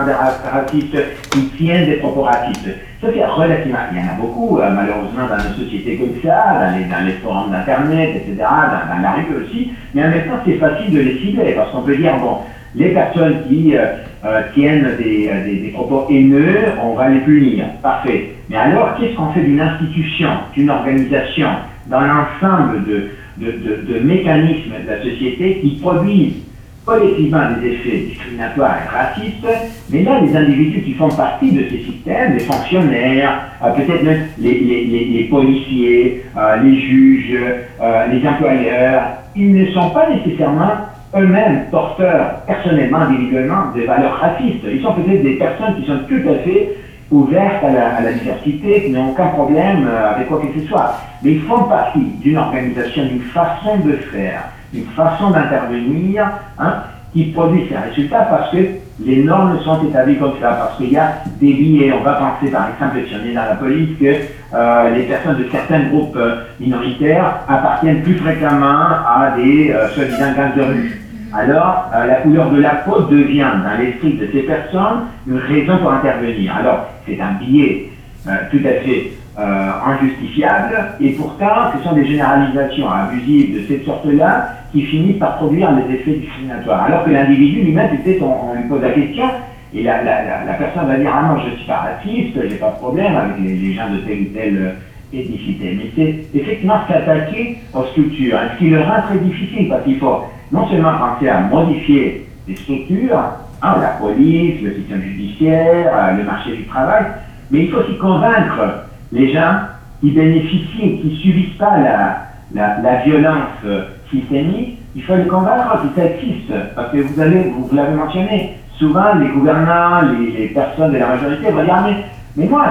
racistes, 0.52 0.98
qui 1.32 1.46
tiennent 1.58 1.86
des 1.86 1.98
propos 1.98 2.24
racistes. 2.24 2.70
Ça, 3.02 3.08
c'est 3.14 3.26
relativement. 3.26 3.78
Il 3.94 4.00
y 4.00 4.02
en 4.02 4.10
a 4.10 4.20
beaucoup, 4.20 4.58
malheureusement, 4.58 5.28
dans 5.30 5.38
nos 5.38 5.64
sociétés 5.64 5.96
comme 5.96 6.16
ça, 6.22 6.60
dans 6.60 6.78
les, 6.78 6.84
dans 6.86 7.06
les 7.06 7.14
forums 7.24 7.52
d'Internet, 7.52 8.10
etc., 8.16 8.36
dans, 8.40 8.96
dans, 8.96 9.02
la 9.02 9.12
rue 9.12 9.46
aussi. 9.46 9.72
Mais 9.94 10.04
en 10.04 10.10
même 10.10 10.26
temps, 10.26 10.42
c'est 10.46 10.58
facile 10.58 10.92
de 10.92 11.00
les 11.00 11.20
cibler, 11.20 11.54
parce 11.54 11.72
qu'on 11.72 11.84
peut 11.84 11.96
dire 11.96 12.18
bon, 12.18 12.40
les 12.76 12.90
personnes 12.90 13.44
qui 13.48 13.74
euh, 13.76 14.42
tiennent 14.54 14.96
des, 14.98 15.30
euh, 15.32 15.46
des, 15.46 15.70
propos 15.70 16.06
haineux, 16.10 16.58
on 16.84 16.94
va 16.94 17.10
les 17.10 17.20
punir. 17.20 17.66
Parfait. 17.82 18.36
Mais 18.50 18.58
alors, 18.58 18.96
qu'est-ce 19.00 19.16
qu'on 19.16 19.32
fait 19.32 19.42
d'une 19.42 19.62
institution, 19.62 20.30
d'une 20.54 20.70
organisation, 20.70 21.50
dans 21.88 22.02
l'ensemble 22.02 22.84
de, 22.86 23.10
de, 23.40 24.00
mécanismes 24.00 24.74
de 24.86 24.90
la 24.90 25.02
société 25.02 25.60
qui 25.62 25.80
produisent 25.82 26.44
collectivement 26.86 27.52
des 27.62 27.70
effets 27.70 27.98
discriminatoires 28.10 28.78
et 28.84 28.96
racistes, 28.96 29.48
mais 29.92 30.04
là, 30.04 30.22
les 30.22 30.36
individus 30.36 30.82
qui 30.82 30.94
font 30.94 31.10
partie 31.10 31.52
de 31.52 31.64
ces 31.70 31.84
systèmes, 31.84 32.34
les 32.34 32.44
fonctionnaires, 32.44 33.44
euh, 33.64 33.72
peut-être 33.72 34.04
même 34.04 34.26
les, 34.40 35.28
policiers, 35.30 36.24
euh, 36.36 36.56
les 36.64 36.80
juges, 36.80 37.38
euh, 37.82 38.06
les 38.08 38.28
employeurs, 38.28 39.04
ils 39.36 39.54
ne 39.54 39.66
sont 39.72 39.92
pas 39.92 40.10
nécessairement 40.10 40.89
eux-mêmes 41.16 41.66
porteurs, 41.72 42.42
personnellement, 42.46 43.00
individuellement, 43.00 43.72
des 43.74 43.86
valeurs 43.86 44.18
racistes. 44.20 44.64
Ils 44.72 44.82
sont 44.82 44.94
peut-être 44.94 45.24
des 45.24 45.36
personnes 45.36 45.76
qui 45.80 45.88
sont 45.88 46.00
tout 46.08 46.30
à 46.30 46.36
fait 46.44 46.78
ouvertes 47.12 47.64
à 47.64 47.72
la, 47.72 47.96
à 47.96 48.02
la 48.02 48.14
diversité, 48.14 48.84
qui 48.84 48.92
n'ont 48.92 49.12
aucun 49.12 49.28
problème 49.28 49.88
euh, 49.88 50.16
avec 50.16 50.28
quoi 50.28 50.40
que 50.40 50.60
ce 50.60 50.68
soit. 50.68 50.96
Mais 51.24 51.34
ils 51.34 51.42
font 51.42 51.64
partie 51.64 52.00
d'une 52.22 52.38
organisation, 52.38 53.06
d'une 53.06 53.22
façon 53.22 53.78
de 53.78 53.94
faire, 53.94 54.44
d'une 54.72 54.86
façon 54.86 55.32
d'intervenir, 55.32 56.30
hein, 56.60 56.84
qui 57.14 57.26
produit 57.32 57.66
ces 57.68 57.76
résultats 57.76 58.28
parce 58.30 58.52
que 58.52 58.58
les 59.02 59.24
normes 59.24 59.60
sont 59.62 59.84
établies 59.88 60.18
comme 60.18 60.34
ça, 60.42 60.52
parce 60.52 60.78
qu'il 60.78 60.92
y 60.92 60.98
a 60.98 61.14
des 61.40 61.54
billets. 61.54 61.94
On 61.94 62.04
va 62.04 62.14
penser, 62.14 62.52
par 62.52 62.68
exemple, 62.70 63.08
si 63.08 63.16
on 63.16 63.30
est 63.30 63.34
dans 63.34 63.46
la 63.46 63.56
police, 63.56 63.98
que 64.00 64.16
euh, 64.54 64.90
les 64.96 65.04
personnes 65.04 65.38
de 65.38 65.46
certains 65.52 65.84
groupes 65.86 66.18
euh, 66.18 66.44
minoritaires 66.60 67.40
appartiennent 67.48 68.02
plus 68.02 68.16
fréquemment 68.16 68.66
à 68.68 69.34
des 69.38 69.72
euh, 69.72 69.88
soi-disant 69.90 70.34
gangs 70.36 70.56
de 70.56 70.62
rue. 70.62 70.99
Alors, 71.34 71.92
la 71.94 72.16
couleur 72.16 72.50
de 72.52 72.60
la 72.60 72.76
peau 72.76 73.02
devient, 73.02 73.52
dans 73.64 73.82
l'esprit 73.82 74.14
de 74.14 74.28
ces 74.32 74.42
personnes, 74.44 75.06
une 75.28 75.38
raison 75.38 75.78
pour 75.78 75.92
intervenir. 75.92 76.56
Alors, 76.56 76.90
c'est 77.06 77.20
un 77.20 77.34
billet 77.34 77.90
tout 78.26 78.60
à 78.66 78.82
fait 78.82 79.12
injustifiable, 79.38 80.76
et 81.00 81.12
pourtant, 81.12 81.72
ce 81.74 81.84
sont 81.88 81.96
des 81.96 82.06
généralisations 82.06 82.90
abusives 82.90 83.56
de 83.56 83.68
cette 83.68 83.86
sorte-là 83.86 84.54
qui 84.72 84.84
finissent 84.84 85.20
par 85.20 85.38
produire 85.38 85.72
des 85.74 85.96
effets 85.96 86.14
discriminatoires. 86.14 86.84
Alors 86.84 87.06
que 87.06 87.12
l'individu 87.12 87.64
lui-même, 87.64 87.90
peut-être, 87.98 88.24
on, 88.24 88.56
lui 88.56 88.68
pose 88.68 88.82
la 88.82 88.92
question, 88.92 89.26
et 89.74 89.84
la, 89.84 90.04
la, 90.04 90.46
la, 90.46 90.54
personne 90.54 90.88
va 90.88 90.98
dire 90.98 91.12
Ah 91.14 91.28
non, 91.28 91.42
je 91.44 91.52
ne 91.52 91.56
suis 91.58 91.68
pas 91.68 91.78
raciste, 91.78 92.50
j'ai 92.50 92.56
pas 92.56 92.72
de 92.72 92.76
problème 92.78 93.16
avec 93.16 93.36
les, 93.40 93.74
gens 93.74 93.90
de 93.90 93.98
telle 93.98 94.22
ou 94.22 94.34
telle 94.34 94.58
euh, 94.58 95.18
ethnicité. 95.18 95.78
Mais 95.78 95.92
c'est 95.96 96.40
effectivement 96.40 96.80
s'attaquer 96.88 97.58
aux 97.74 97.84
structures, 97.86 98.38
ce 98.54 98.58
qui 98.58 98.70
le 98.72 98.82
rend 98.82 99.02
très 99.08 99.20
difficile, 99.20 99.70
parce 99.70 99.84
qu'il 99.84 100.00
faut 100.00 100.24
non 100.52 100.68
seulement 100.68 100.98
penser 100.98 101.30
à 101.30 101.42
modifier 101.42 102.28
les 102.48 102.56
structures, 102.56 103.20
hein, 103.62 103.76
la 103.80 103.90
police, 104.00 104.62
le 104.62 104.76
système 104.76 105.02
judiciaire, 105.02 105.92
euh, 105.94 106.18
le 106.18 106.24
marché 106.24 106.56
du 106.56 106.66
travail, 106.66 107.06
mais 107.52 107.66
il 107.66 107.72
faut 107.72 107.80
aussi 107.80 107.98
convaincre 107.98 108.86
les 109.12 109.34
gens 109.34 109.60
qui 110.02 110.12
bénéficient, 110.12 111.00
qui 111.02 111.08
ne 111.12 111.16
subissent 111.16 111.58
pas 111.58 111.78
la, 111.78 112.82
la, 112.82 112.96
violence 113.04 113.48
euh, 113.66 113.84
systémique, 114.10 114.80
il 114.96 115.04
faut 115.04 115.16
les 115.16 115.28
convaincre 115.28 115.82
que 115.84 116.02
ça 116.02 116.08
existe. 116.08 116.54
Parce 116.76 116.92
que 116.92 116.98
vous 116.98 117.20
avez, 117.20 117.44
vous, 117.50 117.70
l'avez 117.76 117.96
mentionné, 117.96 118.58
souvent 118.78 119.16
les 119.16 119.30
gouvernants, 119.30 120.02
les, 120.14 120.32
les, 120.32 120.48
personnes 120.48 120.94
de 120.94 120.98
la 120.98 121.08
majorité 121.10 121.52
vont 121.52 121.64
dire 121.64 121.84
mais, 121.86 122.06
mais 122.36 122.48
moi, 122.48 122.66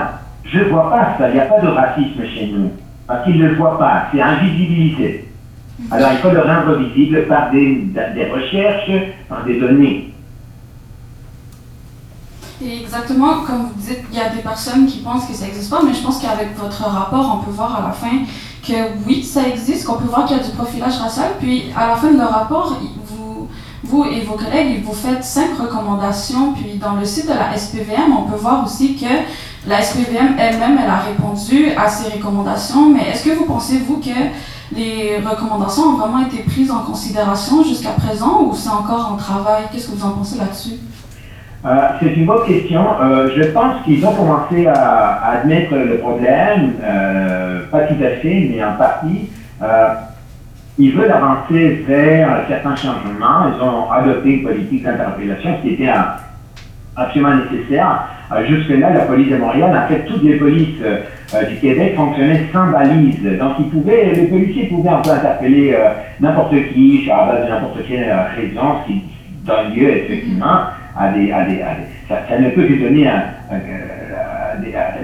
je 0.45 0.59
ne 0.59 0.65
vois 0.65 0.91
pas 0.91 1.15
ça, 1.19 1.29
il 1.29 1.35
n'y 1.35 1.41
a 1.41 1.45
pas 1.45 1.61
de 1.61 1.69
racisme 1.69 2.25
chez 2.35 2.47
nous. 2.47 2.73
Parce 3.07 3.25
qu'ils 3.25 3.39
ne 3.39 3.49
le 3.49 3.55
voient 3.55 3.79
pas, 3.79 4.05
c'est 4.13 4.21
invisibilisé. 4.21 5.28
Alors 5.91 6.11
il 6.13 6.19
faut 6.19 6.31
le 6.31 6.41
rendre 6.41 6.77
visible 6.79 7.27
par 7.29 7.51
des, 7.51 7.87
des 8.15 8.31
recherches, 8.31 8.91
par 9.29 9.45
des 9.45 9.61
données. 9.61 10.13
Exactement, 12.61 13.43
comme 13.47 13.69
vous 13.69 13.81
dites, 13.81 14.03
il 14.11 14.19
y 14.19 14.21
a 14.21 14.31
des 14.31 14.43
personnes 14.43 14.87
qui 14.87 14.99
pensent 14.99 15.27
que 15.27 15.33
ça 15.33 15.45
n'existe 15.45 15.71
pas, 15.71 15.81
mais 15.85 15.95
je 15.95 16.03
pense 16.03 16.19
qu'avec 16.21 16.57
votre 16.59 16.83
rapport, 16.83 17.39
on 17.41 17.45
peut 17.45 17.53
voir 17.53 17.85
à 17.85 17.89
la 17.89 17.93
fin 17.93 18.25
que 18.67 18.75
oui, 19.07 19.23
ça 19.23 19.47
existe, 19.47 19.87
qu'on 19.87 19.97
peut 19.99 20.09
voir 20.09 20.27
qu'il 20.27 20.37
y 20.37 20.41
a 20.41 20.43
du 20.43 20.51
profilage 20.51 20.99
racial. 20.99 21.31
Puis 21.39 21.67
à 21.77 21.87
la 21.87 21.97
fin 21.97 22.11
de 22.11 22.19
le 22.19 22.25
rapport, 22.25 22.81
vous, 23.05 23.49
vous 23.85 24.05
et 24.05 24.23
vos 24.23 24.35
collègues, 24.35 24.83
vous 24.85 24.93
faites 24.93 25.23
cinq 25.23 25.57
recommandations. 25.57 26.53
Puis 26.55 26.79
dans 26.79 26.95
le 26.95 27.05
site 27.05 27.27
de 27.27 27.35
la 27.35 27.57
SPVM, 27.57 28.13
on 28.19 28.29
peut 28.29 28.37
voir 28.37 28.65
aussi 28.65 28.97
que 28.97 29.07
la 29.69 29.81
SPVM 29.81 30.37
elle-même, 30.39 30.79
elle 30.83 30.91
a 30.91 30.99
répondu 30.99 31.71
à 31.77 31.89
ces 31.89 32.13
recommandations. 32.17 32.91
Mais 32.91 33.11
est-ce 33.11 33.25
que 33.25 33.37
vous 33.37 33.45
pensez, 33.45 33.79
vous, 33.79 33.99
que 33.99 34.11
les 34.73 35.19
recommandations 35.19 35.85
ont 35.85 35.97
vraiment 35.97 36.27
été 36.27 36.43
prises 36.43 36.71
en 36.71 36.81
considération 36.81 37.63
jusqu'à 37.63 37.91
présent 37.91 38.43
ou 38.43 38.55
c'est 38.55 38.69
encore 38.69 39.13
en 39.13 39.17
travail? 39.17 39.65
Qu'est-ce 39.73 39.89
que 39.89 39.97
vous 39.97 40.05
en 40.05 40.11
pensez 40.11 40.39
là-dessus? 40.39 40.75
Euh, 41.65 41.89
c'est 42.01 42.15
une 42.15 42.27
bonne 42.27 42.47
question. 42.47 42.85
Euh, 43.01 43.31
je 43.37 43.43
pense 43.51 43.83
qu'ils 43.85 44.05
ont 44.07 44.13
commencé 44.13 44.67
à, 44.67 45.39
admettre 45.39 45.75
le 45.75 45.99
problème, 45.99 46.75
euh, 46.83 47.63
pas 47.71 47.81
tout 47.83 47.97
à 48.01 48.21
fait, 48.21 48.49
mais 48.51 48.63
en 48.63 48.75
partie. 48.75 49.31
Ils 50.81 50.95
veulent 50.95 51.11
avancer 51.11 51.85
vers 51.89 52.45
certains 52.47 52.77
changements. 52.77 53.49
Ils 53.53 53.61
ont 53.61 53.91
adopté 53.91 54.35
une 54.35 54.45
politique 54.45 54.85
d'interpellation 54.85 55.59
qui 55.61 55.71
était 55.71 55.91
absolument 56.95 57.35
nécessaire. 57.35 58.05
Jusque-là, 58.47 58.93
la 58.93 59.01
police 59.01 59.29
de 59.29 59.39
Montréal, 59.39 59.77
en 59.77 59.89
fait, 59.89 60.05
toutes 60.05 60.23
les 60.23 60.37
polices 60.37 60.81
du 61.49 61.57
Québec 61.57 61.95
fonctionnaient 61.97 62.47
sans 62.53 62.71
balise. 62.71 63.23
Donc, 63.39 63.53
ils 63.59 63.69
pouvaient, 63.69 64.13
les 64.15 64.27
policiers 64.27 64.67
pouvaient 64.67 64.91
un 64.91 65.01
peu 65.01 65.11
interpeller 65.11 65.77
n'importe 66.21 66.55
qui, 66.73 67.05
la 67.07 67.25
base 67.27 67.45
de 67.45 67.51
n'importe 67.51 67.79
quelle 67.87 68.15
raison, 68.37 68.63
ce 68.83 68.93
qui 68.93 69.03
donne 69.45 69.75
lieu, 69.75 69.91
effectivement, 69.91 70.61
à 70.97 71.13
des, 71.13 71.31
à 71.31 71.45
des, 71.45 71.63
à 71.63 71.77
ça, 72.09 72.39
ne 72.39 72.51
peut 72.51 72.65
que 72.65 72.83
donner 72.83 73.09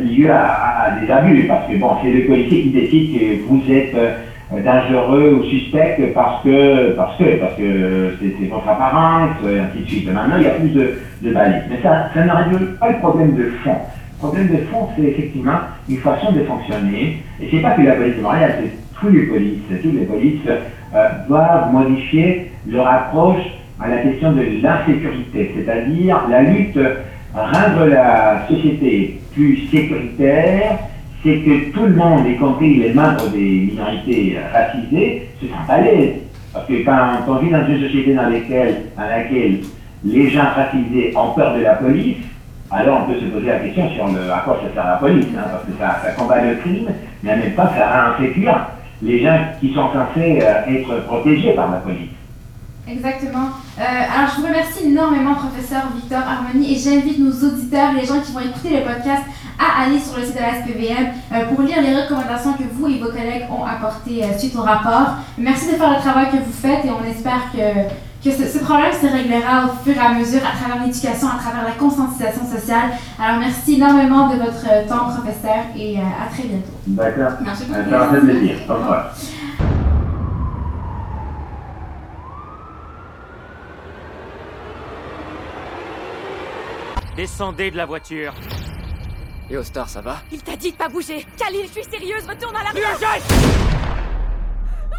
lieu 0.00 0.30
à, 0.30 0.82
à, 0.82 1.00
des 1.00 1.10
abus, 1.10 1.44
parce 1.46 1.70
que 1.70 1.76
bon, 1.76 1.90
c'est 2.02 2.10
le 2.10 2.26
policier 2.26 2.62
qui 2.62 2.70
décide 2.70 3.18
que 3.18 3.42
vous 3.46 3.62
êtes 3.70 3.94
euh, 3.94 4.60
dangereux 4.62 5.40
ou 5.40 5.44
suspect 5.44 6.12
parce 6.14 6.42
que 6.44 6.92
parce 6.92 7.16
que 7.16 7.40
parce 7.40 7.54
que 7.54 8.16
c'est 8.20 8.46
votre 8.46 8.68
apparence, 8.68 9.36
et 9.48 9.58
ainsi 9.58 9.84
de 9.84 9.88
suite. 9.88 10.12
Maintenant, 10.12 10.36
il 10.38 10.44
y 10.44 10.46
a 10.46 10.50
plus 10.50 10.68
de, 10.70 10.94
de 11.22 11.32
balises. 11.32 11.62
Mais 11.70 11.78
ça, 11.82 12.10
ça 12.14 12.24
ne 12.24 12.30
résout 12.30 12.78
pas 12.78 12.90
le 12.90 12.98
problème 12.98 13.34
de 13.34 13.50
fond. 13.62 13.76
Le 14.24 14.30
problème 14.30 14.56
de 14.56 14.64
fond, 14.70 14.88
c'est 14.96 15.02
effectivement 15.02 15.58
une 15.86 15.98
façon 15.98 16.32
de 16.32 16.40
fonctionner. 16.44 17.22
Et 17.42 17.48
c'est 17.50 17.58
pas 17.58 17.72
que 17.72 17.82
la 17.82 17.92
police 17.92 18.16
de 18.16 18.22
Montréal, 18.22 18.54
c'est 18.58 18.98
tous 18.98 19.10
les 19.10 19.24
polices. 19.26 19.60
Toutes 19.82 19.94
les 19.94 20.06
polices 20.06 20.40
euh, 20.48 21.08
doivent 21.28 21.70
modifier 21.74 22.50
leur 22.66 22.88
approche 22.88 23.42
à 23.78 23.88
la 23.88 23.98
question 23.98 24.32
de 24.32 24.62
l'insécurité, 24.62 25.52
c'est-à-dire 25.54 26.22
la 26.30 26.40
lutte, 26.40 26.78
rendre 27.34 27.84
la 27.86 28.46
société 28.48 29.20
plus 29.34 29.66
sécuritaire, 29.70 30.78
c'est 31.22 31.40
que 31.40 31.72
tout 31.72 31.84
le 31.84 31.94
monde, 31.94 32.26
y 32.26 32.36
compris 32.36 32.76
les 32.76 32.94
membres 32.94 33.28
des 33.30 33.68
minorités 33.72 34.38
racisées, 34.54 35.28
se 35.38 35.48
sentent 35.48 35.68
à 35.68 35.82
l'aise. 35.82 36.14
Parce 36.54 36.66
que 36.66 36.82
quand 36.82 37.28
on 37.28 37.34
vit 37.40 37.50
dans 37.50 37.66
une 37.66 37.80
société 37.82 38.14
dans 38.14 38.22
dans 38.22 39.08
laquelle 39.08 39.58
les 40.02 40.30
gens 40.30 40.44
racisés 40.54 41.12
ont 41.14 41.34
peur 41.34 41.58
de 41.58 41.62
la 41.62 41.74
police, 41.74 42.16
alors 42.74 43.02
on 43.02 43.12
peut 43.12 43.20
se 43.20 43.26
poser 43.26 43.46
la 43.46 43.60
question 43.60 43.88
sur 43.90 44.08
le, 44.08 44.32
à 44.32 44.38
quoi 44.44 44.60
ça 44.62 44.74
sert 44.74 44.84
la 44.84 44.96
police, 44.96 45.26
hein, 45.36 45.44
parce 45.50 45.64
que 45.64 45.72
ça, 45.78 46.10
combat 46.18 46.42
le 46.42 46.56
crime, 46.56 46.88
mais 47.22 47.32
en 47.32 47.36
même 47.36 47.54
temps 47.54 47.68
ça 47.76 47.86
rend 47.88 48.14
insécure 48.14 48.60
les 49.02 49.22
gens 49.22 49.38
qui 49.60 49.72
sont 49.72 49.88
censés 49.92 50.40
euh, 50.42 50.66
être 50.66 51.04
protégés 51.06 51.52
par 51.52 51.70
la 51.70 51.78
police. 51.78 52.10
Exactement. 52.86 53.48
Euh, 53.78 53.82
alors, 53.82 54.30
je 54.34 54.40
vous 54.40 54.46
remercie 54.46 54.86
énormément, 54.86 55.34
professeur 55.34 55.84
Victor 55.94 56.20
Harmonie, 56.20 56.74
et 56.74 56.78
j'invite 56.78 57.18
nos 57.18 57.32
auditeurs, 57.32 57.92
les 57.94 58.04
gens 58.04 58.20
qui 58.20 58.32
vont 58.32 58.40
écouter 58.40 58.70
le 58.70 58.82
podcast, 58.82 59.22
à 59.58 59.84
aller 59.84 59.98
sur 59.98 60.18
le 60.18 60.24
site 60.24 60.34
de 60.34 60.40
la 60.40 60.60
SPVM 60.60 61.06
euh, 61.32 61.54
pour 61.54 61.62
lire 61.62 61.80
les 61.80 61.94
recommandations 61.94 62.54
que 62.54 62.64
vous 62.72 62.88
et 62.88 62.98
vos 62.98 63.10
collègues 63.10 63.44
ont 63.50 63.64
apportées 63.64 64.22
suite 64.36 64.56
au 64.56 64.62
rapport. 64.62 65.16
Merci 65.38 65.72
de 65.72 65.76
faire 65.76 65.90
le 65.90 66.00
travail 66.00 66.26
que 66.30 66.36
vous 66.36 66.52
faites 66.52 66.84
et 66.84 66.90
on 66.90 67.04
espère 67.08 67.50
que, 67.52 67.88
que 68.24 68.30
ce, 68.30 68.46
ce, 68.46 68.64
problème 68.64 68.92
se 68.92 69.06
réglera 69.06 69.66
au 69.66 69.84
fur 69.84 69.94
et 69.94 69.98
à 69.98 70.14
mesure 70.14 70.40
à 70.40 70.56
travers 70.56 70.82
l'éducation, 70.86 71.28
à 71.28 71.38
travers 71.38 71.62
la 71.62 71.72
conscientisation 71.72 72.46
sociale. 72.46 72.90
Alors, 73.22 73.38
merci 73.38 73.74
énormément 73.74 74.30
de 74.30 74.36
votre 74.36 74.88
temps, 74.88 75.10
professeur, 75.12 75.64
et 75.76 75.98
à 75.98 76.32
très 76.32 76.44
bientôt. 76.44 76.72
D'accord. 76.86 77.32
Merci 77.44 77.64
beaucoup. 77.66 77.80
Fait 77.82 78.20
plaisir. 78.20 78.56
Au 78.68 78.74
revoir. 78.74 79.12
Descendez 87.16 87.70
de 87.70 87.76
la 87.76 87.86
voiture. 87.86 88.32
Et 89.50 89.62
Star, 89.62 89.88
ça 89.88 90.00
va? 90.00 90.16
Il 90.32 90.42
t'a 90.42 90.56
dit 90.56 90.72
de 90.72 90.76
pas 90.76 90.88
bouger 90.88 91.26
Khalil, 91.36 91.66
je 91.66 91.80
suis 91.80 91.84
sérieuse, 91.84 92.26
retourne 92.26 92.56
à 92.56 92.64
la 92.64 92.72
maison 92.72 93.93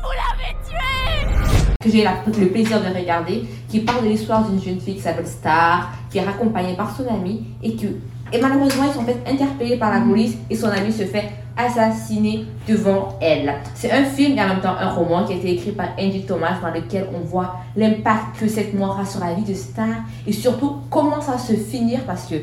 Vous 0.06 0.12
l'avez 0.12 0.56
tué 0.64 1.76
Que 1.82 1.90
j'ai 1.90 2.04
le 2.40 2.48
plaisir 2.50 2.80
de 2.80 2.96
regarder, 2.96 3.44
qui 3.68 3.80
parle 3.80 4.04
de 4.04 4.10
l'histoire 4.10 4.48
d'une 4.48 4.62
jeune 4.62 4.80
fille 4.80 4.96
qui 4.96 5.02
s'appelle 5.02 5.26
Star, 5.26 5.92
qui 6.12 6.20
est 6.20 6.24
raccompagnée 6.24 6.76
par 6.76 6.96
son 6.96 7.08
ami, 7.08 7.44
et 7.64 7.76
que 7.76 7.88
et 8.34 8.42
malheureusement, 8.42 8.86
ils 8.88 8.94
sont 8.94 9.04
fait 9.04 9.18
interpeller 9.28 9.78
par 9.78 9.94
la 9.94 10.02
police 10.02 10.36
et 10.50 10.56
son 10.56 10.68
ami 10.68 10.92
se 10.92 11.04
fait 11.04 11.30
assassiner 11.56 12.46
devant 12.68 13.18
elle. 13.22 13.54
C'est 13.76 13.92
un 13.92 14.04
film 14.04 14.38
et 14.38 14.42
en 14.42 14.48
même 14.48 14.62
temps 14.62 14.76
un 14.78 14.90
roman 14.90 15.26
qui 15.26 15.34
a 15.34 15.36
été 15.38 15.54
écrit 15.54 15.72
par 15.72 15.90
Angie 15.98 16.26
Thomas 16.26 16.60
dans 16.62 16.72
lequel 16.72 17.08
on 17.16 17.20
voit 17.20 17.56
l'impact 17.76 18.40
que 18.40 18.48
cette 18.48 18.74
mort 18.74 19.00
a 19.00 19.06
sur 19.06 19.22
la 19.22 19.34
vie 19.34 19.44
de 19.44 19.54
Star 19.54 19.88
et 20.28 20.34
surtout 20.34 20.78
comment 20.90 21.22
ça 21.22 21.38
se 21.38 21.54
finir 21.54 22.02
parce 22.06 22.26
que 22.26 22.36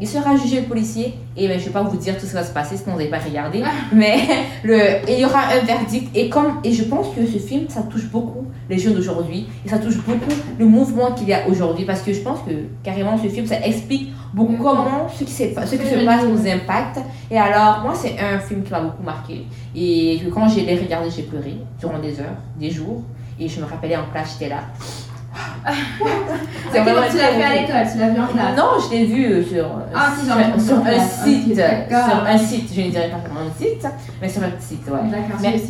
il 0.00 0.08
sera 0.08 0.36
jugé 0.36 0.60
le 0.60 0.66
policier. 0.66 1.14
Et 1.36 1.46
ben, 1.46 1.58
je 1.58 1.62
ne 1.62 1.66
vais 1.66 1.72
pas 1.72 1.82
vous 1.82 1.96
dire 1.96 2.14
tout 2.16 2.22
ce 2.24 2.30
qui 2.30 2.34
va 2.34 2.44
se 2.44 2.52
passer 2.52 2.76
sinon 2.76 2.92
vous 2.92 2.98
n'avez 2.98 3.10
pas 3.10 3.18
regardé 3.18 3.62
mais 3.92 4.18
le, 4.64 4.78
il 5.08 5.20
y 5.20 5.24
aura 5.24 5.40
un 5.48 5.64
verdict. 5.64 6.14
Et, 6.16 6.28
comme, 6.28 6.60
et 6.64 6.72
je 6.72 6.84
pense 6.84 7.14
que 7.14 7.24
ce 7.26 7.38
film 7.38 7.68
ça 7.68 7.82
touche 7.82 8.06
beaucoup 8.06 8.46
les 8.68 8.78
jeunes 8.78 8.94
d'aujourd'hui. 8.94 9.46
Et 9.64 9.68
ça 9.68 9.78
touche 9.78 9.98
beaucoup 9.98 10.30
le 10.58 10.64
mouvement 10.64 11.12
qu'il 11.12 11.28
y 11.28 11.34
a 11.34 11.46
aujourd'hui. 11.48 11.84
Parce 11.84 12.02
que 12.02 12.12
je 12.12 12.20
pense 12.20 12.40
que 12.40 12.52
carrément 12.82 13.16
ce 13.18 13.28
film 13.28 13.46
ça 13.46 13.60
explique 13.64 14.12
beaucoup 14.32 14.56
comment 14.56 15.08
ce 15.08 15.24
qui, 15.24 15.32
ce 15.32 15.44
qui 15.44 15.86
se 15.86 16.04
passe 16.04 16.24
nous 16.24 16.46
impacte. 16.48 17.00
Et 17.30 17.38
alors 17.38 17.80
moi 17.82 17.94
c'est 17.94 18.16
un 18.18 18.38
film 18.38 18.62
qui 18.62 18.70
m'a 18.70 18.80
beaucoup 18.80 19.02
marqué. 19.02 19.46
Et 19.74 20.20
que 20.24 20.30
quand 20.30 20.48
j'ai 20.48 20.62
regardé 20.62 21.10
j'ai 21.14 21.22
pleuré 21.22 21.56
durant 21.78 21.98
des 21.98 22.18
heures, 22.20 22.36
des 22.58 22.70
jours. 22.70 23.02
Et 23.38 23.48
je 23.48 23.58
me 23.60 23.64
rappelais 23.64 23.96
en 23.96 24.04
classe 24.12 24.36
j'étais 24.38 24.50
là 24.50 24.64
c'est 26.72 26.80
okay, 26.80 26.90
tu 27.10 27.16
l'as 27.16 27.32
vu 27.32 27.42
à 27.42 27.54
l'école, 27.54 27.92
tu 27.92 27.98
l'as 27.98 28.08
vu 28.08 28.20
en 28.20 28.26
classe 28.26 28.56
Non, 28.56 28.70
je 28.84 28.90
l'ai 28.94 29.04
vu 29.04 29.44
sur, 29.44 29.66
ah, 29.94 30.12
si, 30.18 30.26
sur, 30.26 30.34
sur 30.66 30.86
un 30.86 31.00
site. 31.00 31.52
Okay, 31.52 31.88
sur 31.88 32.26
un 32.26 32.38
site, 32.38 32.70
je 32.74 32.80
ne 32.80 32.90
dirais 32.90 33.10
pas 33.10 33.20
comment 33.26 33.40
un 33.40 33.58
site, 33.58 33.86
mais 34.20 34.28
sur 34.28 34.42
un 34.42 34.50
site, 34.58 34.86
ouais. 34.88 35.10
D'accord, 35.10 35.40
mais, 35.40 35.60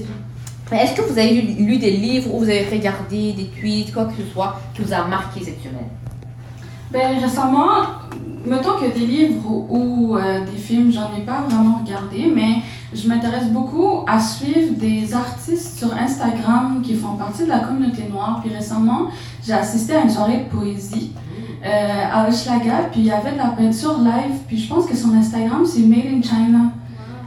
mais 0.71 0.85
est-ce 0.85 0.95
que 0.95 1.03
vous 1.03 1.19
avez 1.19 1.33
lu, 1.33 1.65
lu, 1.65 1.79
des 1.79 1.91
livres 1.91 2.35
ou 2.35 2.39
vous 2.39 2.49
avez 2.49 2.69
regardé 2.71 3.33
des 3.33 3.51
tweets, 3.59 3.93
quoi 3.93 4.07
que 4.07 4.23
ce 4.23 4.33
soit, 4.33 4.61
qui 4.75 4.83
vous 4.83 4.93
a 4.93 5.05
marqué 5.05 5.41
cette 5.45 5.61
semaine? 5.61 5.89
Ben, 6.91 7.19
récemment, 7.21 7.83
mettons 8.45 8.77
que 8.79 8.93
des 8.93 9.07
livres 9.07 9.49
ou, 9.49 10.17
euh, 10.17 10.45
des 10.45 10.59
films, 10.59 10.91
j'en 10.91 11.17
ai 11.17 11.21
pas 11.21 11.43
vraiment 11.49 11.79
regardé, 11.85 12.33
mais 12.35 12.63
je 12.93 13.09
m'intéresse 13.09 13.49
beaucoup 13.51 14.05
à 14.07 14.19
suivre 14.19 14.75
des 14.75 15.15
artistes 15.15 15.79
sur 15.79 15.95
Instagram 15.95 16.83
qui 16.83 16.95
font 16.95 17.15
partie 17.15 17.45
de 17.45 17.49
la 17.49 17.61
communauté 17.61 18.09
noire. 18.11 18.41
Puis 18.43 18.53
récemment, 18.53 19.09
j'ai 19.45 19.53
assisté 19.53 19.95
à 19.95 20.03
une 20.03 20.11
soirée 20.11 20.39
de 20.39 20.57
poésie 20.57 21.13
euh, 21.65 22.05
à 22.13 22.29
Hochelaga, 22.29 22.89
puis 22.91 23.01
il 23.03 23.07
y 23.07 23.13
avait 23.13 23.33
de 23.33 23.39
la 23.39 23.49
peinture 23.49 23.99
live. 23.99 24.39
Puis 24.49 24.59
je 24.59 24.69
pense 24.69 24.87
que 24.87 24.97
son 24.97 25.15
Instagram, 25.15 25.65
c'est 25.65 25.83
Made 25.83 26.07
in 26.07 26.23
China. 26.23 26.73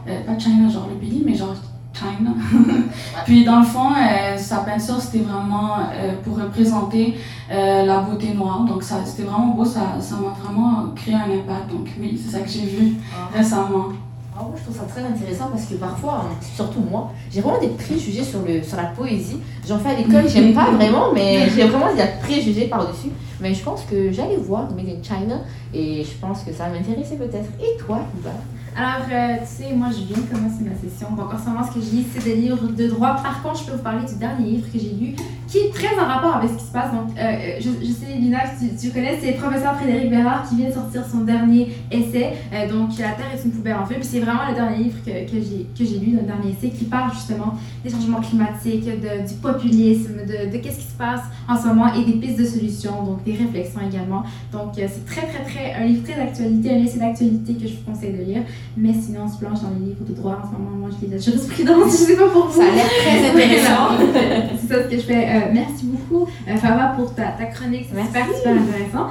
Euh, 0.08 0.22
pas 0.26 0.38
China, 0.38 0.68
genre 0.70 0.90
le 0.90 1.00
pays, 1.00 1.24
mais 1.26 1.36
genre 1.36 1.56
China. 1.94 2.32
puis 3.26 3.46
dans 3.46 3.60
le 3.60 3.66
fond, 3.66 3.92
euh, 3.92 4.38
sa 4.38 4.58
peinture, 4.58 5.00
c'était 5.00 5.24
vraiment 5.24 5.78
euh, 5.78 6.14
pour 6.24 6.38
représenter 6.38 7.16
euh, 7.52 7.86
la 7.86 8.00
beauté 8.00 8.34
noire. 8.34 8.66
Donc 8.66 8.84
ça, 8.84 8.98
c'était 9.06 9.24
vraiment 9.24 9.54
beau, 9.54 9.66
ça, 9.66 9.98
ça 10.00 10.16
m'a 10.16 10.34
vraiment 10.44 10.88
créé 10.96 11.14
un 11.14 11.32
impact. 11.32 11.70
Donc 11.70 11.88
oui, 12.00 12.20
c'est 12.22 12.38
ça 12.38 12.40
que 12.40 12.50
j'ai 12.50 12.66
vu 12.66 12.96
récemment. 13.34 13.90
Alors 14.36 14.50
moi, 14.50 14.58
je 14.58 14.64
trouve 14.64 14.76
ça 14.76 14.86
très 14.86 15.04
intéressant 15.04 15.50
parce 15.52 15.66
que 15.66 15.76
parfois, 15.76 16.26
hein, 16.26 16.36
surtout 16.56 16.80
moi, 16.80 17.12
j'ai 17.32 17.42
vraiment 17.42 17.60
des 17.60 17.68
préjugés 17.68 18.24
sur, 18.24 18.40
le, 18.42 18.64
sur 18.64 18.78
la 18.78 18.86
poésie. 18.86 19.40
J'en 19.68 19.78
fais 19.78 19.90
à 19.90 19.96
l'école, 19.96 20.28
j'aime 20.28 20.54
pas 20.54 20.72
vraiment, 20.76 21.14
mais 21.14 21.50
j'ai 21.56 21.66
vraiment 21.68 21.94
des 21.94 22.04
préjugés 22.22 22.66
par-dessus. 22.66 23.10
Mais 23.40 23.54
je 23.54 23.64
pense 23.64 23.84
que 23.84 24.12
j'allais 24.12 24.38
voir 24.38 24.72
Made 24.72 24.88
in 24.88 25.04
China 25.04 25.42
et 25.74 26.04
je 26.04 26.18
pense 26.20 26.44
que 26.44 26.52
ça 26.52 26.66
va 26.66 26.72
m'intéresser 26.72 27.18
peut-être. 27.18 27.50
Et 27.60 27.78
toi, 27.78 28.00
Iba 28.20 28.32
Alors, 28.76 29.06
euh, 29.12 29.36
tu 29.42 29.64
sais, 29.64 29.74
moi, 29.74 29.90
je 29.92 30.04
viens 30.04 30.18
de 30.18 30.34
commencer 30.34 30.64
ma 30.64 30.74
session. 30.74 31.16
Donc, 31.16 31.32
en 31.32 31.38
ce 31.38 31.46
moment, 31.48 31.64
ce 31.64 31.76
que 31.76 31.82
je 31.82 31.92
lis, 31.92 32.06
c'est 32.12 32.24
des 32.24 32.36
livres 32.36 32.68
de 32.68 32.88
droit. 32.88 33.16
Par 33.22 33.44
contre, 33.44 33.60
je 33.60 33.66
peux 33.66 33.78
vous 33.78 33.84
parler 33.84 34.06
du 34.08 34.16
dernier 34.16 34.50
livre 34.50 34.66
que 34.72 34.80
j'ai 34.80 34.94
lu, 34.94 35.16
qui 35.48 35.60
est 35.60 35.74
très 35.74 35.94
en 36.00 36.08
rapport 36.08 36.38
avec 36.38 36.50
ce 36.50 36.56
qui 36.56 36.66
se 36.66 36.72
passe. 36.72 36.92
Donc, 36.92 37.10
euh, 37.16 37.60
je, 37.60 37.92
sais, 37.92 38.16
Lina, 38.18 38.40
tu, 38.60 38.76
tu 38.76 38.92
connais, 38.92 39.20
c'est 39.22 39.34
le 39.34 39.38
professeur 39.38 39.76
Frédéric 39.76 40.10
Bérard 40.10 40.50
qui 40.50 40.56
vient 40.56 40.70
de 40.70 40.74
sortir 40.74 41.06
son 41.06 41.20
dernier 41.20 41.72
essai. 41.92 42.34
Euh, 42.52 42.68
donc, 42.68 42.98
La 42.98 43.12
Terre 43.12 43.32
est 43.36 43.46
une 43.46 43.52
poubelle 43.52 43.76
en 43.76 43.86
feu. 43.86 43.96
Puis, 43.96 44.10
c'est 44.10 44.22
vraiment 44.22 44.48
le 44.50 44.56
dernier 44.56 44.86
livre 44.86 44.98
que, 45.06 45.12
que 45.32 45.86
j'ai 45.86 46.00
lu, 46.00 46.18
le 46.18 46.24
dernier 46.24 46.52
essai, 46.58 46.70
qui 46.70 46.86
parle 46.86 47.14
justement 47.14 47.54
des 47.84 47.92
changements 47.92 48.22
climatiques, 48.22 48.86
du 48.86 49.34
populisme, 49.36 50.26
de, 50.26 50.58
qu'est-ce 50.58 50.78
qui 50.78 50.88
se 50.88 50.98
passe 50.98 51.22
en 51.48 51.56
ce 51.56 51.68
moment 51.68 51.94
et 51.94 52.04
des 52.06 52.14
pistes 52.14 52.40
de 52.40 52.46
solutions, 52.46 53.04
donc 53.04 53.24
des 53.24 53.36
réflexions 53.36 53.82
également. 53.88 54.24
Donc, 54.52 54.72
c'est 54.76 55.06
très, 55.06 55.28
très, 55.28 55.44
très, 55.44 55.74
un 55.74 55.86
livre 55.86 56.04
très 56.04 56.16
d'actualité, 56.16 56.72
un 56.72 56.84
essai 56.84 56.98
d'actualité 56.98 57.54
que 57.54 57.68
je 57.68 57.76
vous 57.76 57.92
conseille 57.92 58.14
de 58.14 58.24
lire. 58.24 58.42
Mais 58.76 58.92
sinon, 58.94 59.22
on 59.26 59.30
se 59.32 59.38
plonge 59.38 59.62
dans 59.62 59.70
les 59.80 59.86
livres 59.86 60.04
de 60.04 60.14
droit 60.14 60.40
en 60.44 60.48
ce 60.48 60.54
moment. 60.54 60.76
Moi, 60.76 60.90
je 61.00 61.06
lis 61.06 61.12
la 61.12 61.20
jurisprudence, 61.20 61.92
je 61.92 61.98
sais 62.06 62.18
pas 62.18 62.28
pour 62.30 62.48
vous. 62.48 62.60
Ça 62.60 62.68
a 62.68 62.72
l'air 62.76 62.86
très 62.88 63.30
intéressant. 63.30 63.90
c'est 64.60 64.68
ça 64.68 64.84
ce 64.84 64.88
que 64.90 64.96
je 64.96 65.02
fais. 65.06 65.28
Euh, 65.28 65.40
merci 65.54 65.86
beaucoup, 65.86 66.28
euh, 66.48 66.58
Fava, 66.58 66.94
pour 66.98 67.14
ta, 67.14 67.28
ta 67.38 67.46
chronique. 67.46 67.88
C'est 67.94 68.04
super, 68.06 68.26
super 68.36 68.54
intéressant. 68.54 69.08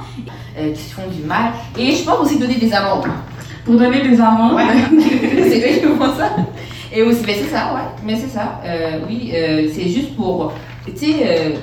Euh, 0.57 0.73
qui 0.73 0.81
se 0.81 0.93
font 0.93 1.07
du 1.09 1.23
mal. 1.23 1.53
Et 1.77 1.91
je 1.93 2.03
pense 2.03 2.19
aussi 2.19 2.37
donner 2.37 2.55
des 2.55 2.73
amendes. 2.73 3.05
Pour 3.65 3.75
donner 3.75 4.01
des 4.07 4.19
amendes 4.19 4.55
Ouais, 4.55 4.63
c'est 5.49 5.79
qui 5.79 5.85
font 5.87 6.13
ça. 6.17 6.35
Et 6.95 7.01
aussi, 7.01 7.23
mais 7.25 7.33
c'est 7.35 7.49
ça, 7.49 7.73
ouais, 7.73 7.81
mais 8.05 8.15
c'est 8.17 8.27
ça. 8.27 8.59
Euh, 8.65 8.99
oui, 9.07 9.31
euh, 9.33 9.67
c'est 9.73 9.87
juste 9.87 10.15
pour, 10.15 10.53
tu 10.85 10.95
sais, 10.95 11.55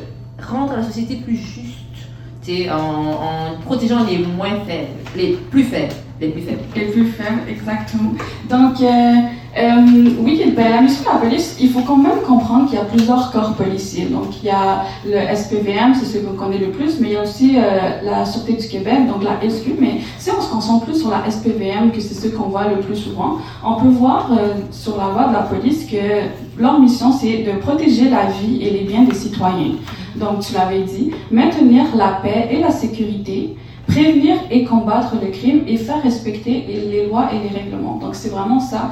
rendre 0.42 0.74
la 0.76 0.82
société 0.82 1.16
plus 1.16 1.36
juste, 1.36 2.68
en, 2.70 2.74
en 2.74 3.60
protégeant 3.64 4.04
les 4.04 4.18
moins 4.18 4.58
faibles, 4.66 4.88
les 5.14 5.38
plus 5.50 5.62
faibles, 5.62 5.94
faibles. 6.28 6.60
Les 6.76 6.84
plus 6.84 7.06
faibles, 7.06 7.40
exactement. 7.48 8.12
Donc, 8.48 8.80
euh, 8.80 9.14
euh, 9.58 10.10
oui, 10.20 10.52
ben, 10.54 10.70
la 10.70 10.80
mission 10.82 11.02
de 11.02 11.14
la 11.14 11.20
police, 11.20 11.56
il 11.60 11.70
faut 11.70 11.80
quand 11.80 11.96
même 11.96 12.20
comprendre 12.26 12.68
qu'il 12.68 12.78
y 12.78 12.80
a 12.80 12.84
plusieurs 12.84 13.32
corps 13.32 13.54
policiers. 13.54 14.06
Donc, 14.06 14.42
il 14.42 14.46
y 14.46 14.50
a 14.50 14.84
le 15.04 15.34
SPVM, 15.34 15.94
c'est 15.94 16.04
ce 16.04 16.18
qu'on 16.18 16.34
connaît 16.34 16.58
le 16.58 16.70
plus, 16.70 17.00
mais 17.00 17.08
il 17.08 17.12
y 17.14 17.16
a 17.16 17.22
aussi 17.22 17.56
euh, 17.56 18.02
la 18.02 18.24
Sûreté 18.24 18.52
du 18.54 18.68
Québec, 18.68 19.06
donc 19.08 19.24
la 19.24 19.40
SQ. 19.48 19.76
Mais 19.80 20.00
si 20.18 20.30
on 20.30 20.40
se 20.40 20.50
concentre 20.50 20.84
plus 20.84 21.00
sur 21.00 21.10
la 21.10 21.28
SPVM, 21.30 21.90
que 21.90 22.00
c'est 22.00 22.14
ce 22.14 22.28
qu'on 22.28 22.48
voit 22.48 22.68
le 22.68 22.80
plus 22.80 22.96
souvent, 22.96 23.38
on 23.64 23.80
peut 23.80 23.88
voir 23.88 24.30
sur 24.70 24.96
la 24.98 25.08
voie 25.08 25.28
de 25.28 25.32
la 25.32 25.42
police 25.42 25.86
que 25.86 26.60
leur 26.60 26.78
mission, 26.78 27.12
c'est 27.12 27.38
de 27.38 27.58
protéger 27.60 28.10
la 28.10 28.26
vie 28.26 28.62
et 28.62 28.70
les 28.70 28.84
biens 28.84 29.02
des 29.04 29.14
citoyens. 29.14 29.72
Donc, 30.16 30.40
tu 30.40 30.54
l'avais 30.54 30.82
dit, 30.82 31.12
maintenir 31.30 31.84
la 31.96 32.20
paix 32.22 32.48
et 32.50 32.58
la 32.58 32.70
sécurité, 32.70 33.56
prévenir 33.90 34.36
et 34.50 34.64
combattre 34.64 35.14
le 35.22 35.28
crime 35.30 35.62
et 35.66 35.76
faire 35.76 36.02
respecter 36.02 36.64
les 36.68 37.06
lois 37.06 37.26
et 37.32 37.38
les 37.48 37.54
règlements. 37.60 37.96
Donc, 37.96 38.14
c'est 38.14 38.30
vraiment 38.30 38.60
ça 38.60 38.90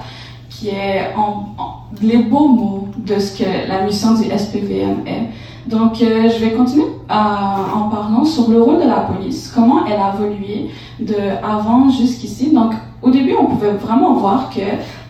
qui 0.51 0.69
est 0.71 1.13
les 2.03 2.19
beaux 2.19 2.49
mots 2.49 2.89
de 2.97 3.19
ce 3.19 3.39
que 3.39 3.49
la 3.69 3.83
mission 3.83 4.15
du 4.15 4.25
SPVM 4.25 5.07
est. 5.07 5.69
Donc, 5.71 6.01
euh, 6.01 6.29
je 6.31 6.45
vais 6.45 6.53
continuer 6.53 6.87
à- 7.09 7.67
en 7.77 7.89
parlant 7.91 8.25
sur 8.25 8.49
le 8.51 8.61
rôle 8.63 8.79
de 8.83 8.89
la 8.89 9.01
police, 9.01 9.53
comment 9.55 9.87
elle 9.87 10.01
a 10.01 10.15
évolué 10.15 10.71
de 10.99 11.15
avant 11.45 11.89
jusqu'ici. 11.91 12.51
Donc, 12.53 12.73
au 13.03 13.11
début, 13.11 13.35
on 13.41 13.45
pouvait 13.47 13.73
vraiment 13.73 14.15
voir 14.15 14.51
que 14.51 14.61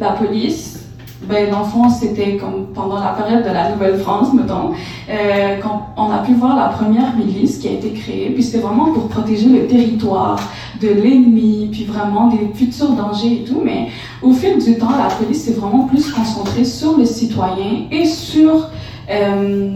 la 0.00 0.10
police, 0.10 0.77
ben, 1.22 1.50
dans 1.50 1.60
le 1.60 1.64
fond, 1.64 1.88
c'était 1.88 2.36
comme 2.36 2.66
pendant 2.74 3.00
la 3.00 3.08
période 3.08 3.42
de 3.42 3.50
la 3.50 3.72
Nouvelle-France, 3.72 4.28
mettons, 4.34 4.70
euh, 5.10 5.56
quand 5.60 5.88
on 5.96 6.10
a 6.12 6.18
pu 6.18 6.34
voir 6.34 6.56
la 6.56 6.68
première 6.68 7.16
milice 7.16 7.58
qui 7.58 7.68
a 7.68 7.72
été 7.72 7.90
créée, 7.90 8.30
puis 8.30 8.42
c'était 8.42 8.58
vraiment 8.64 8.92
pour 8.92 9.08
protéger 9.08 9.48
le 9.48 9.66
territoire 9.66 10.38
de 10.80 10.88
l'ennemi, 10.88 11.68
puis 11.72 11.84
vraiment 11.84 12.28
des 12.28 12.50
futurs 12.54 12.90
dangers 12.90 13.42
et 13.42 13.44
tout, 13.44 13.60
mais 13.64 13.88
au 14.22 14.32
fil 14.32 14.62
du 14.62 14.78
temps, 14.78 14.96
la 14.96 15.12
police 15.12 15.44
s'est 15.44 15.54
vraiment 15.54 15.84
plus 15.84 16.08
concentrée 16.12 16.64
sur 16.64 16.96
les 16.96 17.06
citoyens 17.06 17.86
et 17.90 18.04
sur 18.04 18.68
euh, 19.10 19.70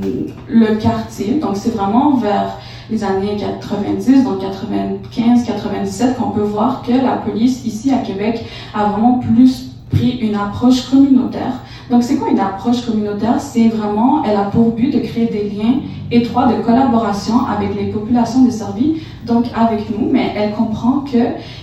le 0.48 0.76
quartier. 0.76 1.40
Donc 1.40 1.56
c'est 1.56 1.74
vraiment 1.74 2.16
vers 2.16 2.56
les 2.90 3.02
années 3.02 3.36
90, 3.36 4.24
donc 4.24 4.40
95, 4.40 5.44
97, 5.44 6.16
qu'on 6.16 6.30
peut 6.30 6.42
voir 6.42 6.82
que 6.82 6.92
la 6.92 7.16
police 7.16 7.64
ici 7.64 7.90
à 7.90 7.98
Québec 7.98 8.44
a 8.74 8.84
vraiment 8.84 9.18
plus 9.18 9.61
une 10.10 10.34
approche 10.34 10.90
communautaire. 10.90 11.60
Donc, 11.90 12.02
c'est 12.02 12.16
quoi 12.16 12.30
une 12.30 12.40
approche 12.40 12.86
communautaire? 12.86 13.40
C'est 13.40 13.68
vraiment, 13.68 14.24
elle 14.24 14.36
a 14.36 14.44
pour 14.44 14.72
but 14.72 14.90
de 14.92 15.00
créer 15.00 15.26
des 15.26 15.50
liens 15.50 15.80
étroits 16.10 16.46
de 16.46 16.62
collaboration 16.62 17.44
avec 17.46 17.74
les 17.74 17.86
populations 17.90 18.44
desservies, 18.44 19.02
donc 19.26 19.46
avec 19.54 19.90
nous, 19.90 20.10
mais 20.10 20.32
elle 20.36 20.52
comprend 20.52 21.00
que 21.00 21.18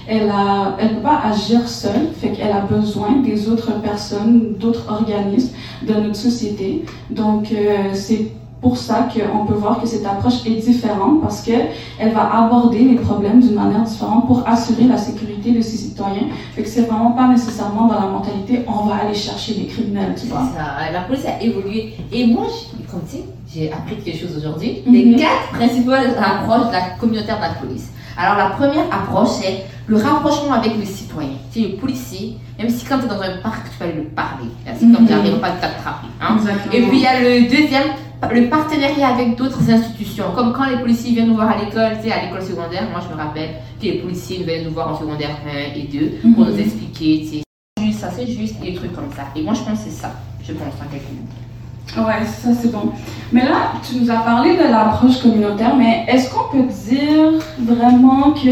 elle 0.07 0.29
a, 0.29 0.75
elle 0.79 0.95
peut 0.95 1.01
pas 1.01 1.21
agir 1.23 1.67
seule, 1.67 2.09
fait 2.19 2.29
qu'elle 2.29 2.51
a 2.51 2.61
besoin 2.61 3.17
des 3.23 3.49
autres 3.49 3.79
personnes, 3.81 4.55
d'autres 4.59 4.85
organismes 4.89 5.53
de 5.87 5.93
notre 5.93 6.15
société. 6.15 6.85
Donc, 7.09 7.51
euh, 7.51 7.89
c'est 7.93 8.31
pour 8.61 8.77
ça 8.77 9.07
qu'on 9.13 9.45
peut 9.45 9.53
voir 9.53 9.79
que 9.81 9.87
cette 9.87 10.05
approche 10.05 10.45
est 10.45 10.49
différente 10.61 11.21
parce 11.21 11.41
que 11.41 11.51
elle 11.97 12.11
va 12.11 12.29
aborder 12.43 12.79
les 12.79 12.95
problèmes 12.95 13.39
d'une 13.39 13.55
manière 13.55 13.83
différente 13.83 14.27
pour 14.27 14.45
assurer 14.47 14.83
la 14.83 14.97
sécurité 14.97 15.51
de 15.51 15.61
ses 15.61 15.77
citoyens. 15.77 16.27
Fait 16.55 16.63
que 16.63 16.67
c'est 16.69 16.81
vraiment 16.81 17.11
pas 17.11 17.27
nécessairement 17.27 17.87
dans 17.87 17.99
la 17.99 18.07
mentalité 18.07 18.65
on 18.67 18.85
va 18.87 18.95
aller 19.03 19.13
chercher 19.15 19.53
les 19.53 19.65
criminels, 19.67 20.13
tu 20.19 20.27
vois. 20.27 20.41
Ça, 20.55 20.91
la 20.91 21.01
police 21.01 21.25
a 21.25 21.41
évolué. 21.41 21.93
Et 22.11 22.27
moi, 22.27 22.47
j'ai- 22.49 22.83
comme 22.85 23.01
tu 23.09 23.17
sais, 23.17 23.23
j'ai 23.53 23.71
appris 23.71 23.95
quelque 23.97 24.19
chose 24.19 24.35
aujourd'hui. 24.37 24.81
Mhm. 24.85 24.93
Les 24.93 25.15
quatre 25.15 25.49
principales 25.53 26.15
approches 26.21 26.67
de 26.67 26.73
la 26.73 26.81
communautaire 26.99 27.37
de 27.37 27.41
la 27.43 27.49
police. 27.61 27.87
Alors, 28.17 28.35
la 28.37 28.49
première 28.49 28.85
approche, 28.91 29.29
c'est 29.41 29.63
le 29.87 29.95
rapprochement 29.95 30.53
avec 30.53 30.77
le 30.77 30.83
citoyen. 30.83 31.29
Tu 31.53 31.61
sais, 31.61 31.67
le 31.69 31.75
policier, 31.77 32.37
même 32.57 32.69
si 32.69 32.85
quand 32.85 32.97
tu 32.99 33.05
es 33.05 33.07
dans 33.07 33.21
un 33.21 33.37
parc, 33.41 33.69
tu 33.71 33.77
peux 33.77 33.85
aller 33.85 33.93
le 33.93 34.03
parler. 34.09 34.49
C'est 34.65 34.79
comme 34.81 35.03
Mhm. 35.03 35.07
tu 35.07 35.13
n'arrives 35.13 35.39
pas 35.39 35.51
de 35.51 35.61
t'attraper. 35.61 36.07
Hein? 36.19 36.35
Et 36.73 36.81
puis, 36.81 36.97
il 36.97 37.03
y 37.03 37.07
a 37.07 37.19
le 37.21 37.43
deuxième, 37.49 37.87
le 38.33 38.49
partenariat 38.49 39.09
avec 39.09 39.35
d'autres 39.37 39.69
institutions. 39.69 40.25
Comme 40.35 40.53
quand 40.53 40.65
les 40.69 40.77
policiers 40.77 41.13
viennent 41.13 41.27
nous 41.29 41.35
voir 41.35 41.49
à 41.51 41.57
l'école, 41.63 41.97
tu 42.01 42.09
sais, 42.09 42.13
à 42.13 42.23
l'école 42.25 42.41
secondaire, 42.41 42.83
moi, 42.91 42.99
je 43.07 43.13
me 43.13 43.19
rappelle 43.19 43.49
que 43.79 43.85
les 43.85 43.93
policiers 43.99 44.43
venaient 44.43 44.63
nous 44.65 44.71
voir 44.71 44.93
en 44.93 44.99
secondaire 44.99 45.37
1 45.47 45.77
et 45.77 45.83
2 45.87 46.31
pour 46.35 46.45
Mhm. 46.45 46.51
nous 46.51 46.59
expliquer, 46.59 47.21
tu 47.21 47.27
sais, 47.37 47.43
juste, 47.85 47.99
ça 47.99 48.09
c'est 48.15 48.27
juste, 48.27 48.55
et 48.63 48.71
des 48.71 48.77
trucs 48.77 48.93
comme 48.93 49.11
ça. 49.15 49.23
Et 49.35 49.41
moi, 49.43 49.53
je 49.53 49.61
pense 49.61 49.79
que 49.79 49.85
c'est 49.89 49.95
ça, 50.01 50.11
je 50.45 50.51
pense, 50.53 50.73
en 50.81 50.91
quelques 50.91 51.03
mots. 51.11 52.07
Ouais, 52.07 52.23
ça 52.25 52.49
c'est 52.53 52.71
bon. 52.71 52.91
Mais 53.31 53.45
là, 53.45 53.71
tu 53.81 53.95
nous 53.99 54.11
as 54.11 54.17
parlé 54.17 54.55
de 54.55 54.61
l'approche 54.63 55.21
communautaire, 55.21 55.75
mais 55.75 56.05
est-ce 56.07 56.29
qu'on 56.29 56.55
peut 56.55 56.67
dire 56.67 57.31
vraiment 57.59 58.31
que 58.31 58.49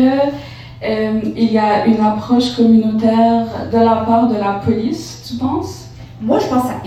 euh, 0.84 1.20
il 1.36 1.52
y 1.52 1.58
a 1.60 1.86
une 1.86 2.00
approche 2.04 2.56
communautaire 2.56 3.46
de 3.72 3.78
la 3.78 3.98
part 4.08 4.28
de 4.28 4.36
la 4.36 4.54
police, 4.66 5.24
tu 5.30 5.38
penses? 5.38 5.87
Moi, 6.20 6.40
je 6.40 6.48
pense 6.48 6.64
que 6.64 6.70
ça. 6.70 6.82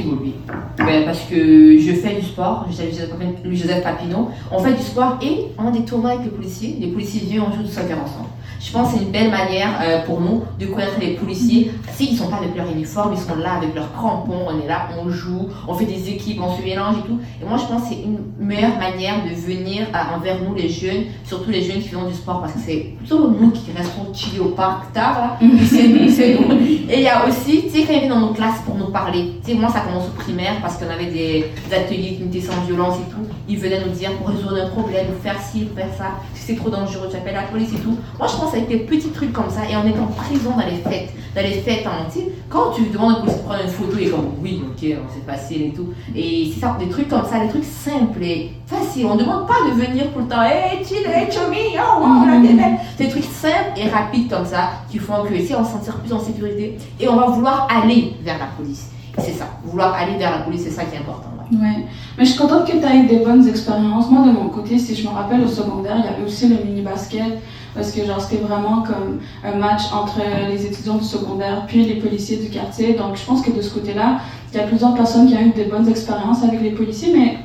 Ben, 0.79 1.05
parce 1.05 1.21
que 1.21 1.79
je 1.79 1.93
fais 1.93 2.15
du 2.17 2.27
sport, 2.27 2.67
je 2.69 3.47
Louis-Joseph 3.49 3.83
Papineau, 3.83 4.29
on 4.51 4.59
fait 4.59 4.73
du 4.73 4.83
sport 4.83 5.19
et 5.23 5.47
on 5.57 5.69
a 5.69 5.71
des 5.71 5.85
tournois 5.85 6.11
avec 6.11 6.25
les 6.25 6.31
policiers. 6.31 6.77
Les 6.81 6.89
policiers 6.89 7.21
viennent, 7.21 7.45
on 7.49 7.53
joue 7.55 7.63
du 7.63 7.71
soccer 7.71 7.97
ensemble. 7.97 8.29
Je 8.63 8.71
pense 8.73 8.93
que 8.93 8.99
c'est 8.99 9.05
une 9.05 9.11
belle 9.11 9.31
manière 9.31 9.71
euh, 9.83 10.05
pour 10.05 10.21
nous 10.21 10.43
de 10.59 10.67
connaître 10.67 10.93
les 11.01 11.15
policiers. 11.15 11.71
S'ils 11.95 12.13
ne 12.13 12.17
sont 12.19 12.29
pas 12.29 12.37
avec 12.37 12.55
leur 12.55 12.71
uniforme, 12.71 13.15
ils 13.15 13.19
sont 13.19 13.35
là 13.37 13.55
avec 13.55 13.75
leurs 13.75 13.91
crampons, 13.95 14.37
on 14.49 14.61
est 14.63 14.69
là, 14.69 14.87
on 15.03 15.09
joue, 15.09 15.49
on 15.67 15.73
fait 15.75 15.87
des 15.87 16.11
équipes, 16.11 16.41
on 16.43 16.55
se 16.55 16.63
mélange 16.63 16.97
et 16.99 17.09
tout. 17.09 17.19
Et 17.43 17.49
moi, 17.49 17.57
je 17.57 17.65
pense 17.65 17.85
que 17.85 17.89
c'est 17.95 18.03
une 18.03 18.19
meilleure 18.39 18.77
manière 18.79 19.15
de 19.25 19.35
venir 19.35 19.87
à- 19.95 20.15
envers 20.15 20.37
nous, 20.43 20.55
les 20.55 20.69
jeunes, 20.69 21.05
surtout 21.25 21.51
les 21.51 21.63
jeunes 21.63 21.81
qui 21.81 21.89
font 21.89 22.07
du 22.07 22.13
sport, 22.13 22.43
parce 22.43 22.53
que 22.53 22.59
c'est 22.65 22.93
plutôt 22.99 23.29
nous 23.31 23.51
qui 23.51 23.71
restons 23.75 24.13
chillés 24.13 24.41
au 24.41 24.51
parc 24.51 24.93
tard, 24.93 25.19
là. 25.19 25.39
C'est 25.67 25.89
nous, 25.89 26.09
c'est 26.11 26.35
nous. 26.39 26.53
Et 26.91 26.97
il 26.97 27.03
y 27.03 27.09
a 27.09 27.27
aussi, 27.27 27.63
tu 27.63 27.71
sais, 27.71 27.85
quand 27.87 27.93
ils 27.95 28.01
viennent 28.01 28.11
dans 28.11 28.21
nos 28.21 28.35
classes 28.35 28.61
pour 28.67 28.75
nous 28.75 28.91
parler, 28.91 29.33
tu 29.43 29.53
sais, 29.53 29.57
moi, 29.59 29.71
ça 29.71 29.81
commence 29.81 30.07
au 30.09 30.21
primaire 30.21 30.57
parce 30.61 30.77
qu'on 30.77 30.91
avait 30.91 31.07
des, 31.07 31.47
des 31.69 31.75
ateliers 31.75 32.17
d'unité 32.19 32.41
sans 32.43 32.61
violence 32.67 32.97
et 32.97 33.11
tout. 33.11 33.27
Ils 33.49 33.59
venaient 33.59 33.81
nous 33.87 33.93
dire 33.93 34.13
pour 34.19 34.29
résoudre 34.29 34.57
un 34.63 34.69
problème, 34.69 35.07
faire 35.23 35.41
ci, 35.41 35.67
faire 35.75 35.89
ça, 35.97 36.07
si 36.35 36.43
c'est 36.49 36.57
trop 36.57 36.69
dangereux, 36.69 37.09
tu 37.11 37.17
appelles 37.17 37.35
la 37.35 37.43
police 37.43 37.71
et 37.73 37.79
tout. 37.81 37.97
Moi, 38.19 38.27
je 38.29 38.37
pense 38.37 38.50
avec 38.53 38.69
des 38.69 38.79
petits 38.79 39.11
trucs 39.11 39.33
comme 39.33 39.51
ça 39.51 39.61
et 39.71 39.77
on 39.77 39.87
est 39.87 39.99
en 39.99 40.07
prison 40.07 40.51
dans 40.57 40.67
les 40.67 40.79
fêtes, 40.91 41.13
dans 41.35 41.43
les 41.43 41.61
fêtes, 41.61 41.87
tu 42.13 42.19
sais, 42.19 42.29
quand 42.49 42.73
tu 42.73 42.83
demandes 42.85 43.19
au 43.19 43.21
policier 43.21 43.39
de 43.39 43.47
prendre 43.47 43.63
une 43.63 43.71
photo, 43.71 43.97
il 44.01 44.07
est 44.07 44.11
comme 44.11 44.31
oui, 44.43 44.63
ok, 44.67 44.79
c'est 44.81 45.33
facile 45.33 45.63
et 45.63 45.73
tout. 45.73 45.89
Et 46.15 46.51
c'est 46.53 46.61
ça, 46.61 46.77
des 46.79 46.89
trucs 46.89 47.09
comme 47.09 47.25
ça, 47.25 47.39
des 47.39 47.49
trucs 47.49 47.65
simples 47.65 48.23
et 48.23 48.53
faciles. 48.67 49.07
On 49.07 49.15
ne 49.15 49.21
demande 49.21 49.47
pas 49.47 49.55
de 49.69 49.75
venir 49.75 50.13
tout 50.13 50.21
le 50.21 50.27
temps, 50.27 50.43
hey, 50.43 50.85
chill, 50.85 51.07
hey, 51.07 51.31
chummy, 51.31 51.77
oh, 51.77 52.01
wow, 52.01 52.27
la 52.27 52.41
belle. 52.41 52.79
Des 52.99 53.09
trucs 53.09 53.25
simples 53.25 53.73
et 53.77 53.89
rapides 53.89 54.29
comme 54.29 54.47
ça 54.47 54.71
qui 54.91 54.99
font 54.99 55.23
que, 55.23 55.39
sais, 55.39 55.55
on 55.55 55.65
se 55.65 55.73
sentir 55.73 55.97
plus 55.99 56.13
en 56.13 56.21
sécurité 56.21 56.77
et 56.99 57.09
on 57.09 57.17
va 57.17 57.27
vouloir 57.27 57.69
aller 57.71 58.15
vers 58.23 58.39
la 58.39 58.47
police. 58.47 58.91
C'est 59.19 59.33
ça, 59.33 59.47
vouloir 59.65 59.95
aller 59.95 60.17
vers 60.17 60.31
la 60.31 60.39
police, 60.39 60.63
c'est 60.65 60.71
ça 60.71 60.85
qui 60.85 60.97
est 60.97 60.99
important. 60.99 61.31
ouais. 61.53 61.85
Mais 62.17 62.25
je 62.25 62.31
suis 62.31 62.39
contente 62.39 62.67
que 62.67 62.73
tu 62.73 62.85
aies 62.85 62.99
eu 63.01 63.07
des 63.07 63.25
bonnes 63.25 63.47
expériences. 63.47 64.11
Moi, 64.11 64.27
de 64.27 64.33
mon 64.33 64.49
côté, 64.49 64.79
si 64.79 64.95
je 64.95 65.07
me 65.07 65.13
rappelle 65.13 65.43
au 65.43 65.49
secondaire, 65.49 65.97
il 65.99 66.05
y 66.05 66.09
avait 66.09 66.25
aussi 66.25 66.49
le 66.49 66.57
mini-basket. 66.65 67.41
Parce 67.75 67.93
que 67.93 68.05
genre 68.05 68.21
c'était 68.21 68.43
vraiment 68.43 68.83
comme 68.83 69.21
un 69.45 69.57
match 69.57 69.83
entre 69.93 70.21
les 70.51 70.67
étudiants 70.67 70.97
du 70.97 71.05
secondaire 71.05 71.65
puis 71.67 71.85
les 71.85 71.97
policiers 71.97 72.39
du 72.39 72.49
quartier. 72.49 72.95
Donc 72.95 73.17
je 73.17 73.25
pense 73.25 73.43
que 73.43 73.51
de 73.51 73.63
ce 73.63 73.73
côté-là, 73.73 74.19
il 74.53 74.59
y 74.59 74.61
a 74.61 74.67
plusieurs 74.67 74.95
personnes 74.95 75.29
qui 75.29 75.35
ont 75.35 75.41
eu 75.41 75.51
des 75.51 75.65
bonnes 75.65 75.89
expériences 75.89 76.43
avec 76.43 76.61
les 76.61 76.71
policiers, 76.71 77.13
mais 77.17 77.39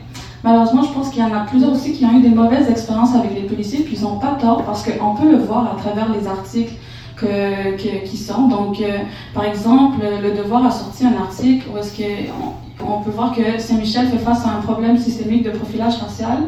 malheureusement, 0.44 0.84
je 0.84 0.92
pense 0.92 1.10
qu'il 1.10 1.22
y 1.22 1.26
en 1.26 1.34
a 1.34 1.42
plusieurs 1.42 1.72
aussi 1.72 1.94
qui 1.94 2.06
ont 2.06 2.18
eu 2.18 2.22
des 2.22 2.30
mauvaises 2.30 2.70
expériences 2.70 3.16
avec 3.16 3.34
les 3.36 3.44
policiers, 3.44 3.80
puis 3.80 3.96
ils 3.98 4.04
n'ont 4.04 4.18
pas 4.18 4.38
tort 4.40 4.64
parce 4.64 4.84
qu'on 4.84 5.16
peut 5.16 5.30
le 5.30 5.38
voir 5.38 5.74
à 5.74 5.82
travers 5.82 6.12
les 6.12 6.28
articles 6.28 6.74
que, 7.16 8.06
qui 8.06 8.18
sont. 8.18 8.48
Donc, 8.48 8.82
euh, 8.82 9.00
par 9.34 9.46
exemple, 9.46 10.00
Le 10.22 10.36
Devoir 10.36 10.66
a 10.66 10.72
sorti 10.72 11.06
un 11.06 11.16
article 11.22 11.68
où 11.74 11.78
est-ce 11.78 11.96
qu'on 11.96 12.86
on 12.86 13.02
peut 13.02 13.12
voir 13.12 13.34
que 13.34 13.60
Saint-Michel 13.60 14.08
fait 14.08 14.18
face 14.18 14.46
à 14.46 14.50
un 14.50 14.62
problème 14.62 14.98
systémique 14.98 15.44
de 15.44 15.52
profilage 15.52 15.98
racial. 15.98 16.40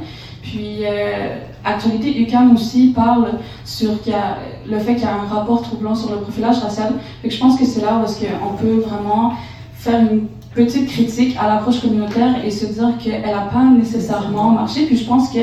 Puis, 0.49 0.85
euh, 0.85 1.39
Actualité 1.65 2.17
UCAM 2.21 2.53
aussi 2.55 2.93
parle 2.95 3.27
sur 3.65 3.89
y 4.05 4.13
a 4.13 4.37
le 4.65 4.79
fait 4.79 4.93
qu'il 4.93 5.03
y 5.03 5.07
a 5.07 5.15
un 5.15 5.27
rapport 5.27 5.61
troublant 5.61 5.93
sur 5.93 6.11
le 6.11 6.21
profilage 6.21 6.59
racial. 6.59 6.93
Et 7.25 7.29
je 7.29 7.37
pense 7.37 7.59
que 7.59 7.65
c'est 7.65 7.81
là 7.81 7.99
où 7.99 8.05
est-ce 8.05 8.21
qu'on 8.21 8.53
peut 8.53 8.79
vraiment 8.87 9.33
faire 9.73 9.99
une 9.99 10.27
petite 10.55 10.87
critique 10.87 11.35
à 11.37 11.47
l'approche 11.47 11.81
communautaire 11.81 12.35
et 12.45 12.51
se 12.51 12.67
dire 12.67 12.93
qu'elle 13.03 13.21
n'a 13.21 13.49
pas 13.51 13.65
nécessairement 13.65 14.51
marché. 14.51 14.85
Puis 14.85 14.95
je 14.95 15.05
pense 15.05 15.29
que 15.29 15.39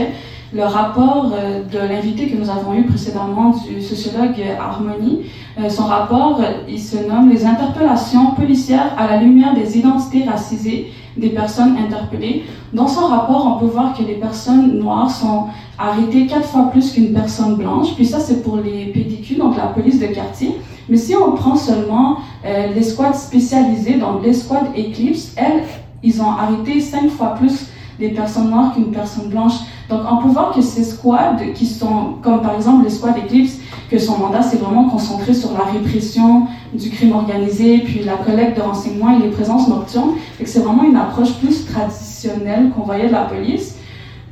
le 0.55 0.63
rapport 0.63 1.33
euh, 1.35 1.63
de 1.65 1.79
l'invité 1.79 2.29
que 2.29 2.37
nous 2.37 2.49
avons 2.49 2.75
eu 2.75 2.85
précédemment 2.85 3.51
du 3.51 3.83
sociologue 3.83 4.41
Harmonie, 4.59 5.23
euh, 5.59 5.69
son 5.69 5.85
rapport, 5.85 6.41
il 6.69 6.81
se 6.81 6.97
nomme 6.97 7.29
Les 7.29 7.45
interpellations 7.45 8.33
policières 8.33 8.93
à 8.97 9.07
la 9.07 9.21
lumière 9.21 9.55
des 9.55 9.79
identités 9.79 10.25
racisées 10.25 10.93
des 11.17 11.31
personnes 11.31 11.77
interpellées. 11.77 12.45
Dans 12.73 12.89
son 12.89 13.07
rapport, 13.07 13.47
on 13.47 13.61
peut 13.61 13.73
voir 13.73 13.97
que 13.97 14.03
les 14.03 14.15
personnes 14.15 14.79
noires 14.79 15.11
sont 15.11 15.47
arrêtées 15.79 16.27
quatre 16.27 16.47
fois 16.47 16.71
plus 16.71 16.93
qu'une 16.93 17.13
personne 17.13 17.57
blanche. 17.57 17.95
Puis 17.95 18.07
ça, 18.07 18.19
c'est 18.19 18.43
pour 18.43 18.57
les 18.57 18.87
PDQ, 18.87 19.37
donc 19.37 19.57
la 19.57 19.67
police 19.67 20.01
de 20.01 20.07
quartier. 20.07 20.57
Mais 20.89 20.97
si 20.97 21.15
on 21.17 21.33
prend 21.33 21.57
seulement 21.57 22.19
euh, 22.45 22.69
les 22.75 22.83
squads 22.83 23.15
spécialisés, 23.15 23.95
donc 23.95 24.25
les 24.25 24.35
squads 24.35 24.73
Eclipse, 24.77 25.35
elles, 25.37 25.65
ils 26.03 26.21
ont 26.21 26.31
arrêté 26.31 26.81
cinq 26.81 27.09
fois 27.11 27.35
plus 27.35 27.69
des 27.99 28.09
personnes 28.09 28.51
noires 28.51 28.75
qu'une 28.75 28.91
personne 28.91 29.29
blanche. 29.29 29.55
Donc 29.89 30.01
on 30.11 30.17
peut 30.17 30.29
voir 30.29 30.53
que 30.53 30.63
ces 30.63 30.83
squads 30.85 31.37
qui 31.55 31.67
sont, 31.67 32.15
comme 32.23 32.41
par 32.41 32.55
exemple 32.55 32.85
les 32.85 32.91
squads 32.91 33.17
Eclipse, 33.19 33.59
que 33.91 33.99
son 33.99 34.19
mandat 34.19 34.43
c'est 34.43 34.57
vraiment 34.57 34.89
concentré 34.89 35.35
sur 35.35 35.53
la 35.53 35.65
répression 35.65 36.47
du 36.73 36.91
crime 36.91 37.13
organisé, 37.13 37.79
puis 37.79 38.03
la 38.03 38.17
collecte 38.17 38.57
de 38.57 38.63
renseignements 38.63 39.17
et 39.17 39.23
les 39.23 39.31
présences 39.31 39.69
nocturnes, 39.69 40.15
c'est 40.45 40.61
vraiment 40.61 40.85
une 40.85 40.97
approche 40.97 41.35
plus 41.35 41.67
traditionnelle 41.67 42.71
qu'on 42.75 42.83
voyait 42.83 43.09
de 43.09 43.13
la 43.13 43.25
police. 43.25 43.77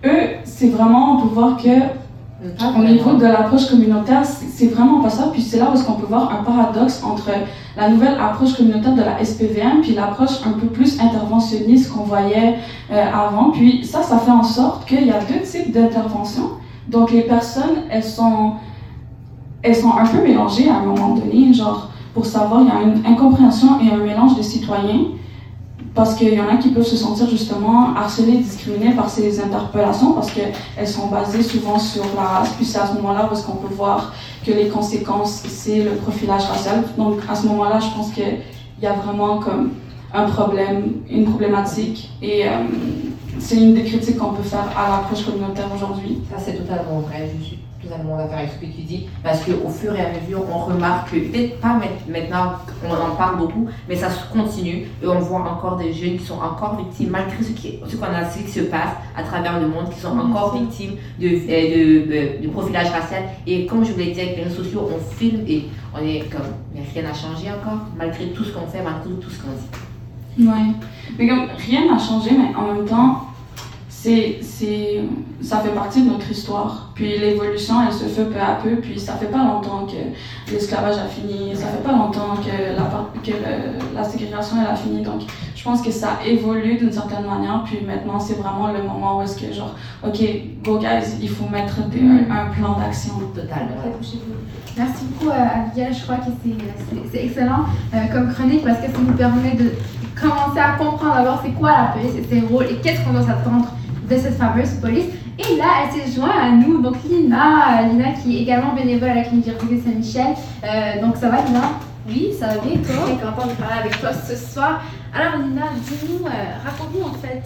Eux, 0.05 0.31
c'est 0.45 0.69
vraiment, 0.69 1.17
on 1.17 1.23
peut 1.23 1.35
voir 1.35 1.57
que 1.57 1.69
au 2.77 2.83
niveau 2.83 3.15
de 3.15 3.25
l'approche 3.25 3.69
communautaire, 3.69 4.23
c'est 4.25 4.67
vraiment 4.67 5.01
pas 5.01 5.11
ça. 5.11 5.29
Puis 5.33 5.43
c'est 5.43 5.59
là 5.59 5.69
où 5.71 5.75
est-ce 5.75 5.85
qu'on 5.85 5.95
peut 5.95 6.07
voir 6.07 6.31
un 6.33 6.43
paradoxe 6.43 7.03
entre 7.05 7.31
la 7.77 7.89
nouvelle 7.89 8.19
approche 8.21 8.55
communautaire 8.55 8.95
de 8.95 9.03
la 9.03 9.25
SPVM 9.25 9.81
puis 9.83 9.95
l'approche 9.95 10.45
un 10.45 10.53
peu 10.53 10.67
plus 10.67 11.01
interventionniste 11.01 11.93
qu'on 11.93 12.03
voyait 12.03 12.57
euh, 12.91 13.05
avant. 13.13 13.51
Puis 13.51 13.85
ça, 13.85 14.03
ça 14.03 14.19
fait 14.19 14.31
en 14.31 14.43
sorte 14.43 14.87
qu'il 14.89 15.07
y 15.07 15.11
a 15.11 15.21
deux 15.21 15.41
types 15.41 15.73
d'interventions. 15.73 16.51
Donc 16.89 17.13
les 17.13 17.23
personnes, 17.23 17.85
elles 17.91 18.05
sont, 18.05 18.55
elles 19.63 19.77
sont 19.77 19.93
un 19.97 20.07
peu 20.07 20.23
mélangées 20.23 20.69
à 20.69 20.79
un 20.79 20.83
moment 20.83 21.15
donné. 21.15 21.53
Genre, 21.53 21.91
pour 22.13 22.27
savoir, 22.27 22.63
il 22.63 22.67
y 22.67 22.71
a 22.71 22.83
une 22.83 23.07
incompréhension 23.07 23.81
et 23.81 23.93
un 23.93 23.99
mélange 23.99 24.37
de 24.37 24.43
citoyens 24.43 25.05
parce 25.95 26.15
qu'il 26.15 26.33
y 26.33 26.41
en 26.41 26.49
a 26.49 26.57
qui 26.57 26.71
peuvent 26.71 26.87
se 26.87 26.97
sentir 26.97 27.29
justement 27.29 27.95
harcelés, 27.95 28.39
discriminés 28.39 28.95
par 28.95 29.11
ces 29.11 29.41
interpellations 29.41 30.13
parce 30.13 30.31
qu'elles 30.31 30.89
sont 30.89 31.09
basées 31.09 31.43
souvent 31.43 31.79
sur 31.79 32.05
la 32.17 32.23
race. 32.23 32.51
Puis 32.57 32.65
c'est 32.65 32.79
à 32.79 32.87
ce 32.87 32.95
moment-là 32.95 33.27
parce 33.29 33.43
qu'on 33.43 33.57
peut 33.57 33.75
voir 33.75 34.13
que 34.45 34.53
les 34.53 34.69
conséquences, 34.69 35.43
c'est 35.49 35.83
le 35.83 35.93
profilage 35.97 36.45
racial. 36.45 36.85
Donc 36.97 37.19
à 37.29 37.35
ce 37.35 37.47
moment-là, 37.47 37.79
je 37.81 37.95
pense 37.95 38.11
qu'il 38.11 38.39
y 38.81 38.87
a 38.87 38.95
vraiment 38.95 39.39
comme 39.39 39.73
un 40.15 40.25
problème, 40.25 41.03
une 41.11 41.25
problématique. 41.25 42.11
Et 42.23 42.47
euh, 42.47 42.51
c'est 43.39 43.57
une 43.57 43.75
des 43.75 43.85
critiques 43.85 44.19
qu'on 44.19 44.33
peut 44.33 44.43
faire 44.43 44.69
à 44.77 44.91
l'approche 44.91 45.25
communautaire 45.25 45.69
aujourd'hui. 45.75 46.19
Ça, 46.31 46.37
c'est 46.39 46.55
totalement 46.55 47.01
vrai. 47.01 47.31
Je 47.39 47.45
suis 47.45 47.59
que 47.89 48.67
tu 48.67 48.83
dis, 48.83 49.07
parce 49.23 49.45
qu'au 49.45 49.69
fur 49.69 49.95
et 49.95 50.01
à 50.01 50.09
mesure, 50.09 50.43
on 50.51 50.59
remarque 50.59 51.11
que, 51.11 51.17
peut-être 51.17 51.61
pas 51.61 51.79
maintenant, 52.09 52.53
on 52.85 52.93
en 52.93 53.15
parle 53.17 53.39
beaucoup, 53.39 53.69
mais 53.89 53.97
ça 53.97 54.11
se 54.11 54.33
continue, 54.33 54.87
et 55.03 55.07
on 55.07 55.19
voit 55.19 55.41
encore 55.41 55.77
des 55.77 55.93
jeunes 55.93 56.17
qui 56.17 56.25
sont 56.25 56.39
encore 56.41 56.77
victimes, 56.77 57.11
malgré 57.11 57.43
ce 57.43 57.51
qu'on 57.51 57.89
ce 57.89 57.97
qu'on 57.97 58.05
a 58.05 58.29
ce 58.29 58.39
qui 58.39 58.51
se 58.51 58.61
passe 58.61 58.91
à 59.17 59.23
travers 59.23 59.61
le 59.61 59.69
monde, 59.69 59.91
qui 59.91 60.01
sont 60.01 60.19
encore 60.19 60.57
victimes 60.57 60.95
de, 61.21 61.29
de, 61.29 62.43
de, 62.43 62.49
profilage 62.49 62.91
racial. 62.91 63.25
Et 63.47 63.67
comme 63.67 63.85
je 63.85 63.93
vous 63.93 63.99
l'ai 63.99 64.13
dit, 64.13 64.21
avec 64.21 64.37
les 64.37 64.45
réseaux 64.45 64.63
sociaux, 64.63 64.89
on 64.95 65.15
filme 65.17 65.45
et 65.47 65.65
on 65.95 65.99
est 65.99 66.31
comme, 66.31 66.41
mais 66.75 66.83
rien 66.93 67.03
n'a 67.03 67.15
changé 67.15 67.49
encore, 67.51 67.87
malgré 67.97 68.29
tout 68.29 68.45
ce 68.45 68.53
qu'on 68.53 68.67
fait, 68.67 68.83
malgré 68.83 69.11
tout 69.21 69.31
ce 69.31 69.41
qu'on 69.43 69.51
dit. 69.51 70.49
Ouais, 70.49 70.73
mais 71.19 71.29
comme 71.29 71.47
rien 71.59 71.93
n'a 71.93 71.99
changé, 71.99 72.31
mais 72.31 72.55
en 72.57 72.75
même 72.75 72.87
temps, 72.87 73.27
c'est, 74.03 74.39
c'est, 74.43 75.01
ça 75.41 75.59
fait 75.59 75.71
partie 75.71 76.03
de 76.03 76.11
notre 76.11 76.29
histoire. 76.29 76.91
Puis 76.93 77.17
l'évolution, 77.19 77.75
elle 77.87 77.93
se 77.93 78.07
fait 78.07 78.25
peu 78.25 78.41
à 78.41 78.59
peu. 78.61 78.75
Puis 78.81 78.99
ça 78.99 79.13
fait 79.13 79.27
pas 79.27 79.45
longtemps 79.45 79.87
que 79.87 80.53
l'esclavage 80.53 80.99
a 80.99 81.07
fini. 81.07 81.55
Ça 81.55 81.67
fait 81.67 81.85
pas 81.85 81.93
longtemps 81.93 82.35
que 82.45 82.77
la, 82.77 82.83
que 83.23 83.39
la 83.95 84.03
ségrégation 84.03 84.57
elle 84.61 84.73
a 84.73 84.75
fini. 84.75 85.03
Donc 85.03 85.21
je 85.55 85.63
pense 85.63 85.83
que 85.83 85.93
ça 85.93 86.19
évolue 86.27 86.79
d'une 86.79 86.91
certaine 86.91 87.25
manière. 87.25 87.63
Puis 87.65 87.79
maintenant, 87.87 88.19
c'est 88.19 88.35
vraiment 88.35 88.73
le 88.73 88.83
moment 88.83 89.19
où 89.19 89.23
est-ce 89.23 89.39
que 89.39 89.53
genre, 89.53 89.77
ok, 90.05 90.19
go 90.65 90.79
guys, 90.79 91.19
il 91.21 91.29
faut 91.29 91.49
mettre 91.49 91.79
un, 91.79 92.47
plan 92.47 92.77
d'action. 92.81 93.13
Total. 93.33 93.69
Merci 94.77 95.05
beaucoup, 95.05 95.31
euh, 95.31 95.93
Je 95.93 96.03
crois 96.03 96.17
que 96.17 96.31
c'est, 97.13 97.25
excellent 97.25 97.67
euh, 97.95 97.99
comme 98.13 98.33
chronique 98.33 98.65
parce 98.65 98.79
que 98.79 98.87
ça 98.87 98.99
nous 98.99 99.13
permet 99.13 99.55
de 99.55 99.71
commencer 100.21 100.59
à 100.59 100.73
comprendre 100.73 101.15
d'abord 101.15 101.41
c'est 101.45 101.53
quoi 101.53 101.71
la 101.71 101.85
police 101.95 102.17
et 102.17 102.25
ses 102.29 102.41
rôles 102.41 102.65
et 102.65 102.77
qu'est-ce 102.83 103.05
qu'on 103.05 103.13
doit 103.13 103.23
s'attendre 103.23 103.69
de 104.13 104.19
cette 104.19 104.37
fameuse 104.37 104.71
police. 104.81 105.07
Et 105.39 105.57
là, 105.57 105.65
elle 105.83 106.01
s'est 106.01 106.21
jointe 106.21 106.31
à 106.39 106.51
nous, 106.51 106.83
donc 106.83 106.97
Lina, 107.09 107.83
Lina 107.91 108.13
qui 108.13 108.37
est 108.37 108.43
également 108.43 108.75
bénévole 108.75 109.11
à 109.11 109.15
la 109.15 109.23
clinique 109.23 109.47
de 109.47 109.81
Saint-Michel. 109.81 110.35
Euh, 110.63 111.01
donc 111.01 111.17
ça 111.17 111.29
va 111.31 111.43
Lina? 111.43 111.63
Oui, 112.07 112.31
ça 112.39 112.49
va 112.49 112.55
bien, 112.59 112.77
toi? 112.77 113.05
Très 113.05 113.27
contente 113.27 113.51
de 113.51 113.63
parler 113.63 113.81
avec 113.81 114.01
toi 114.01 114.11
ce 114.13 114.37
soir. 114.37 114.83
Alors 115.15 115.43
Lina, 115.43 115.63
dis-nous, 115.77 116.27
euh, 116.27 116.31
raconte-nous 116.65 117.05
en 117.05 117.15
fait, 117.15 117.43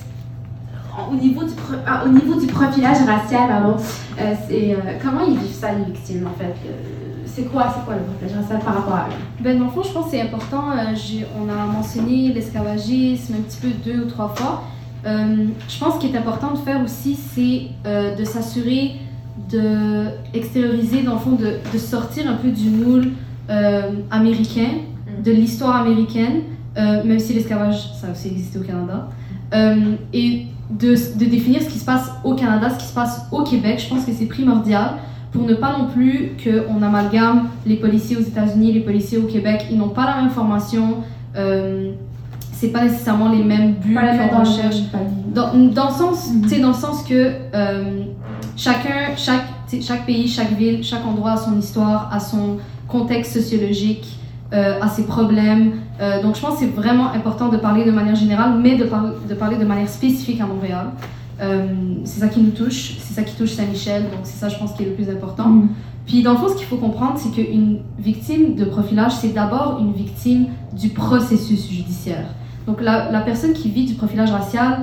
au 1.10 1.14
niveau 1.14 1.44
du, 1.44 1.52
ah, 1.86 2.02
au 2.04 2.08
niveau 2.08 2.40
du 2.40 2.46
profilage 2.46 2.98
racial, 3.06 3.48
pardon, 3.48 3.76
euh, 4.20 4.34
c'est, 4.48 4.76
comment 5.02 5.24
ils 5.26 5.38
vivent 5.38 5.54
ça 5.54 5.68
les 5.72 5.84
victimes 5.92 6.26
en 6.26 6.38
fait? 6.38 6.54
C'est 7.26 7.44
quoi, 7.44 7.66
c'est 7.74 7.84
quoi 7.84 7.96
le 7.96 8.02
profilage 8.02 8.42
racial 8.42 8.60
par 8.60 8.76
rapport 8.76 8.94
à 8.94 9.08
eux? 9.10 9.42
Ben, 9.42 9.58
dans 9.58 9.66
le 9.66 9.70
fond, 9.70 9.82
je 9.82 9.92
pense 9.92 10.06
que 10.06 10.12
c'est 10.12 10.22
important. 10.22 10.64
on 11.38 11.48
a 11.48 11.66
mentionné 11.66 12.32
l'esclavagisme 12.32 13.34
un 13.34 13.42
petit 13.42 13.58
peu 13.60 13.68
deux 13.68 14.04
ou 14.04 14.08
trois 14.08 14.28
fois. 14.34 14.62
Euh, 15.06 15.46
je 15.68 15.78
pense 15.78 15.98
qu'il 15.98 16.14
est 16.14 16.18
important 16.18 16.52
de 16.52 16.58
faire 16.58 16.82
aussi, 16.82 17.14
c'est 17.14 17.68
euh, 17.86 18.16
de 18.16 18.24
s'assurer 18.24 18.96
de 19.50 20.06
extérioriser, 20.34 21.02
dans 21.02 21.14
le 21.14 21.20
fond, 21.20 21.32
de, 21.32 21.58
de 21.72 21.78
sortir 21.78 22.28
un 22.28 22.34
peu 22.34 22.48
du 22.48 22.68
moule 22.70 23.12
euh, 23.48 23.82
américain, 24.10 24.70
mm. 25.06 25.22
de 25.22 25.30
l'histoire 25.30 25.76
américaine, 25.76 26.42
même 26.76 27.18
si 27.18 27.32
l'esclavage, 27.32 27.92
ça 27.94 28.08
a 28.08 28.10
aussi 28.10 28.28
existé 28.28 28.58
au 28.58 28.62
Canada, 28.62 29.08
et 30.12 30.46
de, 30.70 30.94
de, 31.18 31.24
définir 31.24 31.62
ce 31.62 31.68
qui 31.68 31.78
se 31.78 31.86
passe 31.86 32.10
au 32.22 32.34
Canada, 32.34 32.68
ce 32.68 32.78
qui 32.78 32.84
se 32.84 32.92
passe 32.92 33.22
au 33.32 33.42
Québec. 33.44 33.82
Je 33.82 33.88
pense 33.88 34.04
que 34.04 34.12
c'est 34.12 34.26
primordial 34.26 34.96
pour 35.32 35.46
ne 35.46 35.54
pas 35.54 35.78
non 35.78 35.86
plus 35.86 36.32
qu'on 36.42 36.82
amalgame 36.82 37.48
les 37.64 37.76
policiers 37.76 38.18
aux 38.18 38.22
États-Unis, 38.22 38.72
les 38.72 38.80
policiers 38.80 39.16
au 39.16 39.26
Québec. 39.26 39.68
Ils 39.70 39.78
n'ont 39.78 39.88
pas 39.88 40.04
la 40.04 40.20
même 40.20 40.30
formation 40.30 40.98
c'est 42.58 42.68
pas 42.68 42.84
nécessairement 42.84 43.28
les 43.28 43.44
mêmes 43.44 43.74
buts 43.74 43.94
qu'on 43.94 44.40
recherche. 44.40 44.76
Dans, 45.34 45.52
dans, 45.52 45.88
le 45.88 45.92
sens, 45.92 46.30
mm 46.32 46.60
dans 46.62 46.68
le 46.68 46.74
sens 46.74 47.02
que 47.02 47.32
euh, 47.54 48.04
chacun, 48.56 49.14
chaque, 49.16 49.44
chaque 49.82 50.06
pays, 50.06 50.26
chaque 50.26 50.52
ville, 50.52 50.82
chaque 50.82 51.04
endroit 51.04 51.32
a 51.32 51.36
son 51.36 51.58
histoire, 51.58 52.08
a 52.10 52.18
son 52.18 52.56
contexte 52.88 53.34
sociologique, 53.34 54.18
euh, 54.54 54.80
a 54.80 54.88
ses 54.88 55.04
problèmes. 55.04 55.72
Euh, 56.00 56.22
donc 56.22 56.36
je 56.36 56.40
pense 56.40 56.54
que 56.54 56.60
c'est 56.60 56.74
vraiment 56.74 57.12
important 57.12 57.50
de 57.50 57.58
parler 57.58 57.84
de 57.84 57.90
manière 57.90 58.14
générale, 58.14 58.54
mais 58.58 58.76
de, 58.76 58.88
de 59.28 59.34
parler 59.34 59.58
de 59.58 59.66
manière 59.66 59.88
spécifique 59.88 60.40
à 60.40 60.46
Montréal. 60.46 60.86
c'est 62.04 62.20
ça 62.20 62.28
qui 62.28 62.40
nous 62.40 62.52
touche, 62.52 62.96
c'est 63.00 63.12
ça 63.12 63.22
qui 63.22 63.36
touche 63.36 63.50
Saint-Michel, 63.50 64.04
donc 64.04 64.20
c'est 64.22 64.38
ça 64.38 64.48
je 64.48 64.56
pense 64.58 64.72
qui 64.72 64.82
est 64.84 64.86
le 64.86 64.92
plus 64.92 65.10
important. 65.10 65.48
Mm. 65.48 65.68
Puis 66.06 66.22
dans 66.22 66.32
le 66.32 66.38
fond, 66.38 66.48
ce 66.48 66.54
qu'il 66.54 66.66
faut 66.66 66.78
comprendre, 66.78 67.18
c'est 67.18 67.32
qu'une 67.32 67.80
victime 67.98 68.54
de 68.54 68.64
profilage, 68.64 69.12
c'est 69.20 69.34
d'abord 69.34 69.78
une 69.80 69.92
victime 69.92 70.46
du 70.72 70.88
processus 70.88 71.68
judiciaire. 71.68 72.28
Donc 72.66 72.80
la, 72.80 73.20
personne 73.24 73.52
qui 73.52 73.70
vit 73.70 73.84
du 73.84 73.94
profilage 73.94 74.30
racial, 74.30 74.80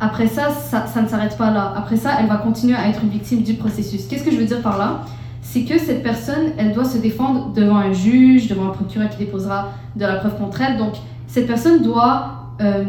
après 0.00 0.26
ça, 0.26 0.50
ça, 0.50 1.02
ne 1.02 1.08
s'arrête 1.08 1.36
pas 1.36 1.50
là. 1.50 1.72
Après 1.76 1.96
ça, 1.96 2.10
elle 2.20 2.26
va 2.26 2.36
continuer 2.36 2.74
à 2.74 2.88
être 2.88 3.02
une 3.02 3.08
victime 3.08 3.42
du 3.42 3.54
processus. 3.54 4.06
Qu'est-ce 4.06 4.24
que 4.24 4.30
je 4.30 4.36
veux 4.36 4.44
dire 4.44 4.60
par 4.60 4.78
là? 4.78 5.02
C'est 5.40 5.62
que 5.62 5.78
cette 5.78 6.02
personne, 6.02 6.52
elle 6.58 6.72
doit 6.72 6.84
se 6.84 6.98
défendre 6.98 7.52
devant 7.52 7.76
un 7.76 7.92
juge, 7.92 8.48
devant 8.48 8.66
un 8.68 8.72
procureur 8.72 9.08
qui 9.08 9.18
déposera 9.18 9.70
de 9.96 10.04
la 10.04 10.16
preuve 10.16 10.36
contre 10.36 10.60
elle. 10.60 10.76
Donc 10.76 10.94
cette 11.26 11.46
personne 11.46 11.82
doit 11.82 12.42
euh, 12.60 12.84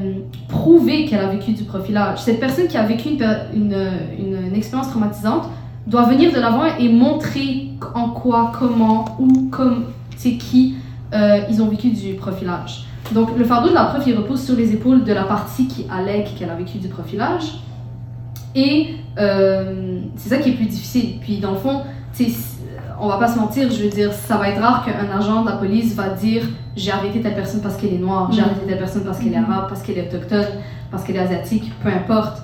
prouver 0.50 1.06
qu'elle 1.06 1.22
a 1.22 1.28
vécu 1.28 1.54
du 1.54 1.64
profilage. 1.64 2.20
Cette 2.20 2.40
personne 2.40 2.68
qui 2.68 2.78
a 2.78 2.84
vécu 2.84 3.10
une, 3.10 4.56
expérience 4.56 4.90
traumatisante 4.90 5.50
doit 5.88 6.04
venir 6.04 6.32
de 6.32 6.40
l'avant 6.40 6.66
et 6.80 6.90
montrer 6.90 7.70
en 7.96 8.10
quoi, 8.10 8.52
comment, 8.58 9.06
où, 9.20 9.50
comme, 9.50 9.86
c'est 10.16 10.34
qui 10.38 10.76
euh, 11.14 11.42
ils 11.50 11.62
ont 11.62 11.68
vécu 11.68 11.90
du 11.90 12.14
profilage. 12.14 12.86
Donc, 13.12 13.38
le 13.38 13.44
fardeau 13.44 13.70
de 13.70 13.74
la 13.74 13.86
preuve, 13.86 14.04
il 14.08 14.16
repose 14.18 14.44
sur 14.44 14.56
les 14.56 14.72
épaules 14.74 15.04
de 15.04 15.14
la 15.14 15.24
partie 15.24 15.68
qui 15.68 15.86
allègue 15.92 16.28
qu'elle 16.38 16.50
a 16.50 16.56
vécu 16.56 16.78
du 16.78 16.88
profilage. 16.88 17.60
Et 18.56 18.96
euh, 19.20 20.00
c'est 20.16 20.30
ça 20.30 20.38
qui 20.38 20.50
est 20.50 20.54
plus 20.54 20.66
difficile. 20.68 21.20
Puis, 21.20 21.38
dans 21.40 21.52
le 21.52 21.58
fond, 21.58 21.82
on 23.00 23.08
va 23.08 23.18
pas 23.18 23.28
se 23.28 23.38
mentir, 23.38 23.70
je 23.72 23.84
veux 23.84 23.90
dire, 23.90 24.14
ça 24.14 24.38
va 24.38 24.50
être 24.50 24.62
rare 24.62 24.86
qu'un 24.86 25.16
agent 25.18 25.42
de 25.44 25.50
la 25.50 25.56
police 25.58 25.94
va 25.96 26.10
dire 26.10 26.44
j'ai 26.76 26.92
arrêté 26.92 27.22
telle 27.22 27.36
personne 27.36 27.62
parce 27.62 27.76
qu'elle 27.76 27.94
est 27.94 27.98
noire, 27.98 28.32
j'ai 28.32 28.42
Mhm. 28.42 28.48
arrêté 28.48 28.66
telle 28.68 28.78
personne 28.78 29.04
parce 29.04 29.20
qu'elle 29.20 29.34
est 29.34 29.38
arabe, 29.38 29.66
parce 29.68 29.82
qu'elle 29.82 29.98
est 29.98 30.08
autochtone, 30.08 30.46
parce 30.90 31.04
qu'elle 31.04 31.16
est 31.18 31.20
asiatique, 31.20 31.72
peu 31.82 31.90
importe. 31.90 32.42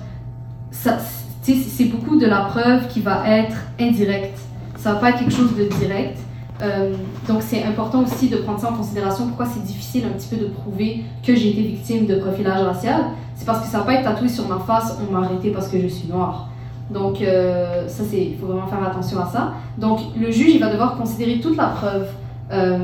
C'est 0.72 1.84
beaucoup 1.86 2.18
de 2.18 2.26
la 2.26 2.40
preuve 2.42 2.86
qui 2.88 3.00
va 3.00 3.22
être 3.28 3.56
indirecte. 3.80 4.38
Ça 4.76 4.92
va 4.94 5.00
pas 5.00 5.10
être 5.10 5.18
quelque 5.20 5.32
chose 5.34 5.56
de 5.56 5.64
direct. 5.78 6.18
Euh, 6.62 6.94
donc 7.26 7.42
c'est 7.42 7.64
important 7.64 8.02
aussi 8.02 8.28
de 8.28 8.36
prendre 8.38 8.60
ça 8.60 8.70
en 8.70 8.74
considération. 8.74 9.26
Pourquoi 9.26 9.46
c'est 9.46 9.62
difficile 9.62 10.04
un 10.04 10.10
petit 10.10 10.28
peu 10.28 10.36
de 10.36 10.48
prouver 10.48 11.04
que 11.24 11.34
j'ai 11.34 11.50
été 11.50 11.62
victime 11.62 12.06
de 12.06 12.16
profilage 12.16 12.62
racial 12.62 13.02
C'est 13.34 13.46
parce 13.46 13.60
que 13.60 13.66
ça 13.66 13.78
va 13.78 13.84
pas 13.84 13.94
être 13.94 14.04
tatoué 14.04 14.28
sur 14.28 14.46
ma 14.46 14.58
face. 14.58 14.98
On 15.00 15.12
m'a 15.12 15.26
arrêté 15.26 15.50
parce 15.50 15.68
que 15.68 15.80
je 15.80 15.86
suis 15.86 16.08
noire. 16.08 16.48
Donc 16.90 17.22
euh, 17.22 17.86
ça 17.88 18.02
c'est, 18.08 18.22
il 18.22 18.36
faut 18.38 18.46
vraiment 18.46 18.66
faire 18.66 18.82
attention 18.82 19.20
à 19.20 19.26
ça. 19.26 19.52
Donc 19.78 20.00
le 20.18 20.30
juge 20.30 20.54
il 20.54 20.60
va 20.60 20.70
devoir 20.70 20.96
considérer 20.96 21.40
toute 21.40 21.56
la 21.56 21.68
preuve 21.68 22.08
euh, 22.52 22.78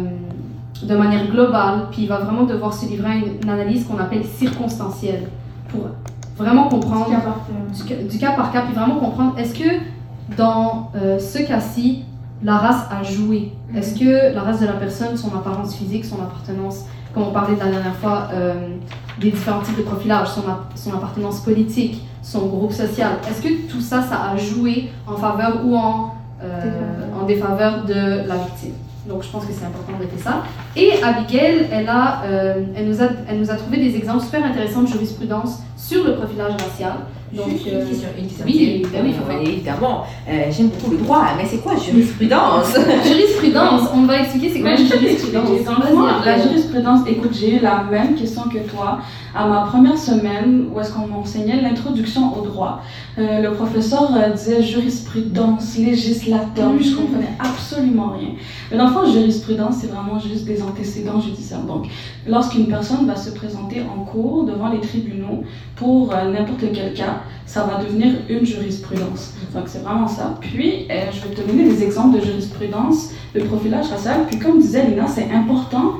de 0.83 0.97
manière 0.97 1.27
globale, 1.31 1.87
puis 1.91 2.03
il 2.03 2.09
va 2.09 2.19
vraiment 2.19 2.45
devoir 2.45 2.73
se 2.73 2.87
livrer 2.87 3.11
à 3.11 3.15
une, 3.15 3.43
une 3.43 3.49
analyse 3.49 3.85
qu'on 3.85 3.99
appelle 3.99 4.25
circonstancielle 4.25 5.29
pour 5.71 5.87
vraiment 6.37 6.69
comprendre 6.69 7.11
du 7.75 7.85
cas, 7.85 7.95
du 8.03 8.19
cas 8.19 8.33
par 8.33 8.53
cas, 8.53 8.63
puis 8.63 8.75
vraiment 8.75 8.97
comprendre 8.97 9.39
est-ce 9.39 9.55
que 9.59 9.69
dans 10.37 10.91
euh, 10.95 11.19
ce 11.19 11.39
cas-ci 11.39 12.05
la 12.43 12.57
race 12.59 12.83
a 12.91 13.03
joué. 13.03 13.53
Est-ce 13.75 13.99
que 13.99 14.35
la 14.35 14.43
race 14.43 14.61
de 14.61 14.67
la 14.67 14.73
personne, 14.75 15.17
son 15.17 15.35
apparence 15.35 15.75
physique, 15.75 16.05
son 16.05 16.17
appartenance, 16.23 16.85
comme 17.15 17.25
on 17.25 17.31
parlait 17.33 17.55
de 17.55 17.61
la 17.61 17.71
dernière 17.71 17.97
fois, 17.97 18.29
euh, 18.33 18.55
des 19.21 19.31
différents 19.31 19.61
types 19.63 19.77
de 19.79 19.83
profilage, 19.83 20.29
son, 20.29 20.43
ap- 20.43 20.71
son 20.75 20.93
appartenance 20.95 21.41
politique, 21.41 22.03
son 22.23 22.47
groupe 22.47 22.73
social, 22.73 23.13
est-ce 23.29 23.41
que 23.41 23.71
tout 23.71 23.81
ça, 23.81 24.03
ça 24.03 24.31
a 24.33 24.37
joué 24.37 24.91
en 25.07 25.17
faveur 25.17 25.61
ou 25.65 25.77
en, 25.77 26.15
euh, 26.43 27.09
en 27.21 27.25
défaveur 27.25 27.85
de 27.87 28.27
la 28.29 28.37
victime? 28.37 28.75
Donc 29.09 29.23
je 29.23 29.29
pense 29.31 29.45
que 29.47 29.53
c'est 29.53 29.65
important 29.65 29.93
de 29.99 30.05
noter 30.05 30.19
ça. 30.19 30.43
Et 30.77 30.93
Abigail, 31.03 31.67
elle, 31.73 31.89
a, 31.89 32.23
euh, 32.25 32.55
elle, 32.77 32.89
nous 32.89 33.03
a, 33.03 33.07
elle 33.29 33.39
nous 33.39 33.51
a 33.51 33.55
trouvé 33.55 33.79
des 33.79 33.97
exemples 33.97 34.25
super 34.25 34.45
intéressants 34.45 34.83
de 34.83 34.89
jurisprudence 34.89 35.61
sur 35.77 36.05
le 36.05 36.17
profilage 36.17 36.53
racial. 36.53 36.93
Donc, 37.33 37.51
Juste 37.51 37.67
euh, 37.67 37.81
une 37.83 37.89
question, 37.89 38.09
une 38.19 38.27
question. 38.29 38.45
Oui, 38.47 38.83
ben 38.93 39.01
oui, 39.05 39.11
Euh, 39.11 39.19
faut 39.21 39.31
faire. 39.31 39.41
évidemment, 39.41 40.05
euh, 40.29 40.33
j'aime 40.51 40.69
beaucoup 40.69 40.93
le 40.93 40.99
droit, 40.99 41.25
mais 41.37 41.45
c'est 41.45 41.59
quoi 41.59 41.75
jurisprudence? 41.77 42.73
Jurisprudence, 43.05 43.83
on 43.95 44.03
va 44.03 44.21
expliquer 44.21 44.51
c'est 44.53 44.61
quoi 44.61 44.71
Mais 44.71 44.77
jurisprudence. 44.77 45.49
t'expliquer. 45.49 45.65
Dans 45.65 45.77
le 45.77 45.87
fond, 45.87 46.03
Vas-y, 46.03 46.25
la 46.25 46.43
jurisprudence, 46.43 47.01
écoute, 47.09 47.33
j'ai 47.39 47.57
eu 47.57 47.61
la 47.61 47.83
même 47.91 48.15
question 48.15 48.43
que 48.43 48.59
toi 48.71 49.01
à 49.35 49.47
ma 49.49 49.63
première 49.63 49.99
semaine 49.99 50.69
où 50.73 50.81
est-ce 50.81 50.93
qu'on 50.93 51.09
m'enseignait 51.09 51.61
l'introduction 51.61 52.33
au 52.39 52.47
droit. 52.47 52.81
Euh, 53.19 53.43
le 53.43 53.53
professeur 53.53 54.09
euh, 54.17 54.31
disait 54.31 54.63
jurisprudence, 54.63 55.77
législateur, 55.77 56.71
puis 56.77 56.89
je 56.91 56.97
comprenais 56.97 57.31
absolument 57.41 58.13
rien. 58.19 58.31
Mais 58.71 58.79
dans 58.79 58.87
le 58.87 58.93
fond, 58.93 59.11
jurisprudence, 59.11 59.77
c'est 59.81 59.89
vraiment 59.89 60.19
juste 60.21 60.45
des 60.45 60.63
antécédents 60.67 61.21
judiciaires. 61.21 61.63
Donc, 61.63 61.87
lorsqu'une 62.27 62.67
personne 62.67 63.07
va 63.07 63.17
se 63.17 63.31
présenter 63.31 63.83
en 63.83 64.05
cours 64.05 64.45
devant 64.45 64.69
les 64.69 64.81
tribunaux 64.81 65.45
pour 65.77 66.13
euh, 66.13 66.31
n'importe 66.31 66.65
quel 66.73 66.95
cas, 66.95 67.21
ça 67.47 67.65
va 67.65 67.83
devenir 67.83 68.15
une 68.29 68.45
jurisprudence. 68.45 69.35
Donc, 69.55 69.65
c'est 69.67 69.83
vraiment 69.83 70.09
ça. 70.09 70.37
Puis, 70.41 70.87
euh, 70.91 71.07
je 71.13 71.29
vais 71.29 71.35
te 71.35 71.47
donner 71.47 71.65
des 71.65 71.83
exemples 71.83 72.19
de 72.19 72.25
jurisprudence 72.25 73.11
de 73.35 73.41
profilage 73.41 73.87
racial. 73.89 74.27
Puis, 74.27 74.39
comme 74.39 74.61
disait 74.61 74.87
Lina, 74.87 75.07
c'est 75.07 75.31
important 75.31 75.95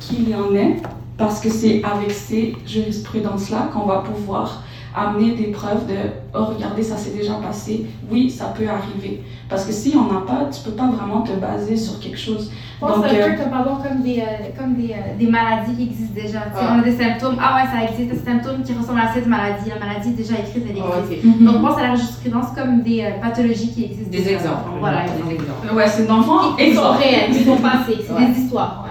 qu'il 0.00 0.28
y 0.28 0.34
en 0.34 0.54
ait 0.54 0.76
parce 1.16 1.40
que 1.40 1.50
c'est 1.50 1.82
avec 1.82 2.12
ces 2.12 2.56
jurisprudences-là 2.64 3.70
qu'on 3.72 3.86
va 3.86 3.98
pouvoir 3.98 4.62
amener 5.00 5.32
des 5.34 5.48
preuves 5.48 5.86
de 5.86 5.94
oh 6.34 6.44
regardez 6.54 6.82
ça 6.82 6.96
s'est 6.96 7.10
déjà 7.16 7.34
passé 7.34 7.86
oui 8.10 8.28
ça 8.30 8.46
peut 8.56 8.68
arriver 8.68 9.22
parce 9.48 9.64
que 9.64 9.72
si 9.72 9.94
on 9.96 10.12
n'a 10.12 10.20
pas 10.20 10.46
tu 10.52 10.60
peux 10.62 10.76
pas 10.76 10.88
vraiment 10.90 11.22
te 11.22 11.32
baser 11.32 11.76
sur 11.76 11.98
quelque 12.00 12.18
chose 12.18 12.50
pense 12.80 12.94
donc 12.96 13.06
un 13.06 13.08
euh, 13.08 13.30
peu 13.36 13.42
comme, 13.42 13.50
pardon, 13.50 13.70
comme, 13.82 14.02
des, 14.02 14.20
euh, 14.20 14.24
comme 14.56 14.74
des, 14.76 14.92
euh, 14.92 15.18
des 15.18 15.26
maladies 15.26 15.74
qui 15.74 15.82
existent 15.82 16.14
déjà. 16.14 16.38
Tu 16.42 16.58
sais, 16.58 16.60
Ah. 16.62 16.74
On 16.76 16.78
a 16.78 16.84
des 16.84 16.96
symptômes, 16.96 17.34
ah 17.40 17.56
ouais, 17.56 17.68
ça 17.72 17.90
existe, 17.90 18.10
des 18.12 18.30
symptômes 18.30 18.62
qui 18.62 18.72
ressemblent 18.72 19.00
à 19.00 19.12
cette 19.12 19.26
maladie. 19.26 19.68
La 19.68 19.84
maladie 19.84 20.10
est 20.10 20.12
déjà 20.12 20.34
écrite, 20.34 20.62
elle 20.70 20.76
Ah, 20.80 21.00
existe. 21.00 21.24
ok. 21.26 21.42
Donc, 21.44 21.56
on 21.56 21.60
pense 21.66 21.76
à 21.78 21.88
la 21.88 21.94
jurisprudence 21.96 22.46
comme 22.56 22.82
des 22.82 23.00
euh, 23.02 23.20
pathologies 23.20 23.72
qui 23.74 23.84
existent 23.86 24.12
Des 24.12 24.18
déjà. 24.18 24.30
exemples. 24.30 24.70
Voilà, 24.78 25.02
Des 25.06 25.34
exemples. 25.34 25.74
ouais 25.74 25.88
c'est 25.88 26.06
dans 26.06 26.18
le 26.18 26.22
fond 26.22 26.38
Ils 26.56 26.72
sont 26.74 26.92
réels, 26.92 27.30
ils 27.32 27.44
sont 27.44 27.56
passés, 27.56 27.98
c'est 28.06 28.12
Ouais. 28.14 28.26
des 28.26 28.40
histoires. 28.42 28.86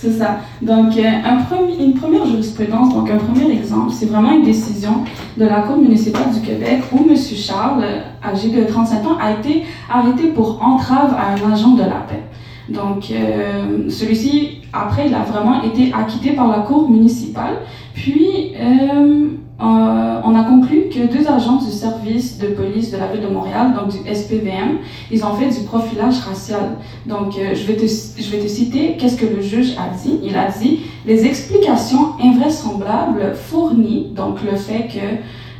C'est 0.00 0.12
ça. 0.12 0.38
Donc, 0.62 0.96
euh, 0.96 1.02
un 1.02 1.42
premier, 1.42 1.84
une 1.84 1.94
première 1.94 2.24
jurisprudence, 2.24 2.94
donc 2.94 3.10
un 3.10 3.16
premier 3.16 3.50
exemple, 3.50 3.90
c'est 3.90 4.06
vraiment 4.06 4.30
une 4.30 4.44
décision 4.44 5.02
de 5.36 5.44
la 5.44 5.62
Cour 5.62 5.78
municipale 5.78 6.30
du 6.32 6.40
Québec 6.40 6.84
où 6.92 6.98
M. 7.10 7.16
Charles, 7.16 7.82
euh, 7.82 8.00
âgé 8.24 8.50
de 8.50 8.62
35 8.62 9.04
ans, 9.04 9.18
a 9.20 9.32
été 9.32 9.64
arrêté 9.90 10.28
pour 10.28 10.62
entrave 10.62 11.16
à 11.18 11.32
un 11.32 11.52
agent 11.52 11.70
de 11.70 11.82
la 11.82 12.06
paix. 12.08 12.22
Donc, 12.68 13.10
euh, 13.10 13.88
celui-ci, 13.88 14.60
après, 14.72 15.08
il 15.08 15.14
a 15.14 15.22
vraiment 15.22 15.62
été 15.62 15.92
acquitté 15.92 16.30
par 16.30 16.46
la 16.46 16.58
Cour 16.60 16.88
municipale. 16.88 17.56
Puis, 17.92 18.52
euh, 18.60 19.30
euh, 19.60 20.20
on 20.24 20.36
a 20.36 20.44
conclu 20.44 20.88
que 20.88 21.12
deux 21.12 21.26
agents 21.26 21.56
du 21.56 21.72
service 21.72 22.38
de 22.38 22.48
police 22.48 22.92
de 22.92 22.96
la 22.96 23.08
ville 23.08 23.22
de 23.22 23.28
Montréal, 23.28 23.74
donc 23.74 23.90
du 23.90 23.98
SPVM, 24.14 24.78
ils 25.10 25.24
ont 25.24 25.34
fait 25.34 25.48
du 25.48 25.66
profilage 25.66 26.20
racial. 26.20 26.76
Donc, 27.06 27.36
euh, 27.36 27.54
je, 27.54 27.66
vais 27.66 27.74
te, 27.74 27.86
je 27.86 28.30
vais 28.30 28.38
te 28.38 28.46
citer 28.46 28.96
qu'est-ce 28.96 29.16
que 29.16 29.26
le 29.26 29.42
juge 29.42 29.74
a 29.76 29.96
dit. 29.96 30.20
Il 30.22 30.36
a 30.36 30.48
dit 30.48 30.80
les 31.06 31.26
explications 31.26 32.12
invraisemblables 32.22 33.34
fournies, 33.34 34.12
donc 34.14 34.42
le 34.48 34.56
fait 34.56 34.86
que 34.86 35.16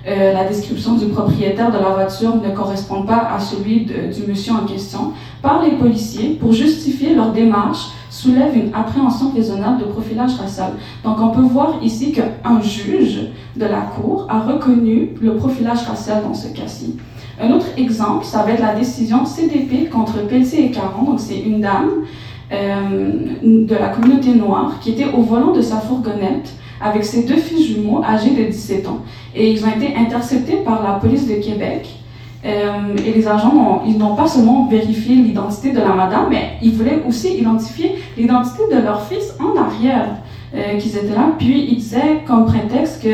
euh, 0.08 0.32
la 0.32 0.44
description 0.44 0.94
du 0.94 1.06
propriétaire 1.06 1.70
de 1.70 1.78
la 1.78 1.90
voiture 1.90 2.36
ne 2.36 2.50
correspond 2.50 3.02
pas 3.02 3.28
à 3.34 3.38
celui 3.38 3.80
du 3.80 4.26
monsieur 4.26 4.54
en 4.54 4.66
question, 4.66 5.12
par 5.42 5.62
les 5.62 5.72
policiers 5.72 6.30
pour 6.40 6.52
justifier 6.52 7.14
leur 7.14 7.32
démarche 7.32 7.88
soulève 8.10 8.56
une 8.56 8.74
appréhension 8.74 9.30
raisonnable 9.32 9.80
de 9.80 9.84
profilage 9.84 10.34
racial. 10.36 10.72
Donc 11.04 11.18
on 11.20 11.28
peut 11.28 11.42
voir 11.42 11.74
ici 11.82 12.12
qu'un 12.12 12.60
juge 12.60 13.28
de 13.56 13.64
la 13.64 13.80
Cour 13.80 14.26
a 14.28 14.40
reconnu 14.40 15.10
le 15.20 15.36
profilage 15.36 15.82
racial 15.82 16.22
dans 16.22 16.34
ce 16.34 16.48
cas-ci. 16.48 16.96
Un 17.40 17.52
autre 17.52 17.66
exemple, 17.76 18.24
ça 18.24 18.42
va 18.42 18.52
être 18.52 18.62
la 18.62 18.74
décision 18.74 19.24
CDP 19.24 19.88
contre 19.88 20.26
Pelletier 20.26 20.66
et 20.66 20.70
Caron. 20.70 21.04
Donc 21.04 21.20
c'est 21.20 21.38
une 21.38 21.60
dame 21.60 21.90
euh, 22.50 23.20
de 23.42 23.74
la 23.74 23.88
communauté 23.88 24.34
noire 24.34 24.78
qui 24.80 24.90
était 24.90 25.12
au 25.12 25.22
volant 25.22 25.52
de 25.52 25.60
sa 25.60 25.76
fourgonnette 25.76 26.50
avec 26.80 27.04
ses 27.04 27.24
deux 27.24 27.36
fils 27.36 27.66
jumeaux 27.74 28.02
âgés 28.04 28.30
de 28.30 28.44
17 28.44 28.86
ans. 28.88 28.98
Et 29.34 29.50
ils 29.52 29.64
ont 29.64 29.68
été 29.68 29.94
interceptés 29.96 30.56
par 30.64 30.82
la 30.82 30.94
police 30.98 31.26
de 31.28 31.34
Québec. 31.34 31.88
Euh, 32.44 32.96
et 33.04 33.12
les 33.12 33.26
agents, 33.26 33.52
ont- 33.54 33.80
ils 33.86 33.98
n'ont 33.98 34.14
pas 34.14 34.26
seulement 34.28 34.66
vérifié 34.68 35.16
l'identité 35.16 35.72
de 35.72 35.78
la 35.80 35.88
madame, 35.94 36.26
mais 36.30 36.50
ils 36.62 36.72
voulaient 36.72 37.02
aussi 37.06 37.36
identifier 37.36 37.96
l'identité 38.16 38.62
de 38.72 38.80
leur 38.80 39.02
fils 39.02 39.34
en 39.40 39.60
arrière, 39.60 40.06
euh, 40.54 40.78
qu'ils 40.78 40.96
étaient 40.96 41.14
là. 41.14 41.32
Puis 41.36 41.66
ils 41.70 41.76
disaient 41.78 42.22
comme 42.26 42.46
prétexte 42.46 43.02
que 43.02 43.08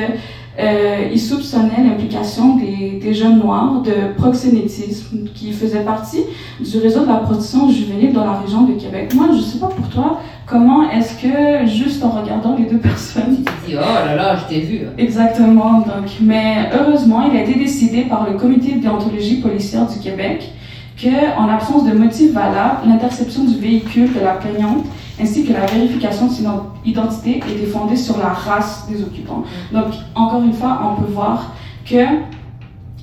euh, 0.57 1.09
ils 1.13 1.21
soupçonnaient 1.21 1.83
l'implication 1.85 2.57
des, 2.57 3.01
des 3.03 3.13
jeunes 3.13 3.41
noirs 3.41 3.83
de 3.83 4.15
proxénétisme 4.17 5.27
qui 5.35 5.53
faisaient 5.53 5.83
partie 5.83 6.23
du 6.61 6.79
réseau 6.79 7.01
de 7.01 7.09
la 7.09 7.17
protection 7.17 7.69
juvénile 7.69 8.13
dans 8.13 8.25
la 8.25 8.39
région 8.39 8.63
de 8.63 8.75
Québec. 8.75 9.13
Moi, 9.15 9.29
je 9.35 9.41
sais 9.41 9.59
pas 9.59 9.67
pour 9.67 9.89
toi, 9.89 10.21
comment 10.47 10.89
est-ce 10.91 11.21
que, 11.21 11.67
juste 11.67 12.05
en 12.05 12.11
regardant 12.11 12.57
les 12.57 12.67
deux 12.67 12.79
personnes, 12.91 13.39
Tu 13.65 13.71
dis, 13.71 13.77
oh 13.77 14.07
là 14.07 14.15
là, 14.15 14.37
je 14.37 14.55
t'ai 14.55 14.61
vu. 14.61 14.83
Exactement. 14.97 15.81
Donc, 15.81 16.07
mais 16.21 16.71
heureusement, 16.73 17.25
il 17.31 17.37
a 17.37 17.43
été 17.43 17.59
décidé 17.59 18.03
par 18.03 18.29
le 18.31 18.39
comité 18.39 18.77
de 18.77 18.81
déontologie 18.81 19.41
policière 19.41 19.89
du 19.89 19.99
Québec 19.99 20.53
que, 20.97 21.37
en 21.37 21.47
l'absence 21.47 21.85
de 21.85 21.93
motif 21.99 22.33
valable, 22.33 22.83
l'interception 22.87 23.43
du 23.43 23.59
véhicule 23.59 24.13
de 24.13 24.21
la 24.21 24.35
plaignante 24.35 24.85
ainsi 25.21 25.45
que 25.45 25.53
la 25.53 25.67
vérification 25.67 26.27
de 26.27 26.33
son 26.33 26.61
identité 26.85 27.39
était 27.39 27.67
fondée 27.67 27.97
sur 27.97 28.19
la 28.19 28.29
race 28.29 28.87
des 28.89 29.03
occupants. 29.03 29.45
Donc, 29.73 29.95
encore 30.15 30.43
une 30.43 30.53
fois, 30.53 30.81
on 30.83 31.03
peut 31.03 31.13
voir 31.13 31.53
que, 31.89 32.05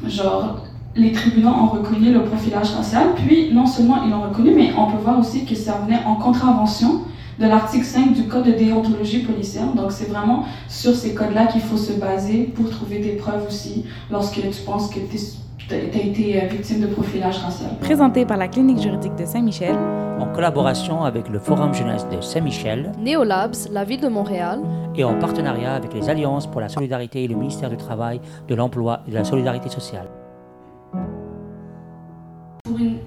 genre, 0.07 0.65
les 0.95 1.11
tribunaux 1.11 1.49
ont 1.49 1.67
reconnu 1.67 2.13
le 2.13 2.23
profilage 2.23 2.71
racial, 2.71 3.15
puis 3.15 3.53
non 3.53 3.65
seulement 3.65 4.03
ils 4.03 4.11
l'ont 4.11 4.23
reconnu, 4.23 4.53
mais 4.55 4.71
on 4.77 4.91
peut 4.91 5.01
voir 5.01 5.19
aussi 5.19 5.45
que 5.45 5.55
ça 5.55 5.79
venait 5.85 5.99
en 6.05 6.15
contravention 6.15 7.01
de 7.39 7.45
l'article 7.47 7.85
5 7.85 8.13
du 8.13 8.23
Code 8.27 8.43
de 8.43 8.51
déontologie 8.51 9.19
policière. 9.19 9.73
Donc, 9.73 9.91
c'est 9.91 10.09
vraiment 10.09 10.43
sur 10.67 10.93
ces 10.93 11.13
codes-là 11.13 11.47
qu'il 11.47 11.61
faut 11.61 11.77
se 11.77 11.93
baser 11.93 12.51
pour 12.55 12.69
trouver 12.69 12.99
des 12.99 13.13
preuves 13.13 13.45
aussi 13.47 13.85
lorsque 14.11 14.35
tu 14.35 14.61
penses 14.65 14.89
que 14.89 14.99
tu 14.99 15.17
as 15.73 16.03
été 16.03 16.41
euh, 16.41 16.47
victime 16.47 16.81
de 16.81 16.87
profilage 16.87 17.37
racial. 17.37 17.71
Présenté 17.79 18.25
par 18.25 18.37
la 18.37 18.47
Clinique 18.47 18.79
juridique 18.79 19.15
de 19.15 19.25
Saint-Michel, 19.25 19.75
en 20.19 20.27
collaboration 20.33 21.03
avec 21.03 21.29
le 21.29 21.39
Forum 21.39 21.73
jeunesse 21.73 22.05
de 22.11 22.21
Saint-Michel 22.21 22.91
Néolabs, 22.99 23.69
la 23.71 23.83
ville 23.83 24.01
de 24.01 24.07
Montréal, 24.07 24.61
et 24.95 25.03
en 25.03 25.17
partenariat 25.17 25.73
avec 25.73 25.93
les 25.93 26.09
Alliances 26.09 26.47
pour 26.47 26.61
la 26.61 26.69
solidarité 26.69 27.23
et 27.23 27.27
le 27.27 27.35
ministère 27.35 27.69
du 27.69 27.77
Travail, 27.77 28.21
de 28.47 28.55
l'Emploi 28.55 29.01
et 29.07 29.11
de 29.11 29.15
la 29.15 29.23
Solidarité 29.23 29.69
sociale. 29.69 30.07
Pour 32.63 32.77
une 32.77 32.97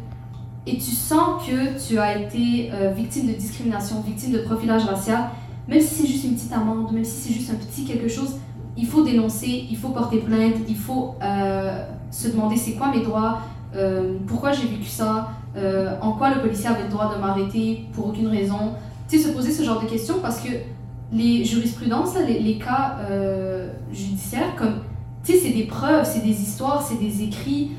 et 0.67 0.79
tu 0.79 0.93
sens 0.93 1.47
que 1.47 1.87
tu 1.87 1.99
as 1.99 2.19
été 2.19 2.71
euh, 2.73 2.91
victime 2.91 3.27
de 3.27 3.33
discrimination, 3.33 4.01
victime 4.01 4.33
de 4.33 4.39
profilage 4.39 4.85
racial, 4.85 5.29
même 5.69 5.81
si 5.81 5.95
c'est 5.95 6.07
juste 6.07 6.25
une 6.25 6.35
petite 6.35 6.53
amende, 6.53 6.91
même 6.93 7.05
si 7.05 7.21
c'est 7.21 7.35
juste 7.35 7.51
un 7.51 7.57
petit 7.57 7.85
quelque 7.85 8.09
chose, 8.09 8.37
il 8.77 8.87
faut 8.87 9.03
dénoncer, 9.03 9.67
il 9.71 9.77
faut 9.77 9.91
porter 9.91 10.19
plainte, 10.19 10.55
il 10.67 10.77
faut 10.77 11.17
euh, 11.23 11.85
se 12.15 12.29
demander 12.29 12.57
c'est 12.57 12.73
quoi 12.73 12.89
mes 12.95 13.01
droits, 13.03 13.41
euh, 13.77 14.15
pourquoi 14.27 14.53
j'ai 14.53 14.67
vécu 14.69 14.85
ça, 14.87 15.31
euh, 15.57 15.95
en 16.01 16.12
quoi 16.12 16.31
le 16.33 16.41
policier 16.41 16.69
avait 16.69 16.85
le 16.85 16.89
droit 16.89 17.12
de 17.15 17.21
m'arrêter 17.21 17.87
pour 17.93 18.07
aucune 18.09 18.29
raison. 18.29 18.75
Tu 19.09 19.19
sais, 19.19 19.29
se 19.29 19.33
poser 19.35 19.51
ce 19.53 19.62
genre 19.65 19.81
de 19.81 19.87
questions 19.89 20.17
parce 20.23 20.41
que 20.41 20.49
les 21.12 21.45
jurisprudences, 21.45 22.15
là, 22.15 22.23
les, 22.23 22.39
les 22.39 22.59
cas 22.59 22.99
euh, 23.11 23.69
judiciaires, 23.93 24.55
comme, 24.57 24.77
tu 25.25 25.33
sais, 25.33 25.39
c'est 25.39 25.51
des 25.53 25.65
preuves, 25.65 26.05
c'est 26.05 26.23
des 26.23 26.41
histoires, 26.41 26.83
c'est 26.87 26.99
des 27.01 27.23
écrits 27.23 27.73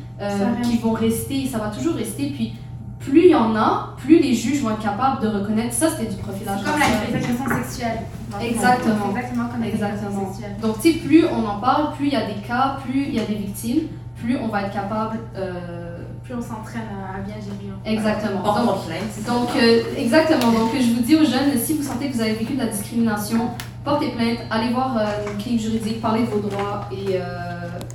qui 0.63 0.77
vont 0.77 0.93
rester, 0.93 1.45
ça 1.45 1.57
va 1.57 1.67
toujours 1.67 1.95
rester. 1.95 2.29
Puis 2.29 2.53
plus 2.99 3.25
il 3.25 3.31
y 3.31 3.35
en 3.35 3.55
a, 3.55 3.93
plus 3.97 4.19
les 4.19 4.33
juges 4.33 4.61
vont 4.61 4.71
être 4.71 4.79
capables 4.79 5.21
de 5.21 5.27
reconnaître 5.27 5.73
ça, 5.73 5.89
c'était 5.89 6.09
du 6.13 6.17
profilage. 6.21 6.61
Comme 6.63 6.79
la- 6.79 7.17
agressions 7.17 7.63
sexuelles. 7.63 7.99
dans 8.31 8.37
le 8.37 8.43
fond. 8.43 8.49
Exactement. 8.49 9.09
Exactement 9.15 9.47
comme 9.49 9.63
agressions 9.63 9.87
Exactement. 9.87 10.27
sexuelles. 10.33 10.55
Donc, 10.61 10.81
tu 10.81 10.91
sais, 10.93 10.99
plus 10.99 11.25
on 11.27 11.45
en 11.45 11.59
parle, 11.59 11.93
plus 11.95 12.07
il 12.07 12.13
y 12.13 12.15
a 12.15 12.25
des 12.25 12.41
cas, 12.47 12.77
plus 12.85 13.03
il 13.07 13.15
y 13.15 13.19
a 13.19 13.25
des 13.25 13.35
victimes, 13.35 13.87
plus 14.15 14.37
on 14.37 14.47
va 14.47 14.63
être 14.63 14.73
capable. 14.73 15.19
euh, 15.37 15.97
Plus 16.23 16.33
on 16.33 16.41
s'entraîne 16.41 16.81
à 17.15 17.19
bien 17.21 17.35
gérer. 17.35 17.71
fait. 17.83 17.91
Exactement. 17.93 18.41
Porte 18.41 18.65
Donc, 18.65 18.77
ça. 19.13 19.31
donc 19.31 19.49
euh, 19.61 19.81
exactement. 19.97 20.51
Donc, 20.51 20.71
je 20.73 20.93
vous 20.95 21.01
dis 21.01 21.15
aux 21.15 21.23
jeunes, 21.25 21.55
si 21.63 21.73
vous 21.77 21.83
sentez 21.83 22.07
que 22.09 22.13
vous 22.15 22.21
avez 22.21 22.33
vécu 22.33 22.53
de 22.53 22.59
la 22.59 22.65
discrimination, 22.67 23.49
portez 23.83 24.09
plainte, 24.09 24.39
allez 24.49 24.73
voir 24.73 24.97
euh, 24.97 25.05
une 25.31 25.37
clinique 25.37 25.61
juridique, 25.61 26.01
parlez 26.01 26.21
de 26.21 26.27
vos 26.27 26.39
droits 26.39 26.89
et 26.91 27.17
euh, 27.17 27.21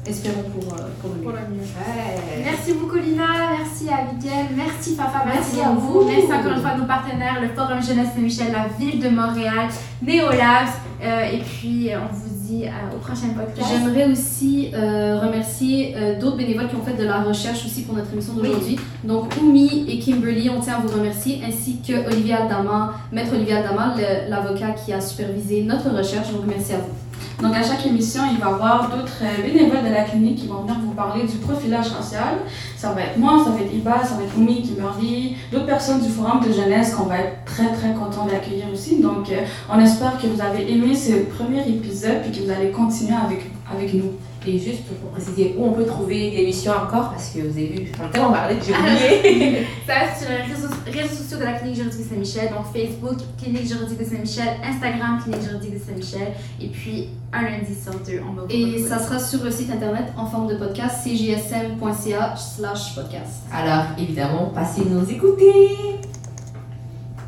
espérons 0.07 0.45
pour, 0.55 0.73
euh, 0.75 0.77
pour 1.01 1.11
le 1.11 1.17
mieux. 1.17 1.23
Pour 1.25 1.33
le 1.33 1.39
mieux. 1.57 2.45
Merci 2.45 2.73
beaucoup 2.75 2.99
Lina, 2.99 3.25
merci 3.59 3.89
Abigail, 3.93 4.47
merci 4.57 4.95
Fafa, 4.95 5.25
merci, 5.27 5.57
Merci 5.57 5.61
à 5.63 5.69
à 5.71 5.73
vous. 5.73 5.81
vous. 6.03 6.07
Merci 6.07 6.33
encore 6.33 6.53
une 6.53 6.61
fois 6.61 6.71
à 6.71 6.77
nos 6.77 6.85
partenaires, 6.87 7.41
le 7.43 7.49
Forum 7.49 7.83
Jeunesse 7.83 8.11
Saint-Michel, 8.15 8.53
la 8.53 8.69
Ville 8.79 9.01
de 9.03 9.09
Montréal, 9.09 9.67
Neolabs, 10.03 10.69
euh, 11.03 11.23
et 11.33 11.39
puis 11.39 11.91
on 11.97 12.15
vous 12.15 12.30
euh, 12.51 12.97
au 12.97 12.99
prochain 12.99 13.29
podcast. 13.29 13.71
J'aimerais 13.71 14.11
aussi 14.11 14.71
euh, 14.75 15.19
remercier 15.21 15.95
euh, 15.97 16.19
d'autres 16.19 16.37
bénévoles 16.37 16.69
qui 16.69 16.77
ont 16.77 16.83
fait 16.83 16.97
de 17.01 17.05
la 17.05 17.23
recherche 17.23 17.65
aussi 17.65 17.83
pour 17.83 17.95
notre 17.95 18.13
émission 18.13 18.35
d'aujourd'hui. 18.35 18.79
Donc, 19.05 19.33
Oumi 19.41 19.87
et 19.89 19.99
Kimberly, 19.99 20.51
on 20.51 20.61
tient 20.61 20.75
à 20.75 20.81
vous 20.81 20.89
remercier, 20.89 21.41
ainsi 21.47 21.79
que 21.87 22.07
Olivier 22.07 22.35
Aldama, 22.35 22.95
Maître 23.13 23.33
Olivier 23.35 23.55
Aldama, 23.55 23.95
l'avocat 24.29 24.73
qui 24.73 24.93
a 24.93 25.01
supervisé 25.01 25.63
notre 25.63 25.91
recherche. 25.91 26.33
Donc, 26.33 26.43
merci 26.47 26.73
à 26.73 26.79
vous. 26.79 27.10
Donc 27.43 27.57
à 27.57 27.63
chaque 27.63 27.87
émission, 27.87 28.23
il 28.31 28.39
va 28.39 28.51
y 28.51 28.53
avoir 28.53 28.91
d'autres 28.91 29.23
bénévoles 29.43 29.83
de 29.83 29.93
la 29.93 30.03
clinique 30.05 30.37
qui 30.37 30.47
vont 30.47 30.61
venir 30.63 30.77
vous 30.81 30.93
parler 30.93 31.27
du 31.27 31.39
profilage 31.39 31.89
racial. 31.89 32.39
Ça 32.77 32.93
va 32.93 33.03
être 33.03 33.17
moi, 33.17 33.43
ça 33.43 33.51
va 33.51 33.61
être 33.61 33.73
Iba, 33.73 34.05
ça 34.05 34.17
va 34.17 34.25
être 34.25 34.37
Oumi, 34.37 34.63
Kimberly, 34.63 35.37
d'autres 35.51 35.67
personnes 35.67 36.01
du 36.01 36.11
forum 36.11 36.41
de 36.41 36.53
jeunesse 36.53 36.95
qu'on 36.95 37.05
va 37.05 37.19
être 37.19 37.45
très 37.47 37.73
très 37.73 37.93
content 37.95 38.27
d'accueillir 38.27 38.67
aussi. 38.73 39.01
Donc 39.01 39.31
euh, 39.31 39.45
on 39.73 39.79
espère 39.81 40.21
que 40.21 40.27
vous 40.27 40.41
avez 40.43 40.71
aimé 40.71 40.95
ce 40.95 41.13
premier 41.35 41.67
épisode 41.67 42.23
et 42.27 42.31
que 42.31 42.45
vous 42.45 42.51
allez 42.51 42.71
continuer 42.71 43.17
avec, 43.17 43.51
avec 43.73 43.95
nous. 43.95 44.13
Et 44.47 44.59
juste 44.59 44.85
pour 44.85 45.11
préciser 45.11 45.55
où 45.59 45.67
on 45.67 45.73
peut 45.73 45.85
trouver 45.85 46.31
l'émission 46.31 46.73
encore, 46.73 47.11
parce 47.11 47.29
que 47.31 47.41
vous 47.41 47.51
avez 47.59 47.67
vu, 47.67 47.93
on 48.01 48.07
a 48.07 48.09
tellement 48.09 48.33
parlé 48.33 48.57
que 48.57 48.65
j'ai 48.65 48.73
oublié. 48.73 49.67
Ça 49.87 49.95
va 49.95 50.05
être 50.07 50.19
sur 50.19 50.29
les 50.31 50.43
réseaux, 50.55 50.69
réseaux 50.87 51.15
sociaux 51.23 51.39
de 51.39 51.45
la 51.45 51.53
Clinique 51.53 51.77
Juridique 51.77 51.99
de 52.01 52.09
Saint-Michel, 52.15 52.49
donc 52.49 52.65
Facebook, 52.75 53.19
Clinique 53.41 53.67
Juridique 53.69 53.99
de 53.99 54.05
Saint-Michel, 54.05 54.49
Instagram, 54.65 55.21
Clinique 55.23 55.43
Juridique 55.43 55.75
de 55.75 55.79
Saint-Michel, 55.79 56.33
et 56.61 56.69
puis 56.69 57.09
un 57.35 57.43
lundi 57.43 57.75
sur 57.81 57.93
deux, 58.01 58.21
on 58.27 58.33
va 58.33 58.43
vous 58.45 58.49
Et 58.51 58.65
retrouver. 58.65 58.89
ça 58.89 58.99
sera 58.99 59.19
sur 59.19 59.45
le 59.45 59.51
site 59.51 59.71
internet 59.71 60.05
en 60.17 60.25
forme 60.25 60.49
de 60.49 60.55
podcast, 60.57 61.07
cjsm.ca 61.07 62.35
slash 62.35 62.95
podcast. 62.95 63.43
Alors, 63.53 63.85
évidemment, 63.99 64.51
passez 64.55 64.83
nous 64.89 65.09
écouter. 65.11 65.69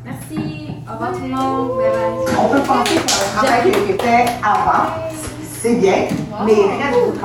Merci, 0.03 0.67
au 0.89 0.93
revoir 0.93 1.11
tout 1.13 1.21
le 1.23 1.29
monde, 1.29 1.77
bye 1.77 1.91
bye. 1.91 2.35
On 2.43 2.49
peut 2.49 2.61
penser 2.67 2.95
que 2.95 3.01
le 3.01 3.37
travail 3.37 3.71
qui 3.71 3.91
était 3.93 4.25
avant, 4.43 4.89
c'est 5.63 5.75
bien, 5.75 5.93
mais 6.45 6.53
rien 6.53 6.91
de 6.91 7.23